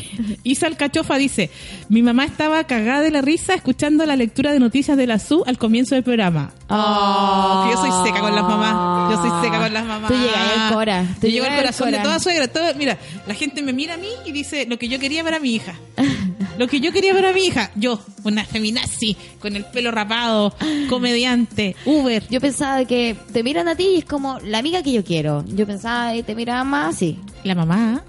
Isa 0.44 0.66
Alcachofa 0.66 1.16
dice, 1.16 1.50
mi 1.88 2.02
mamá 2.02 2.24
estaba 2.24 2.64
cagada 2.64 3.00
de 3.02 3.10
la 3.10 3.20
risa 3.20 3.54
escuchando 3.54 4.06
la 4.06 4.16
lectura 4.16 4.52
de 4.52 4.60
noticias 4.60 4.96
de 4.96 5.06
la 5.06 5.18
SU 5.18 5.44
al 5.46 5.58
comienzo 5.58 5.94
del 5.94 6.04
programa. 6.04 6.52
Oh, 6.68 7.64
que 7.66 7.74
yo 7.74 7.80
soy 7.80 7.90
seca 8.06 8.20
con 8.20 8.34
las 8.34 8.44
mamás. 8.44 9.12
Yo 9.12 9.20
soy 9.22 9.44
seca 9.44 9.58
con 9.60 9.72
las 9.74 9.84
mamás. 9.84 10.10
Tú 10.10 10.14
llegas 10.18 10.36
al 10.58 10.72
Cora. 10.74 11.04
Tú 11.20 11.26
el 11.26 11.44
al 11.44 11.56
corazón 11.56 11.90
de 11.90 11.98
toda 11.98 12.18
suegra. 12.18 12.48
todo- 12.48 12.74
mira, 12.76 12.98
la 13.26 13.34
gente 13.34 13.62
me 13.62 13.72
mira 13.72 13.94
a 13.94 13.96
mí 13.98 14.08
y 14.24 14.32
dice 14.32 14.66
lo 14.66 14.78
que 14.78 14.88
yo 14.88 14.98
quería 14.98 15.22
para 15.22 15.38
mi 15.38 15.54
hija. 15.54 15.74
Lo 16.58 16.68
que 16.68 16.80
yo 16.80 16.92
quería 16.92 17.14
para 17.14 17.32
mi 17.32 17.46
hija. 17.46 17.70
Yo, 17.74 18.00
una 18.24 18.44
feminazi, 18.44 19.16
con 19.40 19.56
el 19.56 19.64
pelo 19.64 19.90
rapado, 19.90 20.54
comediante, 20.88 21.76
Uber. 21.84 22.26
Yo 22.28 22.40
pensaba 22.40 22.84
que 22.84 23.16
te 23.32 23.42
miran 23.42 23.68
a 23.68 23.76
ti 23.76 23.88
y 23.94 23.98
es 23.98 24.04
como 24.04 24.38
la 24.40 24.58
amiga 24.58 24.82
que 24.82 24.92
yo 24.92 25.04
quiero. 25.04 25.44
Yo 25.46 25.66
pensaba 25.66 26.12
que 26.12 26.22
te 26.22 26.34
miraban 26.34 26.68
más 26.68 26.96
así. 26.96 27.18
La 27.44 27.54
mamá. 27.54 28.04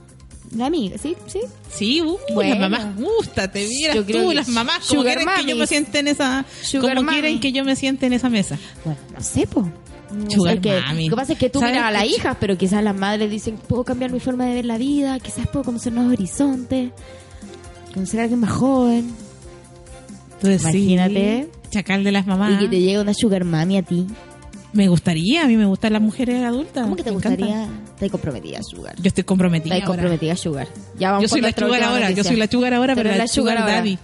La 0.55 0.67
amiga, 0.67 0.97
¿sí? 0.97 1.15
¿Sí? 1.27 1.41
Sí, 1.69 2.01
uh, 2.01 2.17
Bueno. 2.33 2.51
las 2.57 2.69
mamás 2.69 2.95
gusta, 2.95 3.51
te 3.51 3.65
vieras 3.67 3.97
tú, 3.97 4.05
que 4.05 4.33
las 4.33 4.47
mamás 4.47 4.87
como 4.87 5.03
quieren 5.03 5.27
que 5.35 5.45
yo 5.45 5.55
me 5.57 5.67
siente 5.67 5.99
en 5.99 6.07
esa 6.07 6.45
Sugar 6.61 6.95
como 6.95 7.11
quieren 7.11 7.39
que 7.39 7.51
yo 7.51 7.65
me 7.65 7.75
siente 7.75 8.05
en 8.05 8.13
esa 8.13 8.29
mesa. 8.29 8.57
Bueno, 8.85 8.99
no 9.13 9.21
sé, 9.21 9.45
po. 9.45 9.69
No 10.09 10.31
Sugar 10.31 10.61
que, 10.61 10.79
mami. 10.79 11.09
Lo 11.09 11.15
que 11.15 11.19
pasa 11.19 11.33
es 11.33 11.39
que 11.39 11.49
tú 11.49 11.59
¿Sabes 11.59 11.75
miras 11.75 11.89
a 11.89 11.91
las 11.91 12.05
hijas, 12.05 12.37
pero 12.39 12.57
quizás 12.57 12.81
las 12.81 12.95
madres 12.95 13.29
dicen, 13.29 13.57
puedo 13.57 13.83
cambiar 13.83 14.11
mi 14.11 14.21
forma 14.21 14.45
de 14.45 14.53
ver 14.55 14.65
la 14.65 14.77
vida, 14.77 15.19
quizás 15.19 15.47
puedo 15.47 15.65
conocer 15.65 15.91
nuevos 15.91 16.13
horizontes, 16.13 16.91
conocer 17.97 18.19
a 18.19 18.23
alguien 18.23 18.39
más 18.39 18.51
joven, 18.51 19.11
Entonces, 20.35 20.61
sí, 20.71 20.93
Imagínate. 20.93 21.49
chacal 21.71 22.03
de 22.03 22.11
las 22.11 22.27
mamás. 22.27 22.53
y 22.53 22.57
que 22.65 22.67
te 22.69 22.79
llegue 22.79 22.99
una 23.01 23.13
sugar 23.13 23.43
mami 23.43 23.77
a 23.77 23.81
ti. 23.83 24.05
Me 24.73 24.87
gustaría, 24.87 25.43
a 25.43 25.47
mí 25.47 25.57
me 25.57 25.65
gustan 25.65 25.93
las 25.93 26.01
mujeres 26.01 26.43
adultas. 26.43 26.83
¿Cómo 26.83 26.95
que 26.95 27.03
te 27.03 27.09
me 27.09 27.15
gustaría? 27.15 27.63
encantan. 27.63 27.81
Estás 27.95 28.11
comprometida, 28.11 28.59
sugar. 28.61 28.95
Yo 29.01 29.07
estoy 29.07 29.23
comprometida. 29.23 29.73
Estás 29.75 29.87
ahora. 29.89 30.01
comprometida, 30.03 30.35
sugar. 30.35 30.67
Ya 30.99 31.11
vamos 31.11 31.23
Yo 31.23 31.29
soy 31.29 31.41
la 31.41 31.51
sugar 31.51 31.83
ahora, 31.83 32.11
yo 32.11 32.23
soy 32.23 32.35
la 32.35 32.47
sugar 32.47 32.73
ahora, 32.75 32.93
pero 32.95 33.09
la 33.09 33.17
la 33.17 33.27
sugar 33.27 33.57
sugar 33.57 33.71
daddy. 33.71 33.97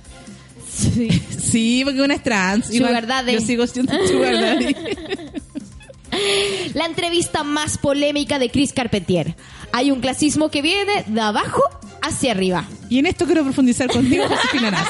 Sí. 0.76 1.10
Sí, 1.54 1.82
porque 1.84 2.02
una 2.02 2.16
es 2.16 2.24
trans. 2.24 2.66
Sugar 2.76 3.06
daddy. 3.06 3.34
Yo 3.34 3.42
sigo 3.42 3.68
siendo 3.68 3.94
sugar 4.08 4.34
daddy. 4.34 4.76
La 6.74 6.86
entrevista 6.86 7.44
más 7.44 7.78
polémica 7.78 8.40
de 8.40 8.50
Chris 8.50 8.74
Carpentier. 8.74 9.36
Hay 9.72 9.92
un 9.92 10.00
clasismo 10.00 10.50
que 10.50 10.62
viene 10.62 11.04
de 11.08 11.22
abajo 11.22 11.62
hacia 12.02 12.32
arriba. 12.32 12.66
Y 12.90 13.00
en 13.00 13.06
esto 13.06 13.26
quiero 13.26 13.44
profundizar 13.44 13.90
contigo, 13.90 14.26
Josefina 14.28 14.72
Naz. 14.72 14.88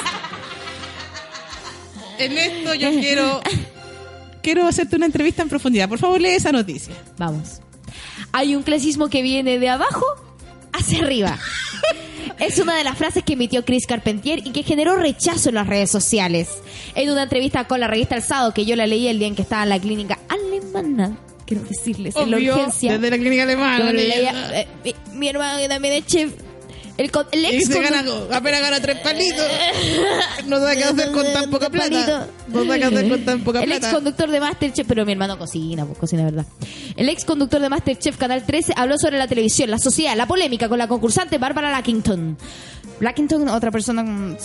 En 2.18 2.38
esto 2.38 2.74
yo 2.74 2.90
quiero 2.90 3.40
quiero 4.44 4.66
hacerte 4.66 4.96
una 4.96 5.06
entrevista 5.06 5.42
en 5.42 5.48
profundidad. 5.48 5.88
Por 5.88 5.98
favor, 5.98 6.20
lee 6.20 6.28
esa 6.28 6.52
noticia. 6.52 6.94
Vamos. 7.18 7.60
Hay 8.30 8.54
un 8.54 8.62
clasismo 8.62 9.08
que 9.08 9.22
viene 9.22 9.58
de 9.58 9.68
abajo 9.68 10.04
hacia 10.72 11.00
arriba. 11.00 11.38
Es 12.38 12.58
una 12.58 12.76
de 12.76 12.84
las 12.84 12.98
frases 12.98 13.22
que 13.22 13.34
emitió 13.34 13.64
Chris 13.64 13.86
Carpentier 13.86 14.40
y 14.44 14.50
que 14.50 14.62
generó 14.62 14.96
rechazo 14.96 15.48
en 15.48 15.54
las 15.56 15.66
redes 15.66 15.90
sociales. 15.90 16.48
En 16.94 17.10
una 17.10 17.24
entrevista 17.24 17.64
con 17.64 17.80
la 17.80 17.86
revista 17.86 18.16
Alzado, 18.16 18.52
que 18.52 18.64
yo 18.64 18.76
la 18.76 18.86
leí 18.86 19.08
el 19.08 19.18
día 19.18 19.28
en 19.28 19.34
que 19.34 19.42
estaba 19.42 19.62
en 19.62 19.68
la 19.68 19.78
clínica 19.78 20.18
alemana, 20.28 21.16
quiero 21.46 21.62
decirles, 21.64 22.16
en 22.16 22.30
la 22.30 22.36
urgencia. 22.36 22.92
Desde 22.92 23.10
la 23.10 23.18
clínica 23.18 23.44
alemana. 23.44 23.92
Leía, 23.92 24.60
eh, 24.60 24.66
mi, 24.84 24.94
mi 25.14 25.28
hermano 25.28 25.58
que 25.58 25.68
también 25.68 25.94
es 25.94 26.06
chef. 26.06 26.32
El, 26.96 27.10
el 27.32 27.40
Y 27.42 27.46
ex 27.56 27.66
se 27.66 27.74
condu- 27.80 27.90
gana, 27.90 28.36
apenas 28.36 28.60
gana 28.60 28.80
tres 28.80 28.98
palitos. 29.00 29.44
No 30.46 30.58
sabe 30.58 30.76
qué 30.76 30.84
hacer 30.84 31.10
con 31.10 31.24
tan 31.32 31.50
poca 31.50 31.68
plata. 31.68 32.28
No 32.48 32.64
sabe 32.64 32.78
qué 32.78 32.84
hacer 32.84 33.08
con 33.08 33.24
tan 33.24 33.40
poca 33.42 33.62
El 33.62 33.72
ex 33.72 33.80
plata. 33.80 33.94
conductor 33.96 34.30
de 34.30 34.38
Masterchef, 34.40 34.86
pero 34.86 35.04
mi 35.04 35.12
hermano 35.12 35.36
cocina, 35.38 35.84
pues 35.86 35.98
cocina 35.98 36.24
verdad. 36.24 36.46
El 36.96 37.08
ex 37.08 37.24
conductor 37.24 37.60
de 37.60 37.68
Masterchef 37.68 38.16
Canal 38.16 38.44
13 38.46 38.74
habló 38.76 38.96
sobre 38.98 39.18
la 39.18 39.26
televisión, 39.26 39.70
la 39.70 39.78
sociedad, 39.78 40.16
la 40.16 40.26
polémica 40.26 40.68
con 40.68 40.78
la 40.78 40.86
concursante 40.86 41.38
Bárbara 41.38 41.70
Lackington. 41.72 42.36
Lackington, 43.00 43.48
otra 43.48 43.72
persona 43.72 44.04
con. 44.04 44.36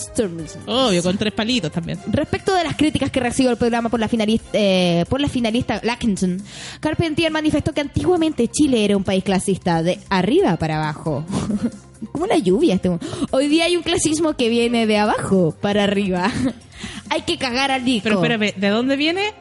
Obvio, 0.66 1.04
con 1.04 1.18
tres 1.20 1.34
palitos 1.34 1.72
también. 1.72 2.00
Respecto 2.08 2.56
de 2.56 2.64
las 2.64 2.76
críticas 2.76 3.12
que 3.12 3.20
recibió 3.20 3.52
el 3.52 3.58
programa 3.58 3.90
por 3.90 4.00
la 4.00 4.08
finalista, 4.08 4.50
eh, 4.54 5.06
por 5.08 5.22
la 5.22 5.30
finalista 5.30 5.80
Lackington, 5.84 6.42
Carpentier 6.80 7.32
manifestó 7.32 7.74
que 7.74 7.82
antiguamente 7.82 8.48
Chile 8.48 8.84
era 8.86 8.98
un 8.98 9.04
país 9.04 9.24
clasista 9.24 9.84
de 9.84 10.00
arriba 10.10 10.58
para 10.58 10.78
abajo. 10.78 11.24
Como 12.12 12.26
la 12.26 12.38
lluvia. 12.38 12.76
Este. 12.76 12.90
Hoy 13.32 13.48
día 13.48 13.66
hay 13.66 13.76
un 13.76 13.84
clasismo 13.84 14.36
que 14.36 14.50
viene 14.50 14.88
de 14.88 14.98
abajo 14.98 15.56
para 15.60 15.84
arriba. 15.84 16.32
hay 17.10 17.22
que 17.22 17.38
cagar 17.38 17.72
al 17.72 17.86
disco. 17.86 18.04
Pero 18.04 18.16
espérame, 18.18 18.54
¿de 18.56 18.70
dónde 18.70 18.96
viene? 18.96 19.34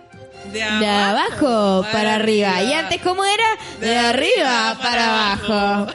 De 0.53 0.61
De 0.61 0.87
abajo 0.87 1.85
para 1.93 2.15
arriba. 2.15 2.63
Y 2.63 2.73
antes, 2.73 3.01
¿cómo 3.03 3.25
era? 3.25 3.45
De 3.81 3.97
arriba 3.97 4.79
para 4.81 5.35
abajo. 5.35 5.93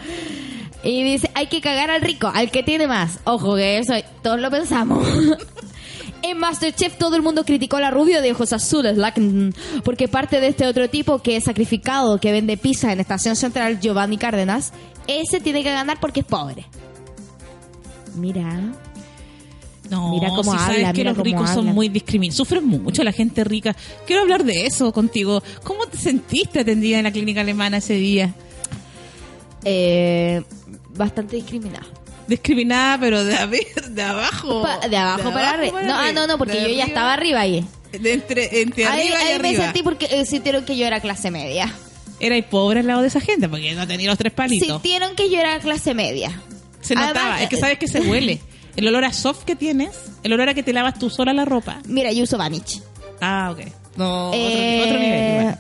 Y 0.83 1.03
dice, 1.03 1.31
hay 1.33 1.47
que 1.47 1.61
cagar 1.61 1.89
al 1.89 2.01
rico, 2.01 2.29
al 2.33 2.51
que 2.51 2.61
tiene 2.61 2.87
más. 2.87 3.19
Ojo, 3.23 3.55
que 3.55 3.77
eso 3.77 3.93
todos 4.21 4.39
lo 4.39 4.51
pensamos. 4.51 5.07
En 6.23 6.37
Masterchef 6.37 6.97
todo 6.97 7.17
el 7.17 7.21
mundo 7.21 7.43
criticó 7.43 7.75
a 7.75 7.81
la 7.81 7.91
rubia 7.91 8.21
de 8.21 8.31
ojos 8.31 8.53
azules, 8.53 8.97
porque 9.83 10.07
parte 10.07 10.39
de 10.39 10.47
este 10.47 10.65
otro 10.65 10.89
tipo 10.89 11.19
que 11.19 11.35
es 11.35 11.43
sacrificado, 11.43 12.17
que 12.17 12.31
vende 12.31 12.55
pizza 12.55 12.93
en 12.93 13.01
Estación 13.01 13.35
Central, 13.35 13.81
Giovanni 13.81 14.17
Cárdenas, 14.17 14.71
ese 15.07 15.39
tiene 15.41 15.63
que 15.63 15.71
ganar 15.71 15.99
porque 15.99 16.21
es 16.21 16.25
pobre. 16.25 16.65
Mira, 18.15 18.61
No, 19.89 20.11
Mira 20.11 20.29
cómo 20.29 20.43
si 20.43 20.49
habla, 20.51 20.65
sabes 20.65 20.85
que 20.93 20.93
mira 20.99 21.11
los 21.13 21.17
ricos 21.23 21.49
son 21.49 21.65
muy 21.67 21.89
discriminados. 21.89 22.37
Sufren 22.37 22.65
mucho 22.65 23.03
la 23.03 23.11
gente 23.11 23.43
rica. 23.43 23.75
Quiero 24.07 24.21
hablar 24.23 24.43
de 24.43 24.65
eso 24.65 24.91
contigo. 24.93 25.43
¿Cómo 25.63 25.85
te 25.87 25.97
sentiste 25.97 26.61
atendida 26.61 26.97
en 26.99 27.03
la 27.03 27.11
clínica 27.11 27.41
alemana 27.41 27.77
ese 27.77 27.93
día? 27.95 28.33
eh, 29.65 30.41
bastante 30.95 31.35
discriminado. 31.37 31.87
Discriminada, 32.27 32.97
pero 32.99 33.23
de, 33.23 33.35
de 33.89 34.03
abajo. 34.03 34.61
Pa- 34.61 34.87
de 34.87 34.97
abajo 34.97 35.31
para 35.31 35.51
arriba. 35.51 35.81
No, 35.83 35.95
ah, 35.95 36.11
no, 36.11 36.27
no, 36.27 36.37
porque 36.37 36.53
De 36.53 36.61
yo 36.61 36.67
ya 36.67 36.71
arriba- 36.83 36.87
estaba 36.87 37.13
arriba 37.13 37.39
ahí. 37.41 37.65
De 37.91 38.13
entre, 38.13 38.61
entre 38.61 38.85
Ahí, 38.87 39.01
arriba 39.07 39.17
y 39.23 39.27
ahí 39.27 39.39
me 39.39 39.47
arriba. 39.49 39.63
sentí 39.65 39.83
porque 39.83 40.07
eh, 40.09 40.25
sintieron 40.25 40.65
que 40.65 40.75
yo 40.77 40.85
era 40.85 40.99
clase 40.99 41.29
media. 41.31 41.71
Era 42.25 42.49
pobre 42.49 42.79
al 42.79 42.87
lado 42.87 43.01
de 43.01 43.07
esa 43.09 43.19
gente 43.19 43.49
porque 43.49 43.73
no 43.73 43.85
tenía 43.85 44.09
los 44.09 44.17
tres 44.17 44.31
palitos. 44.33 44.67
Sintieron 44.67 45.15
que 45.15 45.29
yo 45.29 45.39
era 45.39 45.59
clase 45.59 45.93
media. 45.93 46.31
Se 46.81 46.95
notaba. 46.95 47.19
Además, 47.21 47.41
es 47.43 47.49
que 47.49 47.57
sabes 47.57 47.77
que 47.79 47.87
se 47.87 47.99
huele. 48.01 48.39
El 48.75 48.87
olor 48.87 49.05
a 49.05 49.13
soft 49.13 49.43
que 49.43 49.55
tienes, 49.55 49.91
el 50.23 50.33
olor 50.33 50.49
a 50.49 50.55
que 50.55 50.63
te 50.63 50.73
lavas 50.73 50.97
tú 50.97 51.09
sola 51.11 51.31
la 51.31 51.45
ropa. 51.45 51.79
Mira, 51.85 52.11
yo 52.11 52.23
uso 52.23 52.39
Vanish. 52.39 52.81
Ah, 53.21 53.51
ok. 53.51 53.59
No, 53.97 54.29
otro- 54.29 54.39
Eh, 54.41 54.81
otro, 54.83 54.99
nivel. 54.99 55.41
igual. 55.41 55.59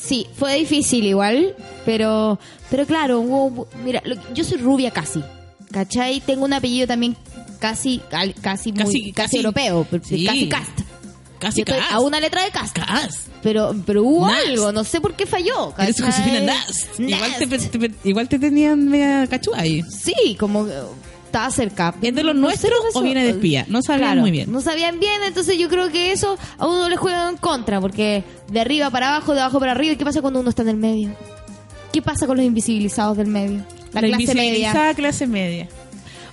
Sí, 0.00 0.26
fue 0.34 0.54
difícil 0.58 1.04
igual, 1.04 1.54
pero 1.84 2.38
pero 2.70 2.86
claro, 2.86 3.20
hubo- 3.20 3.68
mira, 3.84 4.00
lo- 4.06 4.16
yo 4.32 4.42
soy 4.42 4.56
rubia 4.56 4.90
casi. 4.90 5.22
¿Cachai? 5.70 6.20
Tengo 6.22 6.46
un 6.46 6.54
apellido 6.54 6.86
también 6.86 7.14
casi 7.58 8.00
casi 8.40 8.72
muy 8.72 8.82
Casi- 8.84 9.00
casi, 9.00 9.12
casi- 9.12 9.36
europeo, 9.36 9.86
sí. 10.02 10.24
casi 10.24 10.48
cast. 10.48 10.80
Casi 11.44 11.58
Yo 11.58 11.64
estoy 11.66 11.78
cas. 11.78 11.92
a 11.92 12.00
una 12.00 12.20
letra 12.20 12.42
de. 12.44 12.50
Cas. 12.50 12.72
Pero 13.42 13.74
pero 13.86 14.02
hubo 14.04 14.26
Nast. 14.26 14.46
algo, 14.46 14.72
no 14.72 14.84
sé 14.84 15.00
por 15.00 15.14
qué 15.14 15.26
falló. 15.26 15.74
Eres. 15.78 16.00
Josefina 16.00 16.40
Nast. 16.40 16.98
Igual 16.98 17.36
te, 17.38 17.46
Nast. 17.46 17.70
te- 17.70 18.08
igual 18.08 18.28
te 18.28 18.38
tenían 18.38 18.88
media 18.88 19.26
cachúa 19.26 19.58
ahí. 19.60 19.82
Sí, 19.82 20.36
como 20.38 20.66
eh, 20.66 20.72
estaba 21.26 21.50
cerca. 21.50 21.94
¿Es 22.00 22.14
de 22.14 22.22
los 22.22 22.34
No 22.34 22.42
nuestros 22.42 22.72
o 22.94 23.02
viene 23.02 23.24
de 23.24 23.30
espía? 23.30 23.66
No 23.68 23.82
sabían 23.82 24.08
Claro, 24.08 24.20
muy 24.22 24.30
bien. 24.30 24.50
No 24.52 24.60
sabían 24.60 24.98
bien, 25.00 25.22
entonces 25.26 25.58
yo 25.58 25.68
creo 25.68 25.90
que 25.90 26.12
eso 26.12 26.38
a 26.58 26.66
uno 26.66 26.88
le 26.88 26.96
juega 26.96 27.28
en 27.28 27.36
contra, 27.36 27.80
porque 27.80 28.24
de 28.50 28.60
arriba 28.60 28.90
para 28.90 29.08
abajo, 29.16 29.34
de 29.34 29.40
abajo 29.40 29.58
para 29.60 29.72
arriba, 29.72 29.92
¿y 29.94 29.96
qué 29.96 30.04
pasa 30.04 30.20
cuando 30.22 30.40
uno 30.40 30.48
está 30.50 30.62
en 30.62 30.68
el 30.68 30.76
medio? 30.76 31.14
¿Qué 31.92 32.02
pasa 32.02 32.26
con 32.26 32.36
los 32.36 32.46
invisibilizados 32.46 33.16
del 33.16 33.26
medio? 33.28 33.64
La, 33.92 34.00
clase 34.00 34.34
media. 34.34 34.94
clase 34.94 35.26
media. 35.26 35.68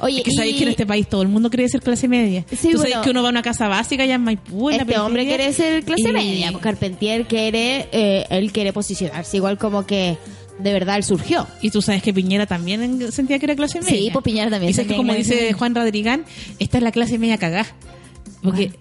Oye, 0.01 0.17
Es 0.19 0.23
que 0.23 0.31
y 0.31 0.35
sabéis 0.35 0.55
que 0.57 0.63
en 0.63 0.69
este 0.69 0.85
país 0.85 1.07
todo 1.07 1.21
el 1.21 1.27
mundo 1.27 1.49
cree 1.49 1.69
ser 1.69 1.81
clase 1.81 2.07
media. 2.07 2.45
Sí, 2.55 2.69
Tú 2.71 2.77
sabes 2.79 2.97
que 2.97 3.09
uno 3.11 3.21
va 3.21 3.29
a 3.29 3.31
una 3.31 3.41
casa 3.41 3.67
básica 3.67 4.03
allá 4.03 4.15
en 4.15 4.23
Maipú, 4.23 4.69
en 4.69 4.77
la 4.77 4.83
este 4.83 4.99
hombre 4.99 5.25
quiere 5.25 5.53
ser 5.53 5.83
clase 5.83 6.09
y- 6.09 6.13
media, 6.13 6.51
pues 6.51 6.63
Carpentier 6.63 7.25
quiere, 7.27 7.87
eh, 7.91 8.25
él 8.29 8.51
quiere 8.51 8.73
posicionarse, 8.73 9.37
igual 9.37 9.57
como 9.57 9.85
que 9.85 10.17
de 10.59 10.73
verdad 10.73 10.97
él 10.97 11.03
surgió. 11.03 11.47
Y 11.61 11.69
tú 11.71 11.81
sabes 11.81 12.03
que 12.03 12.13
Piñera 12.13 12.45
también 12.45 12.81
en- 12.83 13.11
sentía 13.11 13.39
que 13.39 13.45
era 13.45 13.55
clase 13.55 13.79
media. 13.81 13.95
Sí, 13.97 14.09
pues 14.11 14.23
Piñera 14.23 14.49
también 14.49 14.69
Y 14.71 14.73
sabes 14.73 14.89
que 14.91 14.95
como 14.97 15.13
dice. 15.13 15.53
Juan 15.53 15.73
Rodrigán, 15.75 16.25
esta 16.59 16.77
es 16.77 16.83
la 16.83 16.91
clase 16.91 17.17
media 17.17 17.37
cagá. 17.37 17.65
Porque 18.43 18.71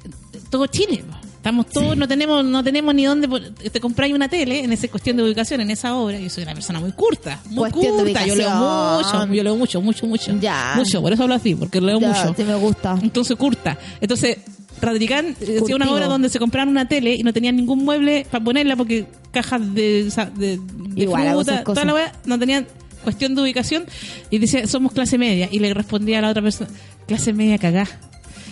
todo 0.50 0.66
Chile. 0.66 1.02
Estamos 1.40 1.66
todos, 1.70 1.96
no 1.96 2.06
tenemos 2.06 2.44
no 2.44 2.62
tenemos 2.62 2.94
ni 2.94 3.06
dónde 3.06 3.26
te 3.72 3.80
compráis 3.80 4.12
una 4.14 4.28
tele 4.28 4.62
en 4.62 4.72
esa 4.72 4.88
cuestión 4.88 5.16
de 5.16 5.22
ubicación, 5.22 5.62
en 5.62 5.70
esa 5.70 5.94
obra. 5.96 6.18
Yo 6.18 6.28
soy 6.28 6.42
una 6.42 6.52
persona 6.52 6.80
muy 6.80 6.92
curta, 6.92 7.40
muy 7.46 7.70
Cuestión 7.70 7.96
curta. 7.96 8.26
Yo 8.26 8.34
leo 8.34 8.50
mucho, 8.50 9.32
yo 9.32 9.42
leo 9.42 9.56
mucho, 9.56 9.80
mucho, 9.80 10.06
mucho. 10.06 10.38
Ya. 10.38 10.74
Mucho, 10.76 11.00
por 11.00 11.12
eso 11.14 11.22
hablo 11.22 11.34
así, 11.36 11.54
porque 11.54 11.80
leo 11.80 11.98
Ya, 11.98 12.08
mucho. 12.08 12.34
sí 12.36 12.44
me 12.44 12.54
gusta. 12.56 12.98
Entonces, 13.02 13.36
curta. 13.38 13.78
Entonces, 14.02 14.36
Radrigán 14.82 15.34
eh, 15.40 15.60
hacía 15.62 15.76
una 15.76 15.90
obra 15.90 16.08
donde 16.08 16.28
se 16.28 16.38
compraban 16.38 16.68
una 16.68 16.86
tele 16.88 17.14
y 17.14 17.22
no 17.22 17.32
tenían 17.32 17.56
ningún 17.56 17.84
mueble 17.84 18.26
para 18.30 18.44
ponerla 18.44 18.76
porque 18.76 19.06
cajas 19.30 19.62
de, 19.74 20.04
de, 20.36 20.58
de 20.58 21.02
Igual, 21.02 21.30
fruta, 21.30 21.64
toda 21.64 21.84
la 21.86 21.94
wea, 21.94 22.12
no 22.26 22.38
tenían 22.38 22.66
cuestión 23.02 23.34
de 23.34 23.40
ubicación 23.42 23.84
y 24.28 24.38
decía, 24.38 24.66
somos 24.66 24.92
clase 24.92 25.16
media. 25.16 25.48
Y 25.50 25.58
le 25.58 25.72
respondía 25.72 26.18
a 26.18 26.22
la 26.22 26.28
otra 26.30 26.42
persona, 26.42 26.68
clase 27.06 27.32
media 27.32 27.56
cagá. 27.56 27.86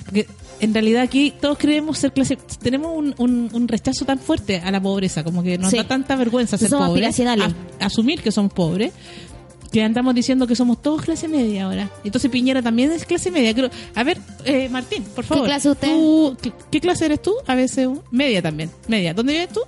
Porque 0.08 0.26
en 0.60 0.72
realidad 0.72 1.02
aquí 1.02 1.32
todos 1.40 1.58
creemos 1.58 1.98
ser 1.98 2.12
clase, 2.12 2.36
tenemos 2.62 2.96
un, 2.96 3.14
un, 3.18 3.50
un 3.52 3.68
rechazo 3.68 4.04
tan 4.04 4.18
fuerte 4.18 4.56
a 4.64 4.70
la 4.70 4.80
pobreza, 4.80 5.22
como 5.22 5.42
que 5.42 5.58
nos 5.58 5.70
Sí. 5.70 5.76
da 5.76 5.86
tanta 5.86 6.16
vergüenza 6.16 6.56
ser 6.58 6.70
Somos 6.70 6.88
pobres, 6.88 7.20
asumir 7.80 8.22
que 8.22 8.32
somos 8.32 8.52
pobres, 8.52 8.92
que 9.70 9.82
andamos 9.82 10.14
diciendo 10.14 10.46
que 10.46 10.56
somos 10.56 10.80
todos 10.80 11.02
clase 11.02 11.28
media 11.28 11.64
ahora. 11.66 11.90
Entonces 12.02 12.30
Piñera 12.30 12.62
también 12.62 12.90
es 12.90 13.04
clase 13.04 13.30
media. 13.30 13.52
Creo, 13.54 13.68
a 13.94 14.02
ver, 14.02 14.18
eh, 14.46 14.68
Martín, 14.70 15.04
por 15.14 15.24
favor. 15.26 15.44
clase 15.44 15.68
usted? 15.70 15.88
¿Tú- 15.92 16.36
qué, 16.40 16.52
qué 16.70 16.80
clase 16.80 17.04
eres 17.04 17.20
tú? 17.20 17.34
A 17.46 17.54
veces 17.54 17.86
media 18.10 18.40
también. 18.40 18.70
Media. 18.88 19.12
¿Dónde 19.12 19.34
vives 19.34 19.50
tú? 19.50 19.60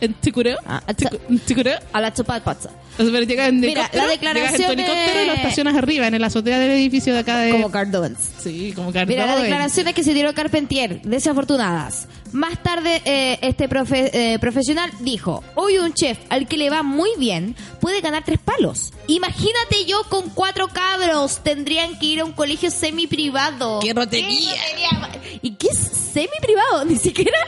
¿En, 0.00 0.20
Chicureo? 0.20 0.58
Ah, 0.66 0.82
Chicu- 0.88 1.18
¿En 1.28 1.44
Chicureo? 1.44 1.78
A 1.92 2.00
la 2.00 2.12
chupa. 2.14 2.42
O 2.44 2.54
sea, 2.62 2.70
pero 3.12 3.22
llegas 3.22 3.48
en 3.48 3.60
Mira, 3.60 3.82
helicóptero, 3.92 4.06
la 4.06 4.32
llegas 4.34 4.54
en 4.54 4.56
tu 4.56 4.62
declaración 4.62 4.70
helicóptero 4.72 5.22
y 5.22 5.26
lo 5.26 5.32
es- 5.32 5.38
estacionas 5.38 5.74
arriba, 5.76 6.06
en 6.06 6.20
la 6.20 6.26
azotea 6.26 6.58
del 6.58 6.70
edificio 6.72 7.12
de 7.14 7.18
acá 7.20 7.38
de... 7.38 7.50
Como 7.52 7.70
Cardovans. 7.70 8.18
Sí, 8.42 8.72
como 8.74 8.90
Mira, 8.92 9.26
las 9.26 9.40
declaraciones 9.42 9.94
que 9.94 10.02
se 10.02 10.12
dieron 10.14 10.32
Carpentier, 10.34 11.00
desafortunadas. 11.02 12.08
Más 12.32 12.62
tarde, 12.62 13.00
eh, 13.04 13.38
este 13.42 13.68
profe- 13.68 14.10
eh, 14.12 14.38
profesional 14.40 14.90
dijo, 15.00 15.42
hoy 15.54 15.78
un 15.78 15.92
chef 15.94 16.18
al 16.28 16.46
que 16.46 16.56
le 16.56 16.70
va 16.70 16.82
muy 16.82 17.10
bien 17.18 17.56
puede 17.80 18.00
ganar 18.00 18.22
tres 18.24 18.38
palos. 18.38 18.92
Imagínate 19.08 19.84
yo 19.86 20.02
con 20.08 20.28
cuatro 20.30 20.68
cabros, 20.68 21.42
tendrían 21.42 21.98
que 21.98 22.06
ir 22.06 22.20
a 22.20 22.24
un 22.24 22.32
colegio 22.32 22.70
semi-privado. 22.70 23.80
¡Qué 23.80 23.92
rotería! 23.94 24.28
rotería? 24.28 25.38
¿Y 25.42 25.52
qué 25.56 25.68
es 25.68 25.78
semi-privado? 25.78 26.84
Ni 26.88 26.96
siquiera 26.96 27.38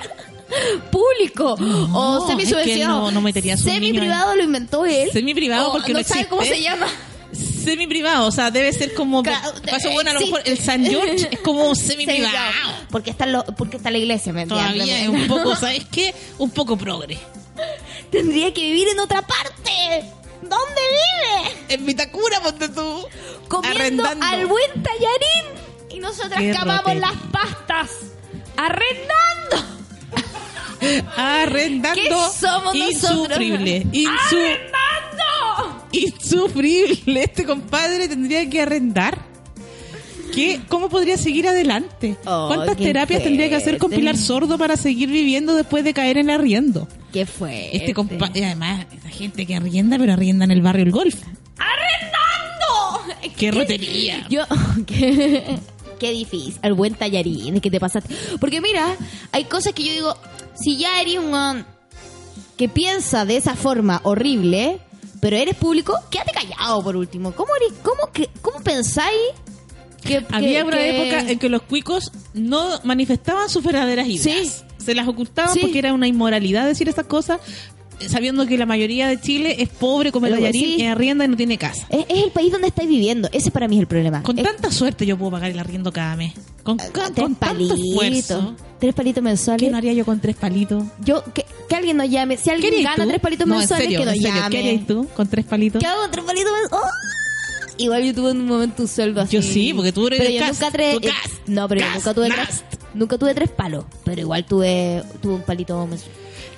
público 0.90 1.56
No, 1.58 2.18
o 2.22 2.28
semi-subvencionado. 2.28 3.08
es 3.08 3.08
que 3.08 3.14
no- 3.14 3.20
un 3.20 3.24
niño 3.34 3.56
Semi-privado 3.56 4.36
lo 4.36 4.42
inventó 4.44 4.84
él. 4.86 5.10
Semi-privado 5.12 5.68
O 5.68 5.72
porque 5.72 5.92
no 5.92 6.00
no 6.00 6.04
sabe 6.04 6.26
cómo 6.26 6.42
se 6.42 6.60
llama. 6.60 6.86
Semi 7.32 7.86
privado, 7.86 8.26
o 8.26 8.30
sea, 8.32 8.50
debe 8.50 8.72
ser 8.72 8.92
como. 8.92 9.22
Paso 9.22 9.90
bueno, 9.92 10.10
a 10.10 10.14
lo 10.14 10.20
mejor 10.20 10.42
el. 10.44 10.58
San 10.58 10.84
George 10.84 11.28
es 11.30 11.38
como 11.40 11.74
semi 11.76 12.04
privado. 12.06 12.32
Semi-privado. 12.34 12.86
Porque 12.90 13.10
está, 13.10 13.24
lo- 13.26 13.44
porque 13.44 13.76
está 13.76 13.90
la 13.90 13.98
iglesia, 13.98 14.32
¿me 14.32 14.42
entiendes? 14.42 14.72
Todavía 14.72 15.00
es 15.02 15.08
un 15.08 15.26
poco, 15.28 15.54
¿sabes 15.56 15.84
qué? 15.90 16.12
Un 16.38 16.50
poco 16.50 16.76
progre. 16.76 17.18
Tendría 18.10 18.52
que 18.52 18.60
vivir 18.62 18.88
en 18.88 18.98
otra 18.98 19.22
parte. 19.22 20.04
¿Dónde 20.42 20.80
vive? 20.90 21.74
En 21.74 21.86
Vitacura, 21.86 22.40
ponte 22.42 22.68
tú. 22.68 23.06
Comiendo 23.48 23.78
Arrendando. 24.04 24.26
al 24.26 24.46
buen 24.46 24.82
tallarín. 24.82 25.62
Y 25.90 26.00
nosotras 26.00 26.42
cavamos 26.58 26.96
las 26.96 27.12
pastas. 27.30 27.90
Arrendando. 28.56 29.81
Arrendando. 31.16 32.00
¿Qué 32.00 32.10
somos? 32.38 32.74
Insufrible. 32.74 33.86
Insu- 33.92 34.58
Insufrible. 35.92 37.22
Este 37.24 37.44
compadre 37.44 38.08
tendría 38.08 38.48
que 38.48 38.62
arrendar. 38.62 39.18
¿Qué? 40.34 40.60
¿Cómo 40.68 40.88
podría 40.88 41.18
seguir 41.18 41.46
adelante? 41.46 42.16
Oh, 42.24 42.46
¿Cuántas 42.48 42.76
terapias 42.78 43.22
tendría 43.22 43.50
que 43.50 43.56
hacer 43.56 43.76
con. 43.78 43.90
Pilar 43.90 44.16
Sordo 44.16 44.56
para 44.56 44.76
seguir 44.78 45.10
viviendo 45.10 45.54
después 45.54 45.84
de 45.84 45.92
caer 45.92 46.16
en 46.16 46.30
arriendo? 46.30 46.88
¿Qué 47.12 47.26
fue? 47.26 47.76
Este 47.76 47.92
compadre, 47.92 48.40
y 48.40 48.44
además, 48.44 48.86
esa 48.96 49.10
gente 49.10 49.44
que 49.44 49.54
arrienda, 49.54 49.98
pero 49.98 50.14
arrienda 50.14 50.46
en 50.46 50.50
el 50.52 50.62
barrio 50.62 50.84
El 50.84 50.90
Golf. 50.92 51.16
¡Arrendando! 51.58 53.36
¡Qué 53.36 53.50
rotería! 53.50 54.26
Yo, 54.30 54.44
qué, 54.86 55.58
qué 56.00 56.10
difícil. 56.12 56.54
El 56.62 56.72
buen 56.72 56.94
tallarín, 56.94 57.60
¿qué 57.60 57.70
te 57.70 57.78
pasaste? 57.78 58.14
Porque 58.40 58.62
mira, 58.62 58.96
hay 59.32 59.44
cosas 59.44 59.74
que 59.74 59.84
yo 59.84 59.92
digo, 59.92 60.16
si 60.54 60.76
ya 60.76 61.00
eres 61.00 61.18
un 61.18 61.64
que 62.56 62.68
piensa 62.68 63.24
de 63.24 63.36
esa 63.36 63.54
forma 63.56 64.00
horrible, 64.04 64.78
pero 65.20 65.36
eres 65.36 65.54
público, 65.56 65.94
quédate 66.10 66.32
callado 66.32 66.82
por 66.82 66.96
último. 66.96 67.32
¿Cómo, 67.32 67.50
eres, 67.56 67.78
cómo, 67.82 68.12
que, 68.12 68.28
cómo 68.40 68.60
pensáis 68.60 69.16
que, 70.02 70.24
que- 70.24 70.26
Había 70.34 70.64
una 70.64 70.76
que- 70.76 71.00
época 71.12 71.30
en 71.30 71.38
que 71.38 71.48
los 71.48 71.62
cuicos 71.62 72.12
no 72.34 72.80
manifestaban 72.84 73.48
sus 73.48 73.62
verdaderas 73.64 74.06
ideas. 74.08 74.64
Se 74.78 74.94
las 74.94 75.06
ocultaban 75.06 75.54
Sí. 75.54 75.60
porque 75.60 75.78
era 75.78 75.92
una 75.94 76.08
inmoralidad 76.08 76.66
decir 76.66 76.88
estas 76.88 77.06
cosas, 77.06 77.38
sabiendo 78.08 78.46
que 78.46 78.56
la 78.58 78.66
mayoría 78.66 79.08
de 79.08 79.20
Chile 79.20 79.56
es 79.58 79.68
pobre, 79.68 80.12
come 80.12 80.30
tallarín, 80.30 80.76
sí. 80.78 80.84
arrienda 80.86 81.24
y 81.24 81.28
no 81.28 81.36
tiene 81.36 81.58
casa. 81.58 81.86
Es, 81.90 82.04
es 82.08 82.24
el 82.24 82.30
país 82.30 82.50
donde 82.52 82.68
estáis 82.68 82.88
viviendo. 82.88 83.28
Ese 83.32 83.50
para 83.50 83.68
mí 83.68 83.76
es 83.76 83.80
el 83.82 83.86
problema. 83.86 84.22
Con 84.22 84.38
Es- 84.38 84.44
tanta 84.44 84.70
suerte 84.70 85.04
yo 85.06 85.16
puedo 85.18 85.30
pagar 85.32 85.50
el 85.50 85.58
arriendo 85.58 85.92
cada 85.92 86.16
mes. 86.16 86.32
Con, 86.62 86.76
tres 86.76 86.90
con 86.92 87.32
esfuerzo. 87.32 87.38
palitos. 87.40 88.52
Tres 88.78 88.94
palitos 88.94 89.22
mensuales. 89.22 89.62
¿Qué 89.66 89.70
no 89.70 89.76
haría 89.78 89.92
yo 89.92 90.04
con 90.04 90.20
tres 90.20 90.36
palitos? 90.36 90.84
Yo, 91.04 91.22
que, 91.34 91.44
que 91.68 91.74
alguien 91.76 91.96
nos 91.96 92.08
llame. 92.08 92.36
Si 92.36 92.44
¿Qué 92.44 92.50
alguien 92.52 92.82
gana 92.84 93.04
tú? 93.04 93.08
tres 93.08 93.20
palitos 93.20 93.46
no, 93.46 93.54
en 93.54 93.58
mensuales, 93.60 93.84
serio, 93.86 93.98
que 94.00 94.04
nos 94.06 94.14
llame. 94.18 94.50
¿Qué 94.50 94.58
harías 94.58 94.86
tú 94.86 95.08
con 95.14 95.28
tres 95.28 95.44
palitos? 95.44 95.80
¿Qué 95.80 95.86
hago 95.86 96.02
con 96.02 96.10
tres 96.10 96.24
palitos 96.24 96.52
mensuales? 96.52 96.84
¡Oh! 96.88 97.22
Igual 97.78 98.04
yo 98.04 98.14
tuve 98.14 98.30
en 98.32 98.40
un 98.40 98.46
momento 98.46 98.82
un 98.82 98.88
sueldo 98.88 99.20
así. 99.22 99.34
Yo 99.36 99.42
sí, 99.42 99.72
porque 99.74 99.92
tú 99.92 100.06
eres 100.06 100.20
Pero 100.20 100.30
yo 100.30 100.38
cast, 100.40 100.60
nunca 100.60 100.70
tres. 100.72 100.96
eh, 101.02 101.10
no, 101.46 101.68
pero 101.68 101.80
yo 101.80 101.86
cast, 101.86 101.96
nunca 101.96 102.14
tuve 102.14 102.28
tres. 102.30 102.64
Nunca 102.94 103.18
tuve 103.18 103.34
tres 103.34 103.50
palos. 103.50 103.84
Pero 104.04 104.20
igual 104.20 104.44
tuve, 104.44 105.02
tuve 105.22 105.34
un 105.34 105.42
palito 105.42 105.86
mensual. 105.86 106.12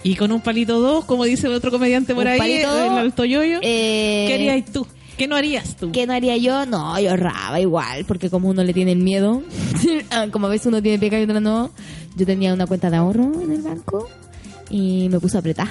Y 0.05 0.16
con 0.16 0.30
un 0.30 0.42
palito 0.42 0.80
dos, 0.80 1.07
como 1.07 1.24
dice 1.24 1.48
otro 1.48 1.70
comediante 1.70 2.14
por 2.14 2.24
Un 2.24 2.32
ahí, 2.32 2.38
palito 2.38 2.84
el 2.84 2.92
alto 2.92 3.24
yoyo. 3.24 3.59
Eh, 3.62 4.26
¿Qué 4.28 4.34
harías 4.34 4.70
tú? 4.70 4.86
¿Qué 5.16 5.26
no 5.26 5.34
harías 5.34 5.76
tú? 5.76 5.92
¿Qué 5.92 6.07
no 6.07 6.12
haría 6.12 6.36
yo? 6.36 6.66
No, 6.66 7.00
yo 7.00 7.11
ahorraba 7.11 7.59
igual, 7.59 8.05
porque 8.05 8.28
como 8.28 8.50
uno 8.50 8.62
le 8.62 8.74
tiene 8.74 8.92
el 8.92 8.98
miedo, 8.98 9.42
ah, 10.11 10.26
como 10.30 10.46
a 10.46 10.50
veces 10.50 10.66
uno 10.66 10.82
tiene 10.82 10.98
pecado 10.98 11.22
y 11.22 11.24
otro 11.24 11.40
no, 11.40 11.70
yo 12.16 12.26
tenía 12.26 12.52
una 12.52 12.66
cuenta 12.66 12.90
de 12.90 12.96
ahorro 12.98 13.32
en 13.42 13.50
el 13.50 13.62
banco 13.62 14.09
y 14.68 15.09
me 15.09 15.18
puse 15.20 15.38
a 15.38 15.40
apretar. 15.40 15.68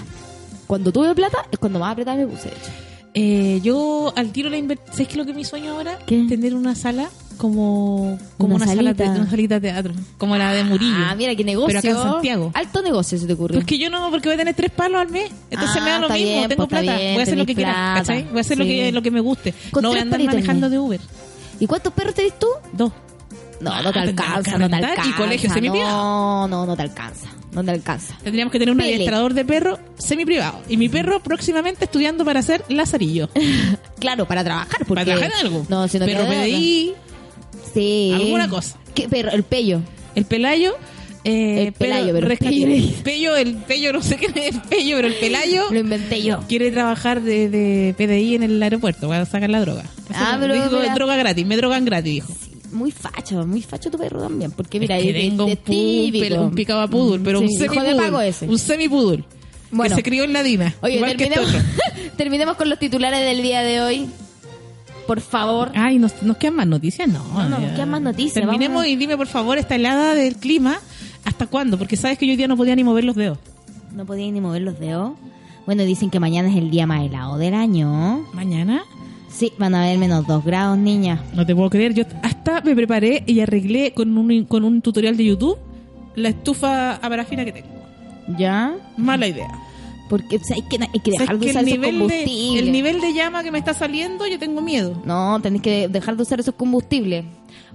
Cuando 0.66 0.92
tuve 0.92 1.14
plata, 1.14 1.46
es 1.52 1.60
cuando 1.60 1.78
más 1.78 1.92
apretada 1.92 2.18
me 2.18 2.26
puse, 2.26 2.50
de 2.50 2.56
hecho. 2.56 2.72
Eh, 3.16 3.60
yo 3.62 4.12
al 4.16 4.32
tiro 4.32 4.50
la 4.50 4.58
invertí. 4.58 4.84
¿Sabes 4.92 5.08
qué 5.08 5.14
es 5.14 5.18
lo 5.18 5.26
que 5.26 5.32
es 5.32 5.38
mi 5.38 5.46
sueño 5.46 5.74
ahora? 5.74 6.00
¿Qué? 6.08 6.26
Tener 6.28 6.56
una 6.56 6.74
sala 6.74 7.10
como, 7.38 8.18
como 8.38 8.56
Una 8.56 8.66
una, 8.66 8.76
sala 8.76 8.94
de, 8.94 8.98
salita. 9.06 9.22
una 9.22 9.30
salita 9.30 9.56
de 9.60 9.62
teatro. 9.72 9.94
Como 10.18 10.36
la 10.38 10.54
de 10.54 10.64
Murillo. 10.64 10.96
Ah, 11.08 11.16
mira 11.16 11.36
qué 11.36 11.44
negocio. 11.44 11.68
Pero 11.68 11.80
acá 11.80 11.90
en 12.06 12.12
Santiago. 12.14 12.52
Alto 12.54 12.82
negocio 12.82 13.18
se 13.18 13.28
te 13.28 13.34
ocurrió. 13.34 13.56
Pues 13.58 13.66
que 13.66 13.78
yo 13.78 13.90
no, 13.90 14.10
porque 14.10 14.30
voy 14.30 14.36
a 14.36 14.38
tener 14.38 14.56
tres 14.56 14.72
palos 14.72 15.02
al 15.02 15.10
mes. 15.10 15.32
Entonces 15.50 15.78
Ah, 15.80 15.84
me 15.84 15.90
da 15.92 15.98
lo 16.00 16.04
está 16.08 16.14
mismo. 16.16 16.30
bien, 16.32 16.50
tengo 16.50 16.68
pues, 16.68 16.82
plata. 16.84 16.98
bien, 16.98 17.14
voy 17.14 17.20
a 17.20 17.24
hacer 17.24 17.38
lo 17.38 17.46
que 17.46 17.56
quiera. 17.56 17.94
¿cachai? 17.98 18.24
Voy 18.30 18.38
a 18.38 18.42
hacer 18.42 18.58
lo, 18.58 18.66
que, 18.66 18.92
lo 18.92 19.02
que 19.02 19.12
me 19.12 19.20
guste. 19.20 19.54
Con 19.72 19.84
no 19.84 19.90
voy 19.90 20.00
a 20.00 20.02
andar 20.02 20.24
manejando 20.24 20.70
de 20.70 20.80
Uber. 20.80 21.00
¿Y 21.60 21.68
cuántos 21.68 21.94
perros 21.94 22.14
tenés 22.16 22.38
tú? 22.40 22.48
Dos. 22.72 22.92
No, 23.62 23.72
Ah, 23.72 23.82
no 23.82 23.94
te 23.94 24.02
tendrás 24.02 24.28
que 24.28 24.34
alcanza, 24.34 24.58
no 24.58 24.70
te 24.70 25.10
y 25.10 25.12
colegio 25.14 25.50
semiprivado. 25.54 25.92
No, 25.92 26.48
no, 26.50 26.66
no 26.66 26.76
te 26.76 26.82
alcanza. 26.82 27.30
No 27.54 27.64
te 27.64 27.72
alcanza. 27.72 28.18
Tendríamos 28.24 28.52
que 28.52 28.58
tener 28.60 28.72
un 28.74 28.80
Pele. 28.80 28.96
adiestrador 28.96 29.34
de 29.36 29.46
perro 29.46 29.80
semi 29.98 30.26
privado. 30.26 30.60
Y 30.68 30.76
mi 30.76 30.90
perro 30.90 31.22
próximamente 31.22 31.86
estudiando 31.86 32.26
para 32.26 32.42
ser 32.42 32.64
lazarillo. 32.70 33.30
Claro, 34.00 34.28
para 34.28 34.44
trabajar. 34.44 34.80
Porque... 34.80 34.96
Para 34.96 35.06
trabajar 35.06 35.32
en 35.40 35.46
algo. 35.48 35.66
No, 35.70 35.88
si 35.88 35.98
no 35.98 36.04
otra. 36.04 36.26
PDI, 36.28 36.94
Sí. 37.74 38.12
Alguna 38.14 38.50
cosa. 38.50 38.78
¿Qué 38.94 39.08
perro? 39.10 39.32
El 39.32 39.44
pello. 39.44 39.82
el 40.16 40.26
pelayo. 40.26 40.76
Eh, 41.26 41.68
El 41.68 41.74
pelayo, 41.74 42.14
pero 42.14 42.28
rescate- 42.28 43.02
pello 43.02 43.38
el 43.38 43.56
pello, 43.56 43.94
no 43.94 44.02
sé 44.02 44.18
qué 44.18 44.26
es 44.26 44.56
el 44.56 44.62
pello, 44.62 44.98
pero 44.98 45.08
el 45.08 45.14
pelayo 45.14 45.64
Lo 45.72 45.80
inventé 45.80 46.22
yo. 46.22 46.42
quiere 46.50 46.70
trabajar 46.70 47.22
de, 47.22 47.48
de 47.48 47.96
PDI 47.98 48.36
en 48.36 48.44
el 48.44 48.62
aeropuerto 48.62 49.08
para 49.08 49.26
sacar 49.26 49.50
la 49.50 49.62
droga. 49.62 49.86
Ah, 50.14 50.36
pero 50.38 50.54
dijo, 50.54 50.82
mira. 50.82 50.94
droga 50.94 51.16
gratis, 51.16 51.46
me 51.46 51.56
drogan 51.56 51.86
gratis, 51.86 52.14
dijo. 52.14 52.34
Muy 52.74 52.92
facho, 52.92 53.46
muy 53.48 53.62
facho 53.62 53.90
tu 53.90 53.98
perro 53.98 54.22
también. 54.22 54.52
Porque 54.52 54.82
mira, 54.82 54.98
es 54.98 55.06
que 55.06 55.14
tengo 55.14 55.46
un, 55.46 56.40
un 56.40 56.56
picaba 56.56 56.90
pudul, 56.90 57.22
pero 57.24 57.40
Sí, 57.40 57.46
un 57.46 58.22
ese. 58.22 58.46
Un 58.46 58.60
semipudul. 58.60 59.24
Bueno. 59.72 59.96
Que 59.96 60.02
se 60.02 60.04
crió 60.04 60.26
en 60.26 60.34
la 60.34 60.44
Dina. 60.44 60.76
Oye, 60.82 60.96
igual 60.96 61.16
que 61.16 61.24
este 61.24 61.36
terminemos, 61.36 61.64
otro. 61.64 62.12
terminemos 62.18 62.58
con 62.58 62.70
los 62.70 62.80
titulares 62.80 63.22
del 63.22 63.42
día 63.42 63.62
de 63.62 63.82
hoy. 63.82 64.10
Por 65.08 65.22
favor. 65.22 65.72
Ay, 65.76 66.00
¿nos, 66.00 66.22
¿nos 66.24 66.38
quedan 66.38 66.56
más 66.56 66.68
noticias? 66.68 67.08
No. 67.08 67.24
No, 67.50 67.60
nos 67.60 67.72
quedan 67.72 67.90
más 67.90 68.02
noticias, 68.02 68.34
Terminemos 68.36 68.76
vamos 68.76 68.84
a- 68.86 68.88
y 68.90 68.96
dime, 68.96 69.18
por 69.18 69.28
favor, 69.28 69.58
esta 69.58 69.76
helada 69.76 70.16
del 70.16 70.36
clima, 70.38 70.78
¿hasta 71.26 71.48
cuándo? 71.48 71.78
Porque 71.78 71.98
sabes 71.98 72.18
que 72.18 72.26
yo 72.26 72.32
hoy 72.32 72.38
día 72.38 72.48
no 72.48 72.56
podía 72.58 72.76
ni 72.76 72.84
mover 72.84 73.04
los 73.04 73.16
dedos. 73.16 73.38
No 73.96 74.06
podía 74.06 74.32
ni 74.32 74.40
mover 74.42 74.62
los 74.62 74.80
dedos. 74.80 75.14
Bueno, 75.66 75.84
dicen 75.84 76.10
que 76.10 76.20
mañana 76.20 76.50
es 76.50 76.56
el 76.58 76.70
día 76.72 76.86
más 76.88 77.02
helado 77.06 77.38
del 77.38 77.54
año. 77.54 78.26
Mañana, 78.34 78.84
Sí, 79.30 79.52
van 79.58 79.74
a 79.74 79.82
haber 79.84 79.98
menos 79.98 80.28
dos 80.28 80.46
grados, 80.46 80.78
niña. 80.78 81.20
no 81.34 81.44
te 81.44 81.56
puedo 81.56 81.68
creer, 81.72 81.96
yo 81.96 82.04
hasta 82.22 82.62
me 82.62 82.76
preparé 82.76 83.24
y 83.26 83.40
arreglé 83.40 83.92
con 83.92 84.16
un, 84.16 84.46
con 84.46 84.64
un 84.64 84.82
tutorial 84.84 85.18
de 85.18 85.26
YouTube 85.26 85.58
la 86.16 86.30
estufa 86.30 86.94
a 86.98 87.10
parafina 87.10 87.44
que 87.44 87.52
tengo. 87.52 87.68
¿Ya? 88.38 88.76
Mala 88.96 89.26
idea. 89.28 89.48
Porque 90.14 90.36
o 90.36 90.44
sea, 90.44 90.56
hay, 90.56 90.62
que, 90.62 90.78
hay 90.80 91.00
que 91.00 91.12
¿Sabes 91.14 91.20
dejar 91.22 91.40
de 91.40 91.50
usar 91.50 91.64
esos 91.64 91.82
de, 91.82 91.88
combustibles. 91.88 92.64
el 92.64 92.72
nivel 92.72 93.02
de 93.02 93.14
llama 93.16 93.42
que 93.42 93.50
me 93.50 93.58
está 93.58 93.74
saliendo, 93.74 94.28
yo 94.28 94.38
tengo 94.38 94.62
miedo. 94.62 95.02
No, 95.06 95.40
tenés 95.42 95.64
que 95.64 95.88
dejar 95.88 96.16
de 96.16 96.22
usar 96.22 96.40
esos 96.40 96.54
combustibles. 96.54 97.26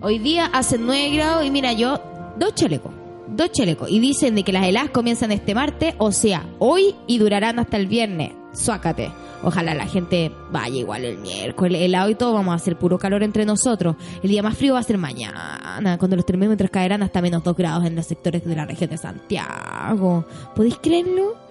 Hoy 0.01 0.20
día 0.20 0.47
hacen 0.47 0.86
9 0.86 1.16
grados 1.16 1.45
y 1.45 1.51
mira, 1.51 1.72
yo, 1.72 2.01
dos 2.39 2.55
chalecos. 2.55 2.93
Dos 3.26 3.51
chalecos. 3.51 3.91
Y 3.91 3.99
dicen 3.99 4.36
de 4.36 4.45
que 4.45 4.53
las 4.53 4.64
heladas 4.64 4.91
comienzan 4.91 5.32
este 5.32 5.53
martes, 5.53 5.97
o 5.99 6.12
sea, 6.12 6.47
hoy 6.61 6.95
y 7.09 7.18
durarán 7.18 7.59
hasta 7.59 7.76
el 7.76 7.89
viernes. 7.89 8.30
Suácate. 8.53 9.11
Ojalá 9.43 9.74
la 9.74 9.86
gente 9.86 10.30
vaya 10.53 10.76
igual 10.76 11.05
el 11.05 11.18
miércoles, 11.18 11.82
helado 11.82 12.09
y 12.09 12.14
todo, 12.14 12.34
vamos 12.34 12.53
a 12.53 12.55
hacer 12.55 12.78
puro 12.78 13.01
calor 13.01 13.24
entre 13.24 13.47
nosotros. 13.47 13.97
El 14.22 14.30
día 14.30 14.45
más 14.45 14.57
frío 14.57 14.74
va 14.74 14.78
a 14.78 14.84
ser 14.84 14.99
mañana, 14.99 15.97
cuando 15.99 16.14
los 16.14 16.24
termómetros 16.24 16.70
caerán 16.70 17.03
hasta 17.03 17.20
menos 17.20 17.43
2 17.43 17.57
grados 17.57 17.84
en 17.84 17.97
los 17.97 18.07
sectores 18.07 18.45
de 18.45 18.55
la 18.55 18.64
región 18.64 18.91
de 18.91 18.97
Santiago. 18.97 20.24
¿Podéis 20.55 20.76
creerlo? 20.78 21.47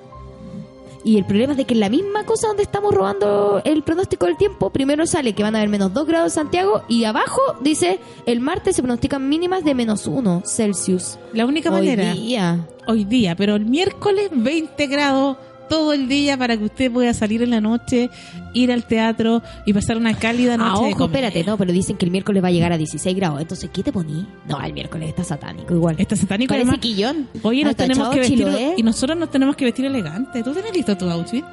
Y 1.07 1.17
el 1.17 1.23
problema 1.23 1.53
es 1.53 1.57
de 1.57 1.63
que 1.63 1.73
en 1.73 1.79
la 1.79 1.87
misma 1.87 2.25
cosa 2.25 2.47
donde 2.47 2.63
estamos 2.63 2.93
robando 2.93 3.61
el 3.63 3.81
pronóstico 3.81 4.25
del 4.25 4.35
tiempo, 4.35 4.71
primero 4.71 5.05
sale 5.05 5.31
que 5.31 5.41
van 5.41 5.55
a 5.55 5.59
haber 5.59 5.69
menos 5.69 5.93
2 5.93 6.05
grados 6.05 6.33
en 6.33 6.35
Santiago 6.35 6.81
y 6.89 7.05
abajo 7.05 7.39
dice 7.61 8.01
el 8.25 8.41
martes 8.41 8.75
se 8.75 8.81
pronostican 8.81 9.29
mínimas 9.29 9.63
de 9.63 9.73
menos 9.73 10.05
1 10.05 10.43
Celsius. 10.45 11.17
La 11.31 11.45
única 11.45 11.69
Hoy 11.69 11.75
manera, 11.75 12.11
día. 12.11 12.67
hoy 12.87 13.05
día, 13.05 13.37
pero 13.37 13.55
el 13.55 13.63
miércoles 13.65 14.31
20 14.33 14.87
grados 14.87 15.37
todo 15.69 15.93
el 15.93 16.07
día 16.07 16.37
para 16.37 16.57
que 16.57 16.65
usted 16.65 16.91
pueda 16.91 17.13
salir 17.13 17.41
en 17.43 17.49
la 17.51 17.61
noche, 17.61 18.09
ir 18.53 18.71
al 18.71 18.83
teatro 18.85 19.41
y 19.65 19.73
pasar 19.73 19.97
una 19.97 20.13
cálida 20.17 20.57
noche 20.57 20.69
Ah, 20.73 20.79
de 20.85 20.89
ojo, 20.93 20.97
comedia. 20.99 21.27
espérate, 21.27 21.49
no, 21.49 21.57
pero 21.57 21.71
dicen 21.71 21.97
que 21.97 22.05
el 22.05 22.11
miércoles 22.11 22.43
va 22.43 22.47
a 22.47 22.51
llegar 22.51 22.71
a 22.73 22.77
16 22.77 23.15
grados. 23.15 23.41
Entonces, 23.41 23.69
¿qué 23.71 23.83
te 23.83 23.91
poní? 23.91 24.27
No, 24.47 24.61
el 24.61 24.73
miércoles 24.73 25.09
está 25.09 25.23
satánico 25.23 25.73
igual. 25.73 25.95
Está 25.99 26.15
satánico 26.15 26.49
Parece 26.49 26.63
además. 26.67 26.79
quillón. 26.81 27.27
Oye, 27.43 27.63
nos 27.63 27.75
tenemos 27.75 28.09
que 28.09 28.19
vestir 28.19 28.37
Chiloé. 28.39 28.73
y 28.77 28.83
nosotros 28.83 29.17
nos 29.17 29.29
tenemos 29.31 29.55
que 29.55 29.65
vestir 29.65 29.85
elegante. 29.85 30.43
¿Tú 30.43 30.53
tienes 30.53 30.73
listo 30.73 30.95
tu 30.97 31.09
outfit? 31.09 31.43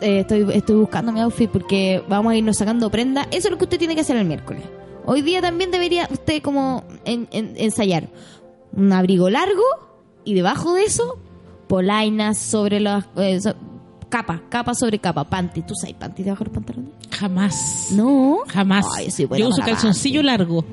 Eh, 0.00 0.20
estoy, 0.20 0.46
estoy 0.52 0.76
buscando 0.76 1.12
mi 1.12 1.20
outfit 1.20 1.48
porque 1.50 2.02
vamos 2.08 2.32
a 2.32 2.36
irnos 2.36 2.56
sacando 2.56 2.90
prenda. 2.90 3.22
Eso 3.30 3.48
es 3.48 3.50
lo 3.50 3.58
que 3.58 3.64
usted 3.64 3.78
tiene 3.78 3.94
que 3.94 4.00
hacer 4.00 4.16
el 4.16 4.24
miércoles. 4.24 4.62
Hoy 5.06 5.22
día 5.22 5.40
también 5.40 5.70
debería 5.70 6.08
usted 6.10 6.42
como 6.42 6.84
en- 7.04 7.28
en- 7.30 7.54
ensayar 7.56 8.08
un 8.72 8.92
abrigo 8.92 9.30
largo 9.30 9.62
y 10.24 10.34
debajo 10.34 10.74
de 10.74 10.84
eso 10.84 11.18
polainas 11.68 12.38
sobre 12.38 12.80
las 12.80 13.04
eh, 13.16 13.40
so- 13.40 13.54
capa, 14.08 14.42
capa 14.48 14.74
sobre 14.74 14.98
capa, 14.98 15.24
panty. 15.24 15.62
¿Tú 15.62 15.74
sabes 15.74 15.94
panty 15.96 16.22
debajo 16.22 16.44
de 16.44 16.50
los 16.50 16.54
pantalones? 16.54 16.90
Jamás. 17.10 17.88
No. 17.92 18.38
Jamás. 18.48 18.86
Ay, 18.96 19.08
Yo 19.38 19.48
uso 19.48 19.62
calzoncillo 19.62 20.20
panty. 20.20 20.26
largo. 20.26 20.64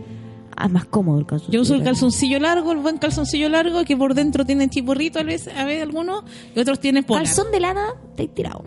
Ah, 0.55 0.67
más 0.67 0.85
cómodo 0.85 1.17
el 1.19 1.25
calzoncillo. 1.25 1.53
Yo 1.57 1.61
uso 1.61 1.73
el 1.75 1.83
calzoncillo 1.83 2.39
largo, 2.39 2.71
el 2.71 2.79
buen 2.79 2.97
calzoncillo 2.97 3.49
largo, 3.49 3.83
que 3.83 3.97
por 3.97 4.13
dentro 4.13 4.45
tiene 4.45 4.69
chiporrito 4.69 5.17
a 5.19 5.23
veces, 5.23 5.55
a 5.57 5.63
veces 5.63 5.83
algunos, 5.83 6.23
y 6.55 6.59
otros 6.59 6.79
tienen 6.79 7.03
polar. 7.03 7.23
Calzón 7.23 7.51
de 7.51 7.59
lana, 7.61 7.85
te 8.15 8.23
he 8.23 8.27
tirado. 8.27 8.63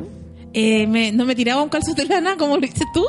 Eh, 0.54 0.86
me- 0.86 1.12
no 1.12 1.24
me 1.24 1.34
tiraba 1.34 1.62
un 1.62 1.68
calzón 1.68 1.94
de 1.94 2.06
lana 2.06 2.36
como 2.36 2.54
lo 2.56 2.60
dices 2.62 2.86
tú, 2.94 3.04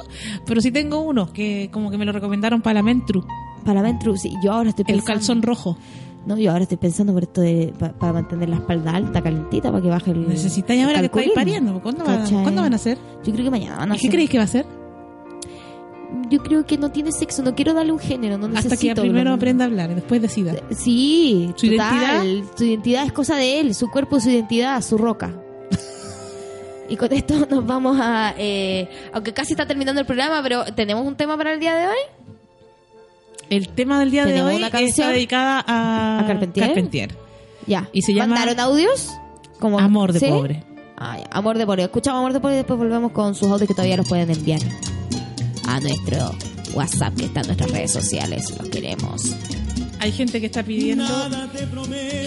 pero 0.45 0.61
sí 0.61 0.71
tengo 0.71 0.99
uno 0.99 1.31
que 1.31 1.69
como 1.71 1.89
que 1.89 1.97
me 1.97 2.05
lo 2.05 2.11
recomendaron 2.11 2.61
para 2.61 2.75
la 2.75 2.83
Mentru, 2.83 3.25
Para 3.63 3.81
Ventru, 3.81 4.17
sí, 4.17 4.31
yo 4.43 4.51
ahora 4.51 4.69
estoy 4.69 4.83
el 4.87 4.95
pensando. 4.97 5.05
calzón 5.13 5.41
rojo. 5.41 5.77
No, 6.25 6.37
yo 6.37 6.51
ahora 6.51 6.63
estoy 6.63 6.77
pensando 6.77 7.13
por 7.13 7.21
esto 7.23 7.41
de 7.41 7.71
para 7.99 8.13
mantener 8.13 8.49
la 8.49 8.55
espalda 8.55 8.91
alta, 8.95 9.21
calentita, 9.21 9.69
para 9.71 9.83
que 9.83 9.89
baje 9.89 10.11
el. 10.11 10.27
Necesitáis 10.27 10.83
ahora 10.83 10.99
que 10.99 11.05
estáis 11.05 11.31
pariendo. 11.33 11.79
¿Cuándo, 11.81 12.03
va- 12.03 12.17
¿Cachai? 12.17 12.41
¿Cuándo 12.41 12.61
van 12.63 12.73
a 12.73 12.77
hacer? 12.77 12.97
Yo 13.23 13.31
creo 13.31 13.45
que 13.45 13.51
mañana 13.51 13.77
van 13.77 13.91
a 13.91 13.95
¿Y 13.95 13.99
qué 13.99 14.09
creéis 14.09 14.29
que 14.31 14.37
va 14.39 14.43
a 14.45 14.47
ser? 14.47 14.65
yo 16.29 16.41
creo 16.41 16.65
que 16.65 16.77
no 16.77 16.89
tiene 16.91 17.11
sexo, 17.11 17.43
no 17.43 17.53
quiero 17.55 17.73
darle 17.73 17.91
un 17.91 17.99
género, 17.99 18.37
no 18.37 18.47
necesito. 18.47 18.73
Hasta 18.73 18.87
que 18.95 19.01
primero 19.01 19.29
lo- 19.29 19.35
aprenda 19.35 19.65
a 19.65 19.67
hablar 19.67 19.93
después 19.93 20.21
decida. 20.21 20.53
Sí, 20.71 21.51
¿Su 21.55 21.69
total. 21.69 22.43
Su 22.55 22.63
identidad 22.65 23.05
es 23.05 23.11
cosa 23.11 23.35
de 23.35 23.59
él, 23.59 23.75
su 23.75 23.91
cuerpo, 23.91 24.19
su 24.19 24.29
identidad, 24.29 24.81
su 24.81 24.97
roca. 24.97 25.33
y 26.89 26.95
con 26.95 27.11
esto 27.13 27.45
nos 27.49 27.65
vamos 27.65 27.97
a... 27.99 28.33
eh, 28.37 28.87
aunque 29.13 29.33
casi 29.33 29.53
está 29.53 29.67
terminando 29.67 29.99
el 30.01 30.07
programa, 30.07 30.41
pero 30.41 30.63
¿tenemos 30.73 31.05
un 31.05 31.15
tema 31.15 31.37
para 31.37 31.53
el 31.53 31.59
día 31.59 31.75
de 31.75 31.87
hoy? 31.87 32.24
El 33.49 33.69
tema 33.69 33.99
del 33.99 34.11
día 34.11 34.25
de 34.25 34.31
¿Tenemos 34.31 34.51
hoy 34.51 34.57
una 34.57 34.69
canción? 34.71 34.89
está 34.89 35.09
dedicada 35.09 35.63
a, 35.67 36.19
¿A 36.19 36.27
Carpentier? 36.27 37.15
Ya. 37.67 37.89
Y 37.93 38.01
se 38.01 38.13
llama 38.13 38.35
¿Mandaron 38.35 38.59
audios? 38.59 39.11
Como, 39.59 39.79
Amor 39.79 40.13
de 40.13 40.19
¿Sí? 40.19 40.27
pobre. 40.27 40.63
Ya. 40.97 41.23
Amor 41.31 41.57
de 41.57 41.65
pobre. 41.65 41.83
Escuchamos 41.83 42.19
Amor 42.19 42.33
de 42.33 42.39
pobre 42.39 42.55
y 42.55 42.57
después 42.57 42.77
volvemos 42.79 43.11
con 43.11 43.35
sus 43.35 43.49
audios 43.49 43.67
que 43.67 43.73
todavía 43.73 43.97
los 43.97 44.07
pueden 44.07 44.29
enviar 44.31 44.61
a 45.67 45.79
nuestro 45.79 46.31
WhatsApp 46.73 47.15
que 47.15 47.25
está 47.25 47.41
en 47.41 47.47
nuestras 47.47 47.71
redes 47.71 47.91
sociales. 47.91 48.53
Los 48.57 48.69
queremos. 48.69 49.35
Hay 49.99 50.11
gente 50.11 50.39
que 50.39 50.45
está 50.47 50.61
pidiendo 50.63 51.05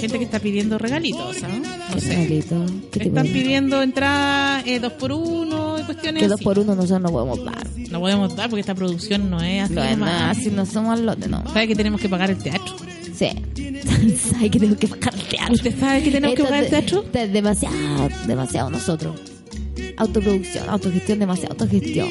gente 0.00 0.18
que 0.18 0.24
está 0.24 0.40
pidiendo 0.40 0.78
regalitos, 0.78 1.36
¿ah? 1.42 1.48
No 1.90 1.94
Qué 1.94 2.00
sé. 2.00 2.08
regalito. 2.16 2.66
¿Qué 2.90 3.00
tipo 3.00 3.16
Están 3.18 3.32
pidiendo 3.32 3.82
entrada 3.82 4.62
eh, 4.66 4.80
dos 4.80 4.92
por 4.94 5.12
uno 5.12 5.78
y 5.78 5.82
cuestiones 5.82 6.22
Que 6.22 6.28
dos 6.28 6.36
así. 6.36 6.44
por 6.44 6.58
uno 6.58 6.74
nosotros 6.74 7.00
no 7.00 7.10
podemos 7.10 7.44
dar. 7.44 7.66
No 7.90 8.00
podemos 8.00 8.34
dar 8.36 8.48
porque 8.50 8.60
esta 8.60 8.74
producción 8.74 9.30
no 9.30 9.40
es 9.40 9.64
así. 9.64 9.74
No 9.74 9.84
es 9.84 9.98
nomás. 9.98 10.12
nada, 10.20 10.34
si 10.34 10.50
no 10.50 10.66
somos 10.66 10.98
los 11.00 11.18
de 11.20 11.28
no. 11.28 11.42
¿Sabe 11.52 11.68
que 11.68 11.74
tenemos 11.76 12.00
que 12.00 12.08
pagar 12.08 12.30
el 12.30 12.38
teatro? 12.38 12.74
Sí. 13.14 13.28
¿Sabes 14.30 14.50
que 14.50 14.58
tengo 14.60 14.76
que 14.76 14.88
pagar 14.88 15.14
el 15.14 15.22
teatro? 15.22 15.54
¿Usted 15.54 15.78
sabe 15.78 16.02
que 16.02 16.10
tenemos 16.10 16.36
que 16.36 16.42
pagar 16.44 16.64
el 16.64 16.70
teatro? 16.70 17.04
es 17.12 17.32
demasiado, 17.32 18.08
demasiado 18.26 18.70
nosotros. 18.70 19.20
Autoproducción, 19.96 20.68
autogestión, 20.68 21.18
demasiado 21.18 21.52
autogestión. 21.52 22.08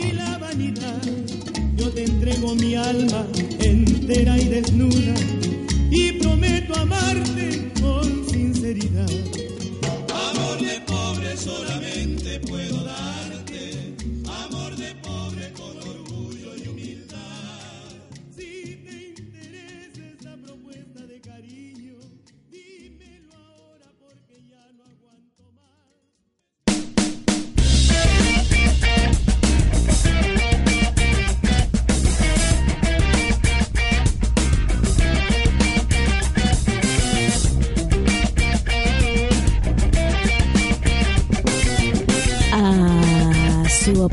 Yo 1.78 1.90
te 1.92 2.04
entrego 2.04 2.56
mi 2.56 2.76
alma 2.76 3.26
entera 4.08 4.38
y 4.38 4.48
desnuda 4.48 5.14
y 5.92 6.14
prometo 6.14 6.76
amarte 6.80 7.67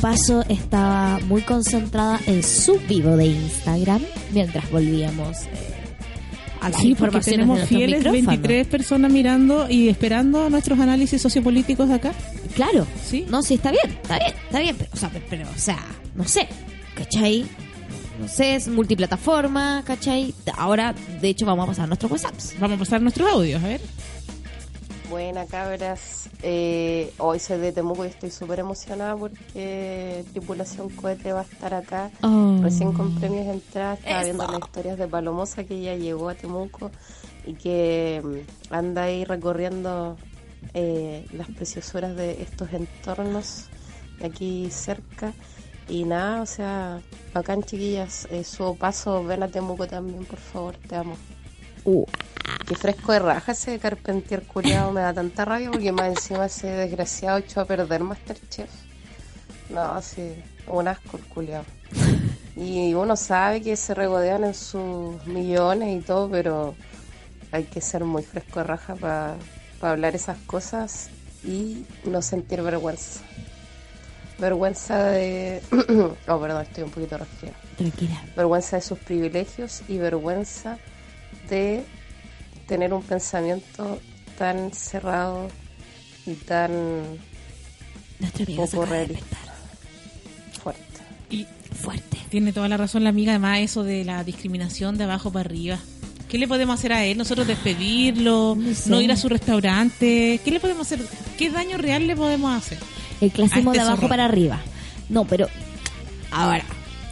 paso 0.05 0.44
estaba 0.50 1.18
muy 1.20 1.40
concentrada 1.40 2.20
en 2.26 2.42
su 2.42 2.78
vivo 2.80 3.16
de 3.16 3.24
Instagram 3.24 4.02
mientras 4.34 4.70
volvíamos 4.70 5.44
eh, 5.44 5.48
a 6.61 6.68
las 6.68 6.78
Sí, 6.78 6.94
porque 6.94 7.20
tenemos 7.20 7.62
fieles 7.66 8.00
micrófonos. 8.00 8.26
23 8.26 8.66
personas 8.66 9.11
mirando 9.11 9.66
y 9.70 9.88
esperando 9.88 10.50
nuestros 10.50 10.78
análisis 10.78 11.22
sociopolíticos 11.22 11.88
de 11.88 11.94
acá. 11.94 12.12
Claro, 12.55 12.86
Sí. 13.02 13.24
no, 13.30 13.42
sí, 13.42 13.55
está 13.55 13.70
bien, 13.70 13.98
está 14.02 14.18
bien, 14.18 14.32
está 14.44 14.59
bien, 14.61 14.76
pero, 14.76 14.90
o 14.92 14.96
sea, 14.98 15.09
pero, 15.09 15.24
pero, 15.30 15.48
o 15.48 15.59
sea, 15.59 15.78
no 16.14 16.24
sé, 16.28 16.48
¿cachai? 16.94 17.46
No 18.20 18.28
sé, 18.28 18.57
es 18.57 18.68
multiplataforma, 18.68 19.84
¿cachai? 19.86 20.34
Ahora, 20.59 20.94
de 21.22 21.28
hecho, 21.30 21.46
vamos 21.46 21.64
a 21.64 21.68
pasar 21.68 21.88
nuestros 21.88 22.12
WhatsApps. 22.12 22.57
Vamos 22.61 22.76
a 22.76 22.78
pasar 22.80 23.00
nuestros 23.00 23.26
audios, 23.32 23.64
a 23.64 23.68
ver. 23.68 23.80
Buena 25.11 25.46
cabras, 25.46 26.30
eh, 26.42 27.12
hoy 27.18 27.38
soy 27.38 27.59
de 27.59 27.72
Temuco 27.72 28.05
y 28.05 28.09
estoy 28.09 28.30
súper 28.30 28.61
emocionada 28.61 29.14
porque 29.14 30.24
Tripulación 30.32 30.88
Cohete 30.88 31.32
va 31.32 31.40
a 31.40 31.44
estar 31.44 31.74
acá. 31.74 32.11
Oh. 32.22 32.59
Recién 32.62 32.92
compré 32.92 33.28
mis 33.28 33.46
entradas, 33.46 33.98
estaba 33.98 34.22
Eso. 34.22 34.24
viendo 34.24 34.46
las 34.46 34.61
historias 34.61 34.98
de 34.98 35.07
Palomosa 35.07 35.64
que 35.64 35.80
ya 35.82 35.94
llegó 35.94 36.30
a 36.30 36.34
Temuco 36.34 36.90
y 37.46 37.52
que 37.52 38.22
mm, 38.24 38.74
anda 38.74 39.05
ahí 39.05 39.24
recorriendo 39.24 40.16
eh, 40.72 41.26
las 41.32 41.48
preciosuras 41.50 42.16
de 42.16 42.42
estos 42.42 42.72
entornos 42.72 43.66
de 44.18 44.26
aquí 44.26 44.70
cerca. 44.70 45.34
Y 45.86 46.05
nada, 46.05 46.40
o 46.40 46.46
sea, 46.46 47.02
bacán 47.34 47.62
chiquillas, 47.62 48.26
eh, 48.30 48.42
su 48.42 48.74
paso, 48.78 49.22
ven 49.22 49.42
a 49.42 49.48
Temuco 49.48 49.86
también, 49.86 50.24
por 50.24 50.38
favor, 50.38 50.76
te 50.76 50.96
amo. 50.96 51.14
Uh, 51.85 52.07
Qué 52.66 52.74
fresco 52.76 53.12
de 53.12 53.18
raja 53.18 53.53
ese 53.53 53.78
carpentier 53.78 54.43
culiado, 54.43 54.91
me 54.91 55.03
da 55.03 55.12
tanta 55.12 55.45
rabia 55.45 55.70
porque 55.70 55.93
más 55.93 56.09
encima 56.09 56.47
ese 56.47 56.68
desgraciado 56.68 57.39
echó 57.39 57.61
a 57.61 57.66
perder 57.66 58.03
Masterchef. 58.03 58.70
No, 59.68 60.01
sí, 60.01 60.35
un 60.66 60.89
asco 60.89 61.18
el 61.18 61.24
culiado. 61.24 61.64
Y 62.57 62.95
uno 62.95 63.16
sabe 63.16 63.61
que 63.61 63.76
se 63.76 63.93
regodean 63.93 64.45
en 64.45 64.55
sus 64.55 65.26
millones 65.26 65.95
y 65.95 66.01
todo, 66.01 66.30
pero 66.30 66.74
hay 67.53 67.64
que 67.64 67.82
ser 67.82 68.05
muy 68.05 68.22
fresco 68.22 68.61
de 68.61 68.64
raja 68.64 68.95
para 68.95 69.37
hablar 69.82 70.14
esas 70.14 70.39
cosas 70.47 71.11
y 71.43 71.85
no 72.05 72.22
sentir 72.22 72.62
vergüenza. 72.62 73.20
Vergüenza 74.39 75.05
de... 75.05 75.61
oh, 76.28 76.41
perdón, 76.41 76.62
estoy 76.62 76.85
un 76.85 76.91
poquito 76.91 77.18
resfriada 77.18 77.59
tranquila. 77.76 78.22
vergüenza 78.37 78.76
de 78.76 78.82
sus 78.82 78.99
privilegios 78.99 79.82
y 79.89 79.99
vergüenza 79.99 80.78
de 81.49 81.85
tener 82.66 82.93
un 82.93 83.03
pensamiento 83.03 84.01
tan 84.39 84.72
cerrado 84.72 85.49
y 86.26 86.35
tan 86.35 86.70
poco 88.57 88.85
realista. 88.87 89.37
Fuerte. 90.62 90.82
Y 91.30 91.47
Fuerte. 91.74 92.18
tiene 92.30 92.53
toda 92.53 92.68
la 92.68 92.76
razón 92.76 93.05
la 93.05 93.11
amiga, 93.11 93.32
además 93.32 93.61
eso 93.61 93.82
de 93.82 94.05
la 94.05 94.24
discriminación 94.24 94.97
de 94.97 95.05
abajo 95.05 95.30
para 95.30 95.49
arriba. 95.49 95.78
¿Qué 96.28 96.39
le 96.39 96.49
podemos 96.49 96.78
hacer 96.78 96.93
a 96.93 97.05
él? 97.05 97.18
¿Nosotros 97.18 97.47
despedirlo? 97.47 98.57
No 98.59 98.74
sé. 98.74 98.91
¿No 98.91 99.01
ir 99.01 99.12
a 99.12 99.16
su 99.16 99.28
restaurante? 99.28 100.41
¿Qué 100.45 100.51
le 100.51 100.59
podemos 100.59 100.87
hacer? 100.87 101.07
¿Qué 101.39 101.51
daño 101.51 101.78
real 101.78 102.07
le 102.07 102.16
podemos 102.16 102.53
hacer? 102.57 102.78
El 103.20 103.30
clasismo 103.30 103.70
este 103.70 103.78
de 103.78 103.87
abajo 103.87 103.97
zorro. 103.99 104.09
para 104.09 104.24
arriba. 104.24 104.61
No, 105.09 105.24
pero 105.26 105.47
ahora 106.32 106.64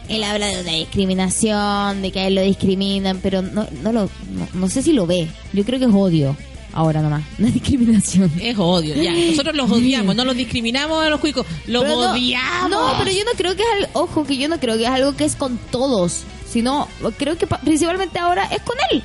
él 0.09 0.23
habla 0.23 0.47
de 0.47 0.61
una 0.61 0.71
discriminación, 0.71 2.01
de 2.01 2.11
que 2.11 2.19
a 2.19 2.27
él 2.27 2.35
lo 2.35 2.41
discriminan, 2.41 3.19
pero 3.21 3.41
no, 3.41 3.67
no 3.81 3.91
lo, 3.91 4.03
no, 4.31 4.47
no 4.53 4.69
sé 4.69 4.81
si 4.81 4.93
lo 4.93 5.05
ve. 5.07 5.27
Yo 5.53 5.63
creo 5.63 5.79
que 5.79 5.85
es 5.85 5.91
odio. 5.93 6.35
Ahora 6.75 7.01
nomás, 7.03 7.21
no 7.37 7.47
es 7.47 7.53
discriminación. 7.53 8.31
Es 8.41 8.57
odio, 8.57 8.95
ya. 8.95 9.13
Nosotros 9.13 9.55
los 9.55 9.69
odiamos, 9.69 10.15
no 10.15 10.25
los 10.25 10.35
discriminamos 10.35 11.03
a 11.05 11.09
los 11.09 11.19
cuicos, 11.19 11.45
los 11.67 11.83
Pero 11.83 12.11
odiamos. 12.11 12.69
No, 12.71 12.93
pero 12.97 13.11
yo 13.11 13.23
no 13.25 13.31
creo 13.37 13.55
que 13.55 13.61
es 13.61 13.67
algo, 13.85 14.01
ojo, 14.01 14.25
que 14.25 14.37
yo 14.37 14.47
no 14.49 14.59
creo 14.59 14.75
que 14.77 14.83
es 14.83 14.89
algo 14.89 15.15
que 15.15 15.23
es 15.25 15.35
con 15.35 15.57
todos, 15.69 16.21
sino 16.49 16.87
creo 17.17 17.37
que 17.37 17.45
pa- 17.45 17.59
principalmente 17.59 18.17
ahora 18.17 18.45
es 18.45 18.61
con 18.63 18.75
él. 18.91 19.03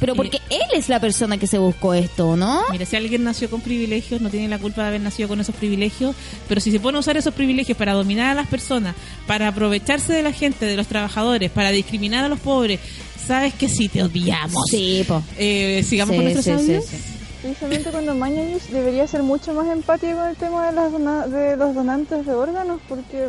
Pero 0.00 0.14
porque 0.14 0.38
él 0.48 0.60
es 0.74 0.88
la 0.88 0.98
persona 0.98 1.36
que 1.38 1.46
se 1.46 1.58
buscó 1.58 1.92
esto, 1.94 2.34
¿no? 2.36 2.62
Mira, 2.70 2.86
si 2.86 2.96
alguien 2.96 3.22
nació 3.22 3.50
con 3.50 3.60
privilegios, 3.60 4.20
no 4.20 4.30
tiene 4.30 4.48
la 4.48 4.58
culpa 4.58 4.82
de 4.82 4.88
haber 4.88 5.00
nacido 5.02 5.28
con 5.28 5.40
esos 5.40 5.54
privilegios, 5.54 6.16
pero 6.48 6.60
si 6.60 6.70
se 6.70 6.80
pone 6.80 6.96
a 6.96 7.00
usar 7.00 7.16
esos 7.18 7.34
privilegios 7.34 7.76
para 7.76 7.92
dominar 7.92 8.30
a 8.30 8.34
las 8.34 8.48
personas, 8.48 8.94
para 9.26 9.48
aprovecharse 9.48 10.12
de 10.12 10.22
la 10.22 10.32
gente, 10.32 10.64
de 10.66 10.76
los 10.76 10.86
trabajadores, 10.86 11.50
para 11.50 11.70
discriminar 11.70 12.24
a 12.24 12.28
los 12.28 12.40
pobres, 12.40 12.80
sabes 13.26 13.52
que 13.54 13.68
sí 13.68 13.88
te 13.88 14.02
odiamos. 14.02 14.64
Sí, 14.70 15.04
po. 15.06 15.22
Eh, 15.38 15.84
sigamos 15.86 16.14
Sí, 16.16 16.22
con 16.22 16.32
nuestros 16.32 16.60
sí, 16.62 16.80
sí. 16.82 16.96
Precisamente 17.42 17.90
cuando 17.90 18.14
Mañalich 18.14 18.64
debería 18.70 19.06
ser 19.06 19.22
mucho 19.22 19.54
más 19.54 19.66
empático 19.68 20.14
con 20.16 20.28
el 20.28 20.36
tema 20.36 20.66
de, 20.66 20.72
las 20.72 20.92
dona- 20.92 21.26
de 21.26 21.56
los 21.56 21.74
donantes 21.74 22.26
de 22.26 22.32
órganos, 22.34 22.80
porque 22.88 23.28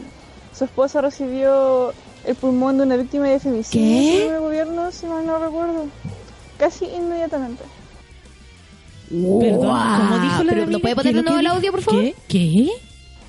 su 0.57 0.65
esposa 0.65 0.99
recibió 1.01 1.93
el 2.26 2.36
pulmón 2.36 2.78
de 2.78 2.84
una 2.84 2.97
víctima 2.97 3.28
de 3.28 3.39
femicidio 3.39 4.28
en 4.28 4.34
el 4.36 4.39
gobierno, 4.41 4.91
si 4.91 5.05
mal 5.05 5.26
no 5.26 5.39
recuerdo. 5.39 5.86
Casi 6.62 6.86
inmediatamente. 6.86 7.64
Perdón, 9.09 9.62
como 9.97 10.20
dijo 10.20 10.43
la 10.43 10.51
Pero, 10.51 10.64
amiga, 10.64 10.66
¿No 10.68 10.80
puede 10.80 10.93
¿qué 10.93 10.95
poner 10.95 11.16
de 11.16 11.24
nuevo 11.24 11.39
el 11.39 11.47
audio, 11.47 11.72
por 11.72 11.82
favor? 11.82 12.03
¿Qué? 12.03 12.16
¿Qué? 12.28 12.70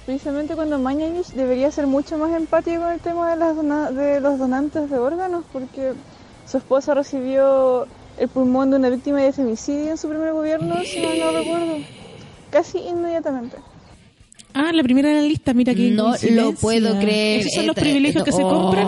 Precisamente 0.05 0.55
cuando 0.55 0.79
Mañalich 0.79 1.29
debería 1.29 1.71
ser 1.71 1.87
mucho 1.87 2.19
más 2.19 2.31
empático 2.37 2.83
con 2.83 2.93
el 2.93 3.01
tema 3.01 3.31
de, 3.31 3.37
las 3.39 3.95
de 3.97 4.21
los 4.21 4.39
donantes 4.39 4.91
de 4.91 4.99
órganos, 4.99 5.47
porque 5.51 5.95
su 6.47 6.59
esposa 6.59 6.93
recibió 6.93 7.87
el 8.19 8.29
pulmón 8.29 8.71
de 8.71 8.77
una 8.77 8.91
víctima 8.91 9.23
de 9.23 9.33
femicidio 9.33 9.93
en 9.93 9.97
su 9.97 10.11
primer 10.11 10.35
gobierno, 10.35 10.75
si 10.85 11.01
mal 11.01 11.19
no 11.19 11.31
recuerdo. 11.31 11.77
Casi 12.51 12.81
inmediatamente. 12.81 13.57
Ah, 14.55 14.71
la 14.73 14.83
primera 14.83 15.11
en 15.11 15.17
la 15.17 15.23
lista, 15.23 15.55
mira 15.55 15.75
que 15.75 15.91
No 15.91 16.15
lo 16.31 16.53
puedo 16.53 16.99
creer. 16.99 17.41
Esos 17.41 17.55
son 17.55 17.67
los 17.67 17.77
privilegios 17.77 18.25
que 18.25 18.33
se 18.33 18.43
oh. 18.43 18.49
compran. 18.49 18.85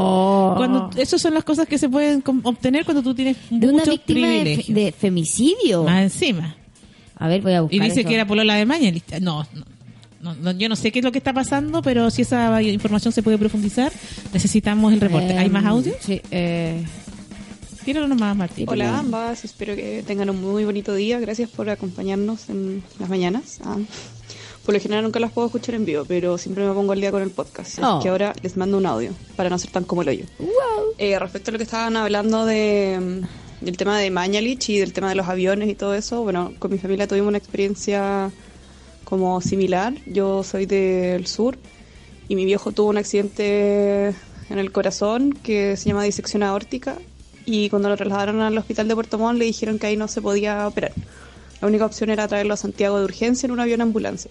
Cuando, 0.57 0.91
esas 1.01 1.21
son 1.21 1.35
las 1.35 1.45
cosas 1.45 1.67
que 1.67 1.79
se 1.79 1.89
pueden 1.89 2.23
obtener 2.43 2.85
cuando 2.85 3.03
tú 3.03 3.15
tienes 3.15 3.37
De 3.51 3.69
una 3.69 3.79
muchos 3.79 3.95
víctima 3.95 4.29
de, 4.29 4.65
de 4.69 4.93
femicidio. 4.93 5.85
Más 5.85 6.03
encima. 6.03 6.57
A 7.17 7.29
ver, 7.29 7.43
voy 7.43 7.53
a 7.53 7.63
buscar 7.63 7.77
Y 7.77 7.81
dice 7.81 8.01
eso. 8.01 8.09
que 8.09 8.15
era 8.15 8.27
polola 8.27 8.55
de 8.55 8.67
Mañalich. 8.67 9.05
No, 9.21 9.47
no, 9.55 9.65
no, 10.21 10.35
no, 10.35 10.53
yo 10.53 10.69
no 10.69 10.77
sé 10.77 10.91
qué 10.91 10.99
es 10.99 11.05
lo 11.05 11.13
que 11.13 11.19
está 11.19 11.33
pasando, 11.33 11.83
pero 11.83 12.11
si 12.11 12.23
esa 12.23 12.61
información 12.63 13.13
se 13.13 13.23
puede 13.23 13.39
profundizar, 13.39 13.93
necesitamos 14.33 14.93
el 14.93 15.01
reporte. 15.01 15.37
¿Hay 15.39 15.49
más 15.51 15.63
Em, 15.63 15.69
audio? 15.69 15.93
Sí. 16.01 16.21
Eh, 16.31 16.83
Tíralo 17.85 18.09
nomás, 18.09 18.35
Martín. 18.35 18.67
Hola 18.69 18.99
ambas, 18.99 19.45
espero 19.45 19.77
que 19.77 20.03
tengan 20.07 20.31
un 20.31 20.41
muy 20.41 20.65
bonito 20.65 20.95
día. 20.95 21.21
Gracias 21.21 21.51
por 21.51 21.69
acompañarnos 21.69 22.49
en 22.49 22.83
las 22.99 23.11
mañanas. 23.11 23.61
Ah, 23.63 23.77
por 24.65 24.75
lo 24.75 24.81
general 24.81 25.05
nunca 25.05 25.21
las 25.21 25.31
puedo 25.31 25.47
escuchar 25.47 25.75
en 25.75 25.85
vivo, 25.85 26.05
pero 26.07 26.39
siempre 26.39 26.67
me 26.67 26.73
pongo 26.73 26.93
al 26.93 27.01
día 27.01 27.11
con 27.11 27.23
el 27.23 27.31
podcast. 27.31 27.79
Oh. 27.81 27.87
Así 27.87 28.03
que 28.05 28.09
ahora 28.09 28.33
les 28.43 28.57
mando 28.57 28.79
un 28.79 28.87
audio 28.87 29.13
para 29.37 29.51
no 29.51 29.59
ser 29.59 29.71
tan 29.71 29.85
como 29.85 30.03
el 30.03 30.09
hoyo. 30.09 30.25
Eh, 30.99 31.19
respecto 31.19 31.51
a 31.51 31.53
lo 31.53 31.59
que 31.59 31.65
estaban 31.65 31.97
hablando 31.97 32.47
de, 32.47 32.99
mm, 33.01 33.65
del 33.65 33.77
tema 33.77 33.99
de 33.99 34.11
Mañalich 34.11 34.71
y 34.71 34.79
del 34.79 34.93
tema 34.93 35.11
de 35.11 35.17
los 35.17 35.29
aviones 35.29 35.69
y 35.69 35.75
todo 35.75 35.95
eso, 35.95 36.23
bueno, 36.23 36.55
con 36.59 36.71
mi 36.71 36.79
familia 36.79 37.07
tuvimos 37.07 37.29
una 37.29 37.39
experiencia 37.39 38.31
como 39.05 39.41
similar. 39.41 39.95
Yo 40.07 40.43
soy 40.43 40.65
del 40.65 41.27
sur 41.27 41.59
y 42.29 42.37
mi 42.37 42.47
viejo 42.47 42.73
tuvo 42.73 42.89
un 42.89 42.97
accidente 42.97 44.15
en 44.49 44.59
el 44.59 44.73
corazón 44.73 45.33
que 45.33 45.77
se 45.77 45.89
llama 45.89 46.05
disección 46.05 46.43
aórtica 46.43 46.97
y 47.45 47.69
cuando 47.69 47.91
lo 47.91 47.97
trasladaron 47.97 48.41
al 48.41 48.57
hospital 48.57 48.89
de 48.89 48.95
Puerto 48.95 49.19
Montt 49.19 49.39
le 49.39 49.45
dijeron 49.45 49.79
que 49.79 49.89
ahí 49.89 49.97
no 49.97 50.09
se 50.09 50.23
podía 50.23 50.67
operar. 50.67 50.93
La 51.61 51.69
única 51.69 51.87
opción 51.87 52.11
era 52.11 52.29
traerlo 52.29 52.55
a 52.55 52.57
Santiago 52.57 52.99
de 52.99 53.05
urgencia 53.05 53.47
en 53.47 53.53
un 53.53 53.61
avión 53.61 53.81
ambulancia. 53.81 54.31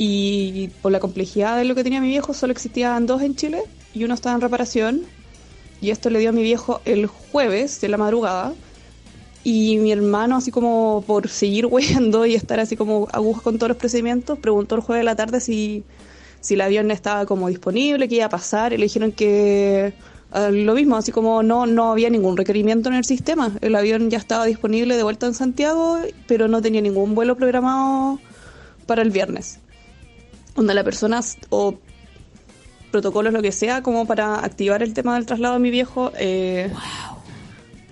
Y 0.00 0.68
por 0.80 0.92
la 0.92 1.00
complejidad 1.00 1.56
de 1.58 1.64
lo 1.64 1.74
que 1.74 1.82
tenía 1.82 2.00
mi 2.00 2.08
viejo, 2.08 2.32
solo 2.32 2.52
existían 2.52 3.06
dos 3.06 3.20
en 3.20 3.34
Chile 3.34 3.62
y 3.92 4.04
uno 4.04 4.14
estaba 4.14 4.36
en 4.36 4.40
reparación. 4.40 5.02
Y 5.80 5.90
esto 5.90 6.08
le 6.08 6.20
dio 6.20 6.30
a 6.30 6.32
mi 6.32 6.42
viejo 6.42 6.80
el 6.84 7.06
jueves 7.06 7.80
de 7.80 7.88
la 7.88 7.96
madrugada. 7.96 8.54
Y 9.42 9.78
mi 9.78 9.90
hermano, 9.90 10.36
así 10.36 10.52
como 10.52 11.02
por 11.06 11.28
seguir 11.28 11.66
huyendo 11.70 12.26
y 12.26 12.36
estar 12.36 12.60
así 12.60 12.76
como 12.76 13.08
agujas 13.12 13.42
con 13.42 13.58
todos 13.58 13.68
los 13.70 13.76
procedimientos, 13.76 14.38
preguntó 14.38 14.76
el 14.76 14.82
jueves 14.82 15.00
de 15.00 15.04
la 15.04 15.16
tarde 15.16 15.40
si, 15.40 15.82
si 16.40 16.54
el 16.54 16.60
avión 16.60 16.90
estaba 16.92 17.26
como 17.26 17.48
disponible, 17.48 18.08
qué 18.08 18.16
iba 18.16 18.26
a 18.26 18.30
pasar. 18.30 18.72
Y 18.72 18.76
le 18.76 18.84
dijeron 18.84 19.10
que 19.10 19.94
eh, 20.34 20.50
lo 20.52 20.74
mismo, 20.74 20.96
así 20.96 21.10
como 21.10 21.42
no, 21.42 21.66
no 21.66 21.90
había 21.90 22.08
ningún 22.08 22.36
requerimiento 22.36 22.88
en 22.88 22.94
el 22.94 23.04
sistema. 23.04 23.52
El 23.62 23.74
avión 23.74 24.10
ya 24.10 24.18
estaba 24.18 24.44
disponible 24.44 24.96
de 24.96 25.02
vuelta 25.02 25.26
en 25.26 25.34
Santiago, 25.34 25.98
pero 26.28 26.46
no 26.46 26.62
tenía 26.62 26.80
ningún 26.80 27.16
vuelo 27.16 27.36
programado 27.36 28.20
para 28.86 29.02
el 29.02 29.10
viernes. 29.10 29.60
Donde 30.58 30.74
la 30.74 30.82
persona 30.82 31.20
o 31.50 31.78
protocolos, 32.90 33.32
lo 33.32 33.42
que 33.42 33.52
sea, 33.52 33.82
como 33.82 34.06
para 34.06 34.44
activar 34.44 34.82
el 34.82 34.92
tema 34.92 35.14
del 35.14 35.24
traslado 35.24 35.54
de 35.54 35.60
mi 35.60 35.70
viejo, 35.70 36.12
eh, 36.18 36.68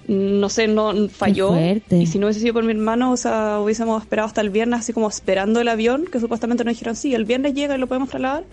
no 0.09 0.49
sé, 0.49 0.69
no 0.69 1.09
falló. 1.09 1.55
Y 1.91 2.07
si 2.07 2.19
no 2.19 2.27
hubiese 2.27 2.41
sido 2.41 2.55
por 2.55 2.65
mi 2.65 2.73
hermano, 2.73 3.13
o 3.13 3.17
sea, 3.17 3.61
hubiésemos 3.61 4.03
esperado 4.03 4.27
hasta 4.27 4.41
el 4.41 4.51
viernes, 4.51 4.81
así 4.81 4.93
como 4.93 5.09
esperando 5.09 5.61
el 5.61 5.69
avión, 5.69 6.07
que 6.11 6.21
supuestamente 6.21 6.65
nos 6.65 6.73
dijeron, 6.73 6.97
sí, 6.97 7.15
el 7.15 7.25
viernes 7.25 7.55
llega 7.55 7.77
y 7.77 7.79
lo 7.79 7.87
podemos 7.87 8.09
trasladar. 8.09 8.45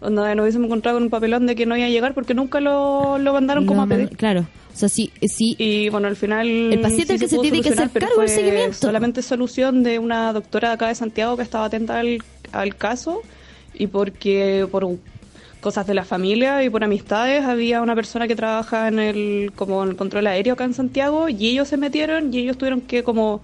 Donde 0.00 0.34
nos 0.34 0.42
hubiésemos 0.42 0.66
encontrado 0.66 0.96
con 0.96 1.04
un 1.04 1.10
papelón 1.10 1.46
de 1.46 1.54
que 1.54 1.64
no 1.64 1.76
iba 1.76 1.86
a 1.86 1.88
llegar 1.88 2.12
porque 2.12 2.34
nunca 2.34 2.58
lo, 2.60 3.18
lo 3.18 3.32
mandaron 3.32 3.66
como 3.66 3.82
a 3.82 3.86
pedir. 3.86 4.16
Claro. 4.16 4.40
O 4.74 4.76
sea, 4.76 4.88
sí, 4.88 5.12
sí. 5.28 5.54
Y 5.58 5.90
bueno, 5.90 6.08
al 6.08 6.16
final. 6.16 6.48
El 6.48 6.80
paciente 6.80 7.20
que 7.20 7.28
se 7.28 7.38
tiene 7.38 7.60
que 7.60 7.68
hacer 7.68 7.88
cargo 7.90 8.20
del 8.20 8.28
seguimiento. 8.28 8.76
Solamente 8.76 9.22
solución 9.22 9.84
de 9.84 10.00
una 10.00 10.32
doctora 10.32 10.70
de 10.70 10.74
acá 10.74 10.88
de 10.88 10.96
Santiago 10.96 11.36
que 11.36 11.44
estaba 11.44 11.66
atenta 11.66 12.00
al, 12.00 12.18
al 12.50 12.74
caso 12.74 13.22
y 13.74 13.86
porque 13.88 14.66
por 14.70 14.86
cosas 15.60 15.86
de 15.86 15.94
la 15.94 16.04
familia 16.04 16.64
y 16.64 16.70
por 16.70 16.84
amistades 16.84 17.44
había 17.44 17.82
una 17.82 17.94
persona 17.94 18.26
que 18.26 18.36
trabaja 18.36 18.88
en 18.88 18.98
el 18.98 19.52
como 19.54 19.82
en 19.84 19.90
el 19.90 19.96
control 19.96 20.26
aéreo 20.26 20.54
acá 20.54 20.64
en 20.64 20.74
Santiago 20.74 21.28
y 21.28 21.48
ellos 21.48 21.68
se 21.68 21.76
metieron 21.76 22.34
y 22.34 22.38
ellos 22.38 22.58
tuvieron 22.58 22.80
que 22.80 23.04
como 23.04 23.40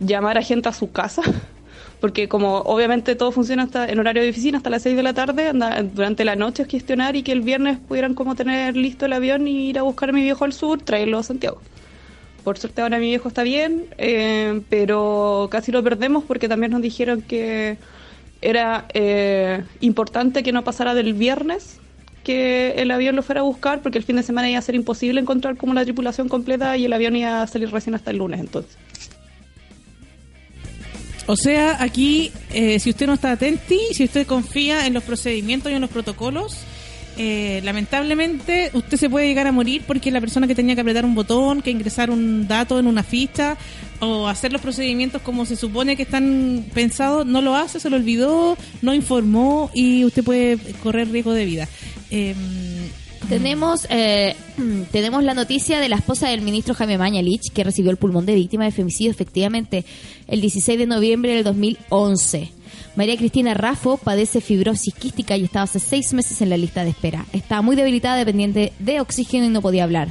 llamar 0.00 0.38
a 0.38 0.42
gente 0.42 0.68
a 0.68 0.72
su 0.72 0.90
casa 0.90 1.22
porque 2.00 2.28
como 2.28 2.58
obviamente 2.58 3.14
todo 3.14 3.32
funciona 3.32 3.62
hasta 3.62 3.88
en 3.88 3.98
horario 3.98 4.22
de 4.22 4.30
oficina 4.30 4.58
hasta 4.58 4.70
las 4.70 4.82
6 4.82 4.96
de 4.96 5.02
la 5.02 5.14
tarde, 5.14 5.52
durante 5.94 6.24
la 6.24 6.36
noche 6.36 6.66
gestionar 6.66 7.16
y 7.16 7.22
que 7.22 7.32
el 7.32 7.40
viernes 7.40 7.78
pudieran 7.78 8.14
como 8.14 8.34
tener 8.34 8.76
listo 8.76 9.06
el 9.06 9.14
avión 9.14 9.48
y 9.48 9.70
ir 9.70 9.78
a 9.78 9.82
buscar 9.82 10.10
a 10.10 10.12
mi 10.12 10.22
viejo 10.22 10.44
al 10.44 10.52
sur, 10.52 10.82
traerlo 10.82 11.18
a 11.18 11.22
Santiago. 11.22 11.62
Por 12.42 12.58
suerte 12.58 12.82
ahora 12.82 12.98
mi 12.98 13.06
viejo 13.06 13.28
está 13.28 13.42
bien, 13.42 13.86
eh, 13.96 14.60
pero 14.68 15.48
casi 15.50 15.72
lo 15.72 15.82
perdemos 15.82 16.24
porque 16.24 16.46
también 16.46 16.72
nos 16.72 16.82
dijeron 16.82 17.22
que 17.22 17.78
era 18.44 18.86
eh, 18.94 19.64
importante 19.80 20.42
que 20.42 20.52
no 20.52 20.62
pasara 20.62 20.94
del 20.94 21.14
viernes 21.14 21.78
que 22.22 22.72
el 22.76 22.90
avión 22.90 23.16
lo 23.16 23.22
fuera 23.22 23.42
a 23.42 23.44
buscar 23.44 23.82
porque 23.82 23.98
el 23.98 24.04
fin 24.04 24.16
de 24.16 24.22
semana 24.22 24.48
iba 24.48 24.58
a 24.58 24.62
ser 24.62 24.74
imposible 24.74 25.20
encontrar 25.20 25.56
como 25.56 25.74
la 25.74 25.84
tripulación 25.84 26.28
completa 26.28 26.76
y 26.76 26.86
el 26.86 26.92
avión 26.92 27.16
iba 27.16 27.42
a 27.42 27.46
salir 27.46 27.70
recién 27.70 27.94
hasta 27.94 28.10
el 28.10 28.18
lunes 28.18 28.40
entonces. 28.40 28.76
O 31.26 31.36
sea, 31.36 31.82
aquí, 31.82 32.32
eh, 32.52 32.78
si 32.80 32.90
usted 32.90 33.06
no 33.06 33.14
está 33.14 33.32
atenti, 33.32 33.78
si 33.92 34.04
usted 34.04 34.26
confía 34.26 34.86
en 34.86 34.92
los 34.92 35.04
procedimientos 35.04 35.72
y 35.72 35.74
en 35.74 35.80
los 35.80 35.90
protocolos, 35.90 36.58
eh, 37.16 37.60
lamentablemente 37.64 38.70
usted 38.72 38.96
se 38.96 39.10
puede 39.10 39.26
llegar 39.26 39.46
a 39.46 39.52
morir 39.52 39.82
porque 39.86 40.10
la 40.10 40.20
persona 40.20 40.46
que 40.46 40.54
tenía 40.54 40.74
que 40.74 40.80
apretar 40.80 41.04
un 41.04 41.14
botón, 41.14 41.62
que 41.62 41.70
ingresar 41.70 42.10
un 42.10 42.48
dato 42.48 42.78
en 42.78 42.86
una 42.86 43.02
ficha 43.02 43.56
o 44.00 44.28
hacer 44.28 44.52
los 44.52 44.60
procedimientos 44.60 45.22
como 45.22 45.46
se 45.46 45.56
supone 45.56 45.96
que 45.96 46.02
están 46.02 46.64
pensados, 46.74 47.26
no 47.26 47.40
lo 47.40 47.54
hace, 47.54 47.80
se 47.80 47.90
lo 47.90 47.96
olvidó, 47.96 48.56
no 48.82 48.94
informó 48.94 49.70
y 49.74 50.04
usted 50.04 50.24
puede 50.24 50.58
correr 50.82 51.10
riesgo 51.10 51.32
de 51.32 51.44
vida. 51.44 51.68
Eh, 52.10 52.34
Tenemos 53.28 53.86
eh, 53.90 54.36
tenemos 54.92 55.24
la 55.24 55.34
noticia 55.34 55.80
de 55.80 55.88
la 55.88 55.96
esposa 55.96 56.28
del 56.28 56.42
ministro 56.42 56.74
Jaime 56.74 56.98
Mañalich, 56.98 57.52
que 57.52 57.64
recibió 57.64 57.90
el 57.90 57.96
pulmón 57.96 58.26
de 58.26 58.34
víctima 58.34 58.64
de 58.64 58.72
femicidio 58.72 59.10
efectivamente 59.10 59.84
el 60.28 60.40
16 60.40 60.78
de 60.78 60.86
noviembre 60.86 61.34
del 61.34 61.44
2011. 61.44 62.50
María 62.96 63.16
Cristina 63.16 63.54
Raffo 63.54 63.96
padece 63.96 64.40
fibrosis 64.40 64.94
quística 64.94 65.36
y 65.36 65.44
estaba 65.44 65.64
hace 65.64 65.80
seis 65.80 66.12
meses 66.12 66.40
en 66.42 66.50
la 66.50 66.56
lista 66.56 66.84
de 66.84 66.90
espera. 66.90 67.26
Estaba 67.32 67.60
muy 67.60 67.74
debilitada, 67.74 68.16
dependiente 68.16 68.72
de 68.78 69.00
oxígeno 69.00 69.46
y 69.46 69.48
no 69.48 69.60
podía 69.62 69.82
hablar, 69.82 70.08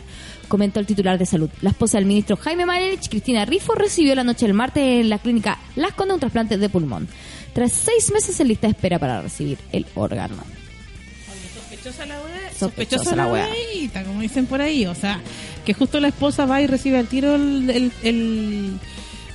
comentó 0.49 0.81
el 0.81 0.85
titular 0.85 1.17
de 1.17 1.25
salud. 1.25 1.49
La 1.61 1.69
esposa 1.69 1.97
del 1.97 2.05
ministro 2.07 2.35
Jaime 2.35 2.65
Mañalich, 2.65 3.07
Cristina 3.09 3.45
Rifo, 3.45 3.73
recibió 3.73 4.15
la 4.15 4.25
noche 4.25 4.45
del 4.47 4.53
martes 4.53 4.83
en 5.01 5.09
la 5.09 5.19
clínica 5.19 5.59
Las 5.77 5.93
Condes 5.93 6.15
un 6.15 6.19
trasplante 6.19 6.57
de 6.57 6.67
pulmón. 6.69 7.07
Tras 7.53 7.71
seis 7.71 8.11
meses 8.11 8.37
en 8.41 8.49
lista 8.49 8.67
de 8.67 8.71
espera 8.71 8.99
para 8.99 9.21
recibir 9.21 9.57
el 9.71 9.85
órgano. 9.95 10.35
Sospechosa 11.55 12.05
la 12.05 12.15
wea, 12.21 12.51
Sospechosa 12.57 12.59
sospechosa 12.59 13.15
la 13.15 13.25
la 13.27 13.31
wea. 13.33 13.47
weita, 13.73 14.03
como 14.03 14.21
dicen 14.21 14.45
por 14.45 14.61
ahí. 14.61 14.85
O 14.87 14.95
sea, 14.95 15.21
que 15.65 15.73
justo 15.73 15.99
la 16.01 16.09
esposa 16.09 16.45
va 16.45 16.61
y 16.61 16.67
recibe 16.67 16.97
al 16.97 17.07
tiro 17.07 17.35
el, 17.35 17.69
el- 17.69 17.91
el- 18.03 18.73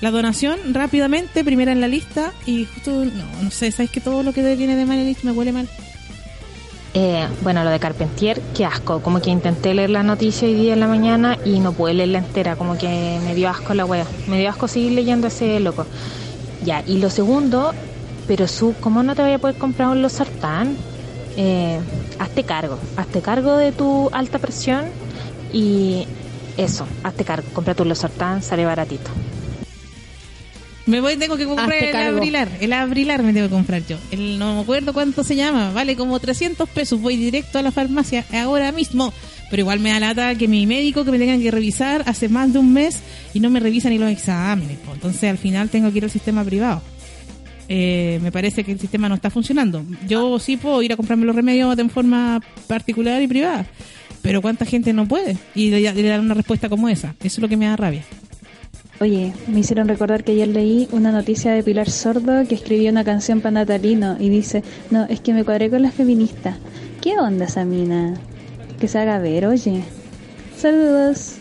la 0.01 0.11
donación 0.11 0.59
rápidamente, 0.73 1.45
primera 1.45 1.73
en 1.73 1.81
la 1.81 1.89
lista, 1.89 2.33
y 2.47 2.65
justo, 2.67 3.05
no, 3.05 3.43
no 3.43 3.51
sé, 3.51 3.71
¿sabes 3.73 3.91
que 3.91 4.01
todo 4.01 4.23
lo 4.23 4.33
que 4.33 4.55
viene 4.55 4.77
de 4.77 4.87
Manelich 4.87 5.23
me 5.25 5.33
huele 5.33 5.53
mal? 5.53 5.69
Eh, 6.95 7.29
bueno, 7.43 7.63
lo 7.65 7.71
de 7.71 7.79
Carpentier, 7.79 8.41
qué 8.57 8.65
asco. 8.65 9.01
Como 9.01 9.21
que 9.21 9.31
intenté 9.31 9.75
leer 9.75 9.91
la 9.91 10.03
noticia 10.03 10.49
hoy 10.49 10.55
día 10.55 10.73
en 10.73 10.81
la 10.81 10.89
mañana 10.89 11.39
y 11.45 11.61
no 11.61 11.73
pude 11.73 11.95
leerla 11.95 12.19
entera. 12.19 12.57
Como 12.57 12.79
que 12.79 13.21
me 13.25 13.35
dio 13.35 13.49
asco 13.49 13.75
la 13.75 13.85
wea. 13.85 14.07
Me 14.27 14.39
dio 14.39 14.49
asco 14.49 14.69
seguir 14.69 14.93
leyendo 14.93 15.29
ese 15.29 15.61
loco. 15.61 15.87
Ya, 16.65 16.83
y 16.87 16.99
lo 16.99 17.11
segundo, 17.11 17.73
pero 18.27 18.49
su, 18.49 18.75
¿cómo 18.81 19.03
no 19.03 19.15
te 19.15 19.23
voy 19.23 19.33
a 19.33 19.39
poder 19.39 19.57
comprar 19.57 19.91
un 19.91 20.03
losartán? 20.03 20.77
Eh, 21.37 21.79
hazte 22.19 22.43
cargo. 22.43 22.79
Hazte 22.97 23.21
cargo 23.21 23.57
de 23.57 23.73
tu 23.73 24.09
alta 24.13 24.39
presión 24.39 24.87
y 25.53 26.07
eso, 26.57 26.87
hazte 27.05 27.25
cargo. 27.25 27.49
Compra 27.53 27.75
tu 27.75 27.85
losartán, 27.85 28.43
sale 28.43 28.65
baratito. 28.65 29.11
Me 30.89 31.03
voy, 31.03 31.17
tengo 31.17 31.37
que 31.37 31.45
comprar 31.45 31.69
Hazte 31.71 31.87
el 31.87 31.93
cargo. 31.93 32.17
abrilar. 32.17 32.49
El 32.61 32.73
abrilar 32.73 33.23
me 33.23 33.35
tengo 33.35 33.47
que 33.49 33.55
comprar 33.55 33.87
yo. 33.87 33.99
El, 34.11 34.39
no 34.39 34.55
me 34.55 34.61
acuerdo 34.63 34.95
cuánto 34.95 35.23
se 35.23 35.37
llama. 35.37 35.71
Vale 35.71 35.97
como 35.97 36.19
300 36.19 36.67
pesos. 36.71 36.99
Voy 37.01 37.17
directo 37.17 37.59
a 37.59 37.63
la 37.63 37.71
farmacia 37.71 38.25
ahora 38.33 38.73
mismo. 38.73 39.13
Pero 39.51 39.61
igual 39.61 39.81
me 39.81 39.91
da 39.91 40.01
lata 40.01 40.35
que 40.35 40.49
mi 40.49 40.67
médico 40.67 41.05
que 41.05 41.11
me 41.11 41.19
tengan 41.19 41.43
que 41.43 41.51
revisar 41.51 42.03
hace 42.07 42.31
más 42.31 42.55
de 42.55 42.59
un 42.59 42.73
mes 42.73 43.01
y 43.35 43.41
no 43.41 43.51
me 43.51 43.61
revisa 43.61 43.91
ni 43.91 43.99
los 43.99 44.11
exámenes. 44.11 44.79
Entonces 44.93 45.25
al 45.25 45.37
final 45.37 45.69
tengo 45.69 45.93
que 45.93 45.99
ir 45.99 46.05
al 46.05 46.11
sistema 46.11 46.43
privado. 46.43 46.81
Eh, 47.69 48.19
me 48.23 48.33
parece 48.33 48.65
que 48.65 48.73
el 48.73 48.81
sistema 48.81 49.11
no 49.11 49.15
está 49.15 49.29
funcionando. 49.29 49.85
Yo 50.07 50.39
sí 50.39 50.57
puedo 50.57 50.83
ir 50.83 50.95
a 50.95 50.97
comprarme 50.97 51.27
los 51.27 51.37
remedios 51.37 51.77
de 51.77 51.87
forma 51.91 52.41
particular 52.67 53.21
y 53.21 53.29
privada. 53.29 53.67
Pero 54.23 54.41
¿cuánta 54.41 54.65
gente 54.65 54.95
no 54.95 55.07
puede? 55.07 55.37
Y 55.55 55.69
le, 55.71 55.81
le 55.93 56.09
dan 56.09 56.21
una 56.21 56.35
respuesta 56.35 56.71
como 56.71 56.89
esa. 56.89 57.15
Eso 57.21 57.27
es 57.37 57.39
lo 57.39 57.49
que 57.49 57.59
me 57.59 57.67
da 57.67 57.77
rabia. 57.77 58.05
Oye, 59.01 59.33
me 59.47 59.61
hicieron 59.61 59.87
recordar 59.87 60.25
que 60.25 60.33
ayer 60.33 60.49
leí 60.49 60.89
una 60.91 61.13
noticia 61.13 61.53
de 61.53 61.63
Pilar 61.63 61.89
Sordo 61.89 62.47
que 62.49 62.57
escribió 62.57 62.91
una 62.91 63.05
canción 63.05 63.41
para 63.41 63.53
Natalino 63.53 64.17
y 64.19 64.29
dice, 64.29 64.65
no, 64.91 65.05
es 65.05 65.21
que 65.21 65.33
me 65.33 65.45
cuadré 65.45 65.71
con 65.71 65.83
las 65.83 65.95
feministas. 65.95 66.57
¿Qué 67.01 67.17
onda 67.17 67.45
esa 67.45 67.65
mina? 67.65 68.15
Que 68.81 68.89
se 68.89 68.99
haga 68.99 69.19
ver, 69.19 69.47
oye. 69.47 69.85
Saludos. 70.57 71.37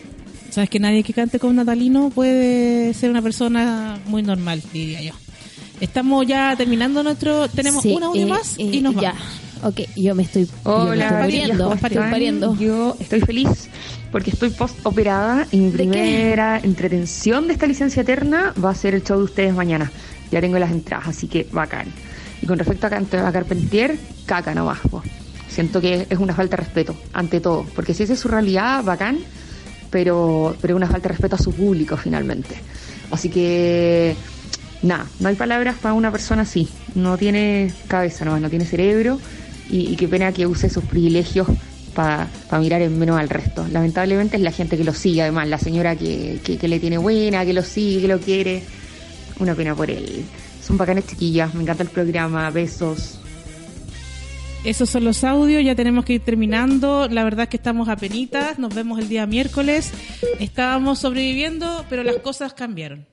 Sabes 0.50 0.70
que 0.70 0.78
nadie 0.78 1.02
que 1.02 1.12
cante 1.12 1.40
con 1.40 1.56
Natalino 1.56 2.10
puede 2.10 2.94
ser 2.94 3.10
una 3.10 3.22
persona 3.22 3.98
muy 4.06 4.22
normal, 4.22 4.62
diría 4.72 5.02
yo. 5.02 5.12
Estamos 5.80 6.26
ya 6.26 6.54
terminando 6.56 7.02
nuestro. 7.02 7.48
Tenemos 7.48 7.82
Sí, 7.82 7.92
un 7.94 8.02
audio 8.04 8.22
eh, 8.22 8.26
más 8.30 8.56
eh, 8.58 8.62
y 8.72 8.80
nos 8.80 8.94
vamos. 8.94 9.14
Ok, 9.62 9.80
yo 9.96 10.14
me 10.14 10.22
estoy, 10.22 10.46
yo 10.46 10.52
me 10.64 10.72
Hola, 10.72 11.04
estoy 11.04 11.08
chicas, 11.08 11.20
pariendo, 11.20 11.64
¿cómo 11.64 11.74
estoy 11.74 11.96
pariendo. 11.96 12.56
Yo 12.56 12.96
estoy 13.00 13.20
feliz 13.20 13.68
porque 14.12 14.30
estoy 14.30 14.50
post 14.50 14.78
operada 14.84 15.46
y 15.50 15.58
mi 15.58 15.70
primera 15.70 16.58
entretención 16.58 17.46
de 17.46 17.54
esta 17.54 17.66
licencia 17.66 18.02
eterna 18.02 18.54
va 18.62 18.70
a 18.70 18.74
ser 18.74 18.94
el 18.94 19.02
show 19.02 19.18
de 19.18 19.24
ustedes 19.24 19.54
mañana. 19.54 19.90
Ya 20.30 20.40
tengo 20.40 20.58
las 20.58 20.70
entradas, 20.70 21.08
así 21.08 21.26
que 21.26 21.46
bacán. 21.52 21.86
Y 22.40 22.46
con 22.46 22.58
respecto 22.58 22.86
a, 22.86 23.28
a 23.28 23.32
Carpentier, 23.32 23.98
caca 24.26 24.54
nomás. 24.54 24.78
po. 24.90 25.02
Siento 25.48 25.80
que 25.80 26.06
es 26.08 26.18
una 26.18 26.34
falta 26.34 26.56
de 26.56 26.62
respeto, 26.62 26.94
ante 27.12 27.40
todo. 27.40 27.66
Porque 27.74 27.94
si 27.94 28.04
esa 28.04 28.12
es 28.12 28.20
su 28.20 28.28
realidad, 28.28 28.84
bacán, 28.84 29.18
pero, 29.90 30.54
pero 30.60 30.74
es 30.74 30.76
una 30.76 30.86
falta 30.86 31.08
de 31.08 31.14
respeto 31.14 31.36
a 31.36 31.38
su 31.38 31.52
público 31.52 31.96
finalmente. 31.96 32.56
Así 33.10 33.28
que, 33.28 34.14
nada, 34.82 35.06
no 35.20 35.28
hay 35.28 35.34
palabras 35.34 35.76
para 35.80 35.94
una 35.94 36.12
persona 36.12 36.42
así. 36.42 36.68
No 36.94 37.16
tiene 37.16 37.72
cabeza 37.88 38.24
nomás, 38.24 38.40
no 38.40 38.50
tiene 38.50 38.66
cerebro 38.66 39.18
y, 39.70 39.96
qué 39.96 40.08
pena 40.08 40.32
que 40.32 40.46
use 40.46 40.68
sus 40.70 40.84
privilegios 40.84 41.46
para 41.94 42.28
pa 42.48 42.58
mirar 42.58 42.82
en 42.82 42.98
menos 42.98 43.18
al 43.18 43.28
resto. 43.28 43.66
Lamentablemente 43.68 44.36
es 44.36 44.42
la 44.42 44.52
gente 44.52 44.76
que 44.76 44.84
lo 44.84 44.94
sigue, 44.94 45.22
además, 45.22 45.48
la 45.48 45.58
señora 45.58 45.96
que, 45.96 46.40
que, 46.44 46.56
que 46.56 46.68
le 46.68 46.80
tiene 46.80 46.98
buena, 46.98 47.44
que 47.44 47.52
lo 47.52 47.62
sigue, 47.62 48.02
que 48.02 48.08
lo 48.08 48.18
quiere. 48.18 48.62
Una 49.40 49.54
pena 49.54 49.74
por 49.74 49.90
él. 49.90 50.24
Son 50.62 50.76
bacanes 50.76 51.06
chiquillas, 51.06 51.54
me 51.54 51.62
encanta 51.62 51.82
el 51.82 51.88
programa, 51.88 52.50
besos. 52.50 53.18
Esos 54.64 54.90
son 54.90 55.04
los 55.04 55.22
audios, 55.22 55.64
ya 55.64 55.74
tenemos 55.74 56.04
que 56.04 56.14
ir 56.14 56.20
terminando. 56.20 57.08
La 57.08 57.24
verdad 57.24 57.44
es 57.44 57.48
que 57.48 57.56
estamos 57.56 57.88
a 57.88 57.96
penitas, 57.96 58.58
nos 58.58 58.74
vemos 58.74 58.98
el 58.98 59.08
día 59.08 59.26
miércoles. 59.26 59.92
Estábamos 60.40 60.98
sobreviviendo, 60.98 61.84
pero 61.88 62.02
las 62.02 62.16
cosas 62.16 62.54
cambiaron. 62.54 63.06